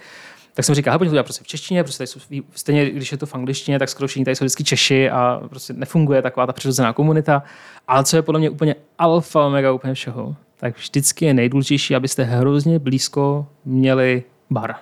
[0.53, 2.19] Tak jsem říkal, pojďme to dělat prostě v češtině, prostě jsou,
[2.55, 5.73] stejně když je to v angličtině, tak skoro všichni tady jsou vždycky Češi a prostě
[5.73, 7.43] nefunguje taková ta přirozená komunita.
[7.87, 12.23] Ale co je podle mě úplně alfa omega úplně všeho, tak vždycky je nejdůležitější, abyste
[12.23, 14.75] hrozně blízko měli bar.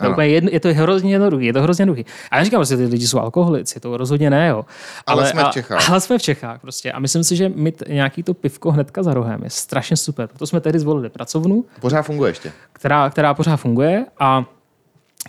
[0.00, 2.04] To je, úplně jedno, je to hrozně jednoduchý, je to hrozně jednoduchý.
[2.30, 4.64] A já říkám, že ty lidi jsou alkoholici, to rozhodně ne, jo.
[5.06, 5.90] Ale jsme v a- Čechách.
[5.90, 6.92] Ale jsme v Čechách prostě.
[6.92, 10.26] A myslím si, že mít nějaký to pivko hnedka za rohem je strašně super.
[10.26, 12.52] Proto jsme tehdy zvolili pracovnu, Pořád funguje ještě.
[12.72, 14.44] která, která pořád funguje a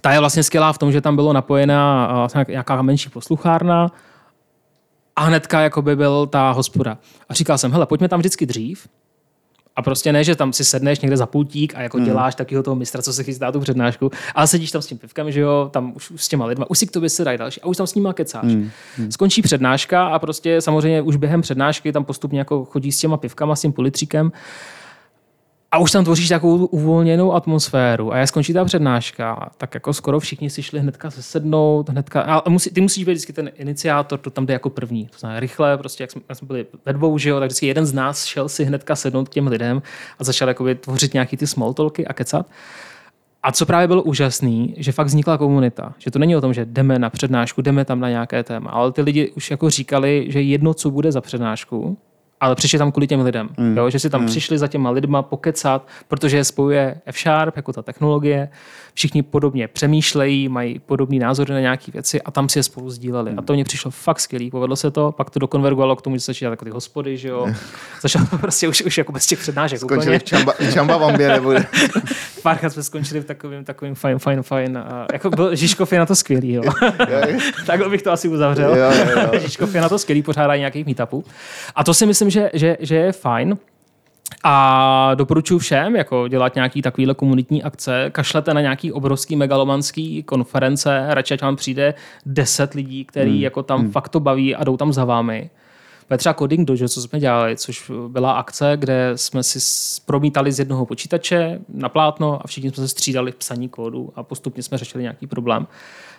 [0.02, 3.91] ta je vlastně skvělá v tom, že tam bylo napojená vlastně nějaká menší posluchárna
[5.15, 6.98] a hnedka jako by byl ta hospoda.
[7.30, 8.88] A říkal jsem, hele, pojďme tam vždycky dřív,
[9.82, 12.06] a prostě ne, že tam si sedneš někde za pultík a jako hmm.
[12.06, 15.32] děláš takového toho mistra, co se chystá tu přednášku, ale sedíš tam s tím pivkem,
[15.32, 17.66] že jo, tam už s těma lidma, už si k tobě se dají další a
[17.66, 18.44] už tam s nima kecáš.
[18.44, 18.70] Hmm.
[19.10, 23.56] Skončí přednáška a prostě samozřejmě už během přednášky tam postupně jako chodí s těma pivkama,
[23.56, 24.32] s tím politříkem
[25.73, 30.19] A už tam tvoříš takovou uvolněnou atmosféru a jak skončí ta přednáška, tak jako skoro
[30.19, 34.30] všichni si šli hnedka sesednout, hnedka, a musí, ty musíš být vždycky ten iniciátor, to
[34.30, 35.06] tam jde jako první.
[35.07, 37.68] To znamená rychle, prostě jak jsme, jak jsme byli ve dvou, že jo, tak vždycky
[37.68, 39.81] jeden z nás šel si hnedka sednout k těm lidem
[40.19, 42.49] a začal jakoby tvořit nějaký ty small talky a kecat.
[43.43, 45.93] A co právě bylo úžasný, že fakt vznikla komunita.
[45.98, 48.91] Že to není o tom, že jdeme na přednášku, jdeme tam na nějaké téma, ale
[48.91, 51.98] ty lidi už jako říkali, že jedno, co bude za přednášku,
[52.41, 53.49] ale přišli tam kvůli těm lidem.
[53.57, 53.77] Mm.
[53.77, 53.89] Jo?
[53.89, 54.27] Že si tam mm.
[54.27, 58.49] přišli za těma lidma pokecat, protože je spojuje F-Sharp, jako ta technologie.
[58.93, 63.31] Všichni podobně přemýšlejí, mají podobný názory na nějaké věci a tam si je spolu sdíleli.
[63.31, 63.39] Mm.
[63.39, 64.51] A to mě přišlo fakt skvělý.
[64.51, 67.47] Povedlo se to, pak to dokonvergovalo k tomu, že začaly jako ty hospody, že jo.
[68.01, 69.80] Začalo to prostě už, už jako bez těch přednášek.
[69.80, 71.65] Skončili v čamba, v čamba vambě nebude.
[72.43, 74.77] Párkrát jsme skončili v takovým, takovým fajn, fajn, fajn.
[74.77, 76.63] A jako byl, Žižkov je na to skvělý, jo.
[77.65, 78.76] Takhle bych to asi uzavřel.
[78.76, 79.39] Jo, jo, jo.
[79.39, 81.23] Žižkov je na to skvělý, pořádá nějakých meetupů.
[81.76, 83.58] A to si myslím, že, že, že je fajn.
[84.44, 88.10] A doporučuji všem jako dělat nějaký takovýhle komunitní akce.
[88.12, 91.94] Kašlete na nějaký obrovský megalomanský konference, radši ať vám přijde
[92.26, 93.41] 10 lidí, který hmm.
[93.41, 93.91] jako tam hmm.
[93.91, 95.49] fakt to baví a jdou tam za vámi.
[96.18, 99.60] Třeba Coding Dojo, co jsme dělali, což byla akce, kde jsme si
[100.06, 104.24] promítali z jednoho počítače na plátno a všichni jsme se střídali v psaní kódu a
[104.24, 105.68] postupně jsme řešili nějaký problém.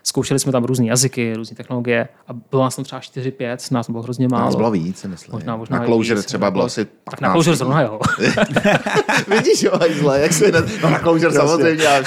[0.02, 4.02] Zkoušeli jsme tam různé jazyky, různé technologie a bylo nás tam třeba 4-5, nás bylo
[4.02, 4.44] hrozně málo.
[4.44, 5.32] Nás bylo víc, myslím.
[5.32, 8.00] Možná, možná na Clojure víc, třeba bylo asi Tak na Clojure zrovna jo.
[9.28, 10.52] Vidíš, jo, zle, jak se...
[10.82, 11.86] No na Clojure samozřejmě.
[11.86, 12.02] A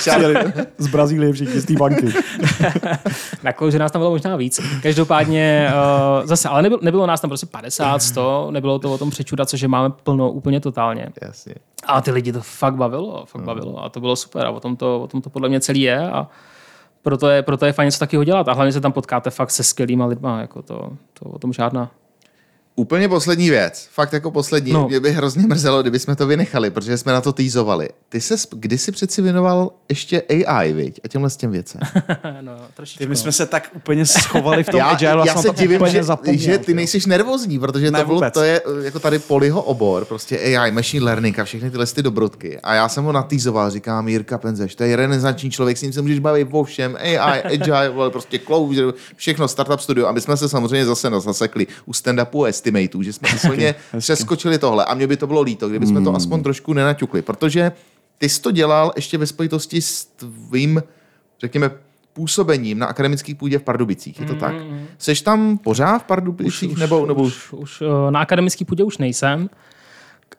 [0.78, 2.14] z Brazílie všichni z té banky.
[3.44, 4.60] na Clojure nás tam bylo možná víc.
[4.84, 5.70] Každopádně
[6.20, 9.50] uh, zase, ale nebylo, nebylo nás tam prostě 50, 100, nebylo to o tom přečudat,
[9.50, 11.10] což máme plno úplně totálně.
[11.22, 11.56] Jasně.
[11.88, 14.76] A ty lidi to fakt bavilo, fakt bavilo a to bylo super a o tom
[14.76, 16.28] to, o tom to podle mě celý je a
[17.06, 19.64] proto je, proto je fajn něco takového dělat a hlavně se tam potkáte fakt se
[19.64, 21.92] skvělýma lidma, jako to, to o tom žádná.
[22.78, 24.88] Úplně poslední věc, fakt jako poslední, no.
[24.88, 27.90] mě by hrozně mrzelo, kdyby jsme to vynechali, protože jsme na to týzovali.
[28.10, 31.00] Ty se kdysi přeci věnoval ještě AI, viď?
[31.04, 31.82] A těmhle s těm věcem.
[32.42, 33.04] no, trošičku.
[33.04, 36.04] Ty my jsme se tak úplně schovali v tom já, agile, já se divím, že,
[36.32, 40.40] že ty nejsiš nervózní, protože Ne, to, bylo, to je jako tady Poliho obor, prostě
[40.40, 42.60] AI, machine learning a všechny tyhle ty dobrodky.
[42.60, 46.02] A já jsem ho natýzoval, říkám Jirka Penzeš, to je renesanční člověk, s ním se
[46.02, 48.76] můžeš bavit o všem, AI, agile, prostě cloud,
[49.16, 50.08] všechno, startup studio.
[50.08, 54.86] A my jsme se samozřejmě zase zasekli u stand-upu estimatů, že jsme úplně přeskočili tohle.
[54.86, 56.16] A mě by to bylo líto, kdyby jsme to Hmm.
[56.16, 57.72] aspoň trošku nenaťukli, protože
[58.18, 60.84] ty jsi to dělal ještě ve spojitosti s tvým,
[61.42, 61.72] řekněme,
[62.14, 64.20] působením na akademický půdě v Pardubicích.
[64.20, 64.56] Je to tak?
[64.98, 66.78] Seš tam pořád v Pardubicích?
[66.78, 69.50] nebo, nebo už, už eh, na akademický půdě už nejsem,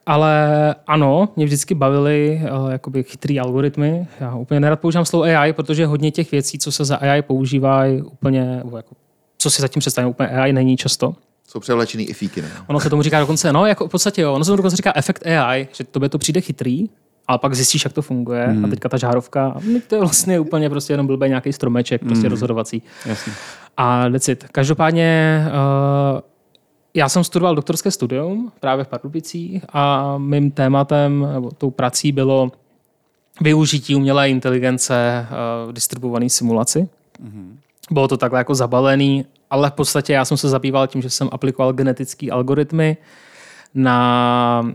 [0.07, 4.07] ale ano, mě vždycky bavily uh, jakoby chytrý algoritmy.
[4.21, 8.03] Já úplně nerad používám slovo AI, protože hodně těch věcí, co se za AI používají,
[8.03, 8.95] úplně, jako,
[9.39, 11.15] co si zatím představím, úplně AI není často.
[11.47, 12.51] Jsou převlečený i fíky, ne?
[12.67, 14.93] Ono se tomu říká dokonce, no, jako v podstatě jo, ono se tomu dokonce říká
[14.95, 16.87] efekt AI, že tobě to přijde chytrý,
[17.29, 18.47] ale pak zjistíš, jak to funguje.
[18.47, 18.65] Hmm.
[18.65, 22.29] A teďka ta žárovka, a to je vlastně úplně prostě jenom blbý nějaký stromeček, prostě
[22.29, 22.83] rozhodovací.
[23.07, 23.33] Jasně.
[23.77, 24.47] A decit.
[24.53, 26.21] Každopádně uh,
[26.95, 32.53] já jsem studoval doktorské studium právě v Pardubicích a mým tématem, nebo tou prací bylo
[33.41, 36.89] využití umělé inteligence uh, v distribuované simulaci.
[37.91, 41.29] Bylo to takhle jako zabalený, ale v podstatě já jsem se zabýval tím, že jsem
[41.33, 42.97] aplikoval genetické algoritmy
[43.75, 44.67] na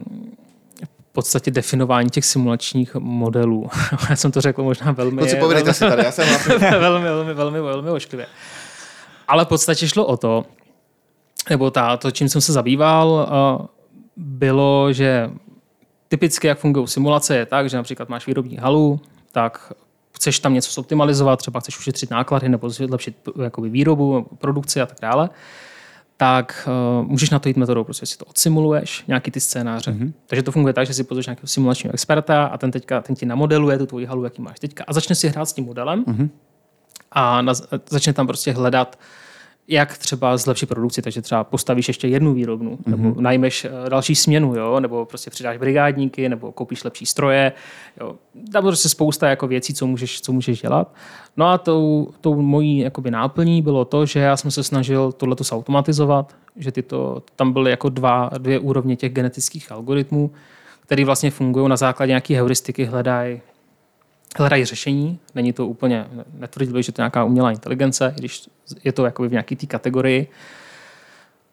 [1.11, 3.69] v podstatě definování těch simulačních modelů.
[4.09, 5.17] já jsem to řekl možná velmi...
[5.17, 6.55] Kluci, povedejte si tady, já jsem vlastně...
[6.79, 8.27] velmi, velmi, velmi, velmi ošklivě.
[9.27, 10.45] Ale v podstatě šlo o to,
[11.49, 13.29] nebo ta, to, čím jsem se zabýval,
[13.59, 13.65] uh,
[14.15, 15.29] bylo, že
[16.07, 18.99] typicky, jak fungují simulace, je tak, že například máš výrobní halu,
[19.31, 19.73] tak
[20.21, 24.97] chceš tam něco zoptimalizovat, třeba chceš ušetřit náklady nebo zlepšit jakoby, výrobu, produkci a tak
[25.01, 25.29] dále,
[26.17, 26.67] tak
[27.01, 29.91] uh, můžeš na to jít metodou, prostě si to odsimuluješ, nějaký ty scénáře.
[29.91, 30.13] Mm-hmm.
[30.27, 33.25] Takže to funguje tak, že si pozveš nějakého simulačního experta a ten teďka ten ti
[33.25, 36.29] namodeluje tu tvoji halu, jaký máš teďka a začne si hrát s tím modelem mm-hmm.
[37.11, 37.53] a na,
[37.89, 38.99] začne tam prostě hledat,
[39.71, 42.89] jak třeba zlepšit produkci, takže třeba postavíš ještě jednu výrobnu, mm-hmm.
[42.89, 44.79] nebo najmeš eh, další směnu, jo?
[44.79, 47.51] nebo prostě přidáš brigádníky, nebo koupíš lepší stroje.
[47.99, 48.15] Jo?
[48.51, 50.93] Tam prostě spousta jako věcí, co můžeš, co můžeš dělat.
[51.37, 55.43] No a tou, tou mojí jakoby náplní bylo to, že já jsem se snažil tohleto
[55.51, 60.31] automatizovat, že tyto, tam byly jako dva, dvě úrovně těch genetických algoritmů,
[60.85, 63.41] které vlastně fungují na základě nějaké heuristiky, hledají
[64.37, 65.19] hledají řešení.
[65.35, 68.49] Není to úplně, netvrdil bych, že to je nějaká umělá inteligence, když
[68.83, 70.27] je to jakoby v nějaké té kategorii.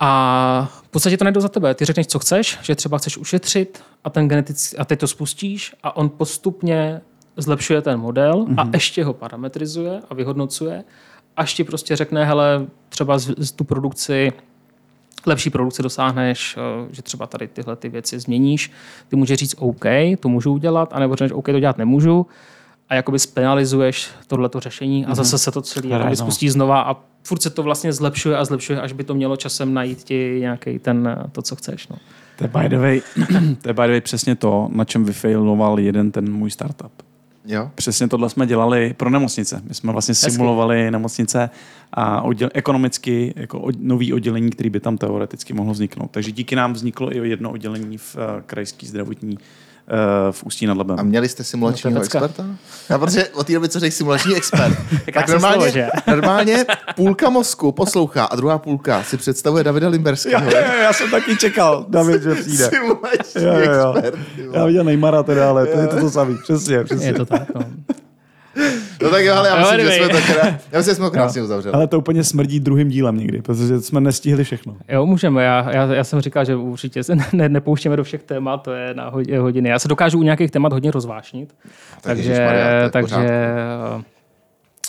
[0.00, 1.74] A v podstatě to najdou za tebe.
[1.74, 5.74] Ty řekneš, co chceš, že třeba chceš ušetřit a, ten genetický, a teď to spustíš
[5.82, 7.00] a on postupně
[7.36, 8.60] zlepšuje ten model mm-hmm.
[8.60, 10.84] a ještě ho parametrizuje a vyhodnocuje,
[11.36, 14.32] až ti prostě řekne, hele, třeba z, z tu produkci
[15.26, 18.72] lepší produkce dosáhneš, eh, že třeba tady tyhle ty věci změníš.
[19.08, 19.84] Ty můžeš říct OK,
[20.20, 22.26] to můžu udělat, anebo řekneš OK, to dělat nemůžu
[22.88, 26.16] a jakoby spenalizuješ tohleto řešení a zase se to celé jakoby no.
[26.16, 29.74] spustí znova a furt se to vlastně zlepšuje a zlepšuje, až by to mělo časem
[29.74, 31.88] najít ti nějaký ten, eh, to, co chceš.
[31.88, 31.96] No.
[32.36, 33.00] To je by the way,
[33.62, 36.92] to je by the way přesně to, na čem vyfailoval jeden ten můj startup.
[37.44, 37.70] Jo?
[37.74, 39.62] Přesně tohle jsme dělali pro nemocnice.
[39.68, 41.50] My jsme vlastně simulovali nemocnice
[41.92, 46.10] a odděl, ekonomicky jako od, nový oddělení, který by tam teoreticky mohlo vzniknout.
[46.10, 49.42] Takže díky nám vzniklo i jedno oddělení v uh, krajský zdravotní uh,
[50.30, 50.96] v Ústí nad Labem.
[50.98, 52.44] A měli jste simulačního No, experta?
[52.88, 55.88] Já protože od té doby, co řekl simulační expert, tak krásný normálně, slovo, že?
[56.10, 56.64] normálně
[56.96, 60.50] půlka mozku poslouchá a druhá půlka si představuje Davida Limberského.
[60.50, 62.64] já, já, já jsem taky čekal, David, že přijde.
[62.70, 63.94] Simulační Jo, jo, jo.
[63.96, 64.14] expert.
[64.46, 64.58] vole.
[64.58, 66.38] Já viděl Neymara teda, ale to je to, to samý.
[66.42, 67.06] Přesně, přesně.
[67.06, 67.54] Je to tak.
[67.54, 67.60] No.
[69.02, 70.10] No tak jo, ale já No, myslím, že anyway.
[70.10, 71.74] jsme to teda, já myslím, že jsme krásně uzavřeli.
[71.74, 74.76] Ale to úplně smrdí druhým dílem někdy, protože jsme nestihli všechno.
[74.88, 75.44] Jo, můžeme.
[75.44, 78.94] Já, já, já jsem říkal, že určitě se ne, nepouštěme do všech témat, to je
[78.94, 79.68] na ho- hodiny.
[79.68, 81.54] Já se dokážu u nějakých témat hodně rozvášnit,
[82.00, 84.02] takže, ježišmarja, takže eh,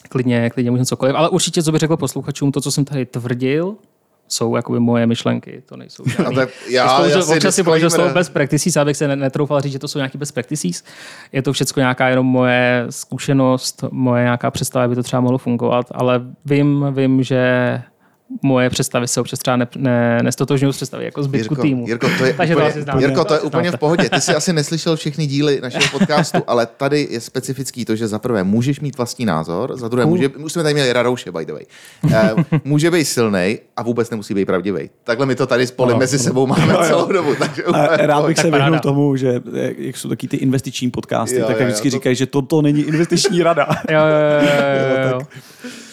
[0.10, 1.16] klidně, klidně můžeme cokoliv.
[1.16, 3.76] Ale určitě, co bych řekl posluchačům, to, co jsem tady tvrdil,
[4.30, 6.36] jsou jakoby moje myšlenky, to nejsou žádný.
[6.36, 9.62] tak já, Já, si občas si použil slovo disclaimer- best practices, abych se ne- netroufal
[9.62, 10.84] říct, že to jsou nějaký best practices.
[11.32, 15.38] Je to všechno nějaká jenom moje zkušenost, moje nějaká představa, jak by to třeba mohlo
[15.38, 17.82] fungovat, ale vím, vím, že
[18.42, 21.88] moje představy se občas třeba ne, ne, nestotožňují s představy jako zbytku Jirko, týmu.
[21.88, 23.02] Jirko, to je, Takže to úplně, asi znáte.
[23.02, 24.10] Jirko, to je To úplně v pohodě.
[24.10, 28.20] Ty jsi asi neslyšel všechny díly našeho podcastu, ale tady je specifický to, že za
[28.20, 31.54] prvé můžeš mít vlastní názor, za druhé může, už jsme tady měli Radouše, by the
[31.54, 31.64] way.
[32.14, 32.32] Eh,
[32.64, 34.90] může být silný a vůbec nemusí být pravdivý.
[35.04, 36.24] Takhle my to tady spolu Ano, mezi ano.
[36.24, 36.86] sebou máme Jo, jo.
[36.88, 37.36] celou dobu.
[37.40, 41.36] Takže A rád bych se vyhnul tomu, že eh, jak jsou taky ty investiční podcasty,
[41.40, 43.68] Jo, tak jo, jak vždycky jo, to- říkají, že toto není investiční rada.
[43.92, 45.20] Jo, jo, jo, jo, jo.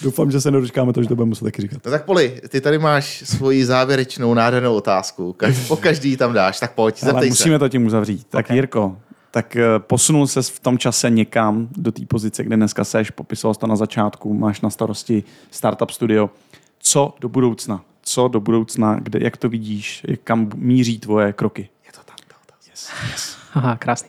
[0.03, 1.79] Doufám, že se nedočkáme to, že to budeme muset taky říkat.
[1.85, 5.33] No tak Poli, ty tady máš svoji závěrečnou nádhernou otázku.
[5.33, 7.59] Kaž, po každý ji tam dáš, tak pojď, Ale zeptej musíme se.
[7.59, 8.27] to tím uzavřít.
[8.31, 8.55] Tak Ok.
[8.55, 8.97] Jirko,
[9.31, 13.55] tak eh, posunul se v tom čase někam do té pozice, kde dneska seš, popisoval
[13.55, 16.31] jsi to na začátku, máš na starosti startup studio.
[16.79, 17.81] Co do budoucna?
[18.03, 21.69] Co do budoucna, kde, jak to vidíš, jak kam míří tvoje kroky?
[21.87, 22.71] Je to tam, ta otázka.
[22.71, 23.37] Yes, yes.
[23.55, 24.09] Aha, krásný.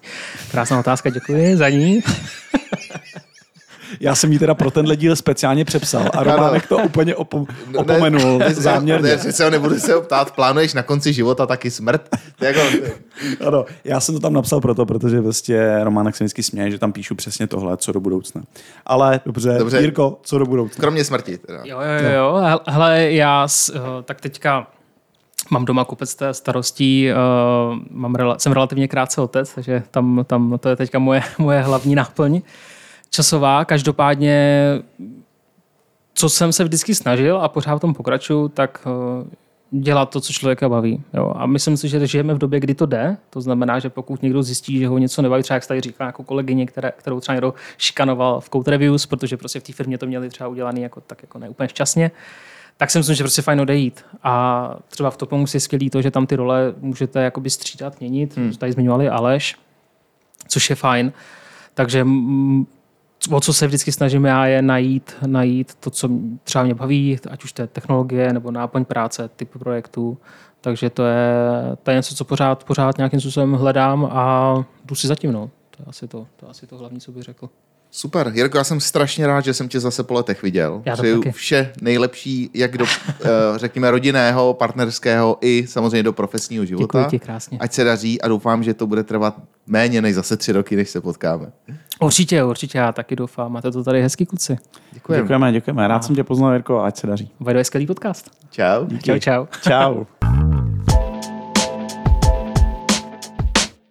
[0.52, 2.02] Krásná otázka, děkuji za ní.
[4.00, 7.80] Já jsem ji teda pro tenhle díl speciálně přepsal a Románek to úplně opo- No,
[7.80, 9.10] opomenul ne, záměrně.
[9.10, 12.10] Ne, přece ho nebudu se ptát, plánuješ na konci života taky smrt?
[12.42, 12.60] Jako,
[13.48, 16.92] Ano, já jsem to tam napsal proto, protože vlastně Románek se vždycky směje, že tam
[16.92, 18.42] píšu přesně tohle, co do budoucna.
[18.86, 19.80] Ale dobře, Dobře.
[19.82, 20.82] Jirko, co do budoucna?
[20.82, 21.38] kromě smrti.
[21.38, 21.60] Teda.
[21.64, 22.34] Jo, jo, jo.
[22.42, 24.68] Hel- Hele, já s, eh, tak teďka
[25.52, 30.58] mám doma kupec té starostí, uh, mám rela, jsem relativně krátce otec, takže tam, tam
[30.60, 32.42] to je teďka moje, moje hlavní náplň
[33.10, 33.66] časová.
[33.66, 34.62] Každopádně,
[36.14, 38.88] co jsem se vždycky snažil a pořád v tom pokračuju, tak
[39.22, 39.28] uh,
[39.72, 41.04] dělat to, co člověka baví.
[41.14, 41.34] Jo.
[41.36, 43.18] A myslím si, že žijeme v době, kdy to jde.
[43.30, 46.24] To znamená, že pokud někdo zjistí, že ho něco nebaví, třeba jak tady říká jako
[46.24, 50.06] kolegyně, které, kterou třeba někdo šikanoval v Code Reviews, protože prostě v té firmě to
[50.06, 52.12] měli třeba udělaný jako, tak jako neúplně šťastně,
[52.78, 54.06] tak si myslím, že prostě fajn odejít.
[54.24, 58.38] A třeba v Topomu je skvělý to, že tam ty role můžete jakoby střídat, měnit.
[58.38, 58.54] Hmm.
[58.54, 59.56] Tady zmiňovali Aleš,
[60.48, 61.14] což je fajn.
[61.74, 62.06] Takže
[63.32, 66.10] o co se vždycky snažím já, je najít, najít to, co
[66.44, 70.18] třeba mě baví, ať už to je technologie nebo náplň práce, typ projektů.
[70.62, 71.26] Takže to je,
[71.84, 74.56] to je něco, co pořád, pořád nějakým způsobem hledám a
[74.86, 75.32] jdu si zatím.
[75.32, 75.50] No.
[75.72, 77.50] To je asi to, to, je asi to hlavní, co bych řekl.
[77.98, 78.32] Super.
[78.36, 80.82] Jirko, já jsem strašně rád, že jsem tě zase po letech viděl.
[80.86, 81.32] Já to Přeju taky.
[81.32, 87.00] vše nejlepší, jak do, eh, řekněme, rodinného, partnerského i samozřejmě do profesního života.
[87.00, 87.58] Děkuji ti krásně.
[87.62, 89.36] Ať se daří a doufám, že to bude trvat
[89.68, 91.52] méně než zase tři roky, než se potkáme.
[92.02, 93.52] Určitě, určitě, já taky doufám.
[93.52, 94.58] Máte to tady hezký kluci.
[94.94, 95.24] Děkujeme.
[95.24, 95.88] Děkujeme, děkujeme.
[95.88, 97.32] Rád jsem tě poznal, Jirko, ať se daří.
[97.58, 98.32] Je skvělý podcast.
[98.52, 98.88] Čau.
[99.04, 99.46] Čau, čau.
[99.62, 100.04] Čau.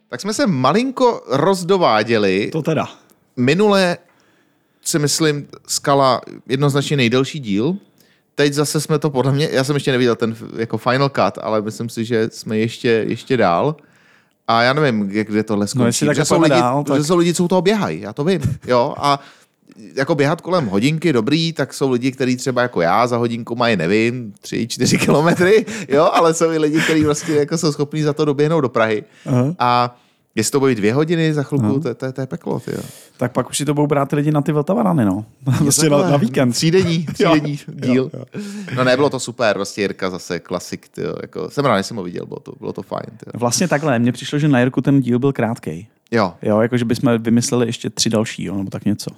[0.09, 2.51] Tak jsme se malinko rozdováděli.
[2.53, 2.89] To teda.
[3.37, 3.99] Minule
[4.85, 7.77] si myslím, skala jednoznačně nejdelší díl.
[8.35, 11.63] Teď zase jsme to podle mě, já jsem ještě neviděl ten jako final cut, ale
[11.63, 13.77] myslím si, že jsme ještě, ještě dál.
[14.49, 15.81] A já nevím, jak- kde tohle skončí.
[15.81, 18.13] No, jestli takhle Protože jsou lidi, dál, tak- jsou lidi, co u toho běhají, já
[18.13, 18.41] to vím.
[18.67, 19.21] Jo, a
[19.95, 23.77] jako běhat kolem hodinky, dobrý, tak jsou lidi, kteří třeba jako já za hodinku mají,
[23.77, 28.13] nevím, tři, čtyři kilometry, jo, ale jsou i lidi, kteří vlastně jako jsou schopní za
[28.13, 29.05] to doběhnout do Prahy.
[29.27, 29.55] Aha.
[29.59, 29.97] A
[30.37, 32.81] jestli to bude dvě hodiny za to, je- to, je- to je peklo, ty jo.
[33.17, 35.25] Tak pak už si to budou brát lidi na ty Vltavarany, no.
[35.59, 36.53] Prostě na, na víkend.
[36.53, 38.11] Třídenní, třídenní Jo, díl.
[38.15, 38.25] jo,
[38.77, 41.97] No ne, bylo to super, vlastně Jirka zase klasik, tyjo, jako, jsem rád, že jsem
[41.97, 43.03] ho viděl, bylo to, bylo to fajn.
[43.07, 43.33] Tyjo.
[43.35, 45.87] Vlastně takhle, mně přišlo, že na Jirku ten díl byl krátkej.
[46.11, 49.11] Jo, Jo, jakože bychom vymysleli ještě tři další, jo, nebo tak něco.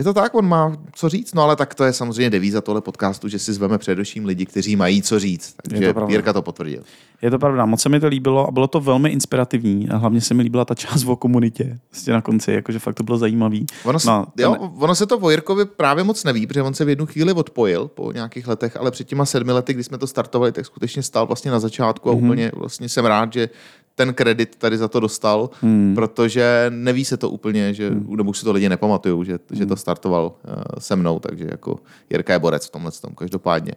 [0.00, 2.80] Je to tak, on má co říct, no ale tak to je samozřejmě devíza tohle
[2.80, 5.54] podcastu, že si zveme především lidi, kteří mají co říct.
[5.62, 6.06] Takže to.
[6.08, 6.82] Jirka to potvrdil.
[7.22, 10.20] Je to pravda, moc se mi to líbilo a bylo to velmi inspirativní a hlavně
[10.20, 13.66] se mi líbila ta část o komunitě vlastně na konci, jakože fakt to bylo zajímavý.
[13.84, 16.74] Ono, se, no, jo, ten- ono se to o Jirkovi právě moc neví, protože on
[16.74, 19.98] se v jednu chvíli odpojil po nějakých letech, ale před těma sedmi lety, kdy jsme
[19.98, 22.20] to startovali, tak skutečně stál vlastně na začátku a Mhm.
[22.22, 22.26] mm-hmm.
[22.26, 23.48] úplně vlastně jsem rád, že
[23.94, 25.92] ten kredit tady za to dostal, hmm.
[25.94, 28.16] protože neví se to úplně, že, hmm.
[28.16, 31.78] nebo už si to lidi nepamatují, že, že to startoval uh, se mnou, takže jako
[32.10, 33.72] Jirka je borec v tomhle tom, každopádně.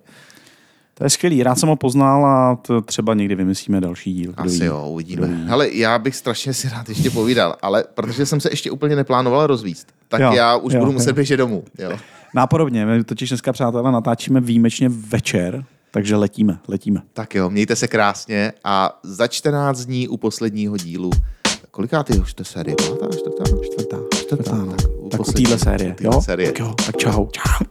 [0.93, 4.31] To je skvělý, rád jsem ho poznal a to třeba někdy vymyslíme další díl.
[4.31, 4.65] kdo Asi ví.
[4.65, 5.47] jo, uvidíme.
[5.51, 9.47] Ale já bych strašně si rád ještě povídal, ale protože jsem se ještě úplně neplánoval
[9.47, 11.63] rozvíst, tak Jo, já už jo, jo, budu muset běžet domů.
[11.79, 11.97] Jo.
[12.35, 17.01] Nápodobně, my totiž dneska, přátelé, natáčíme výjimečně večer, takže letíme, letíme.
[17.13, 21.11] Tak jo, mějte se krásně a za 14 dní u posledního dílu.
[21.71, 22.75] Kolikátý už to série?
[22.75, 23.43] Pátá, čtvrtá?
[23.63, 24.75] Čtvrtá, Čtvrtá, no.
[24.75, 26.21] tak u Tak u téhle série, u jo?
[26.21, 26.47] série.
[26.51, 27.27] Tak jo, tak čau.
[27.31, 27.65] čau.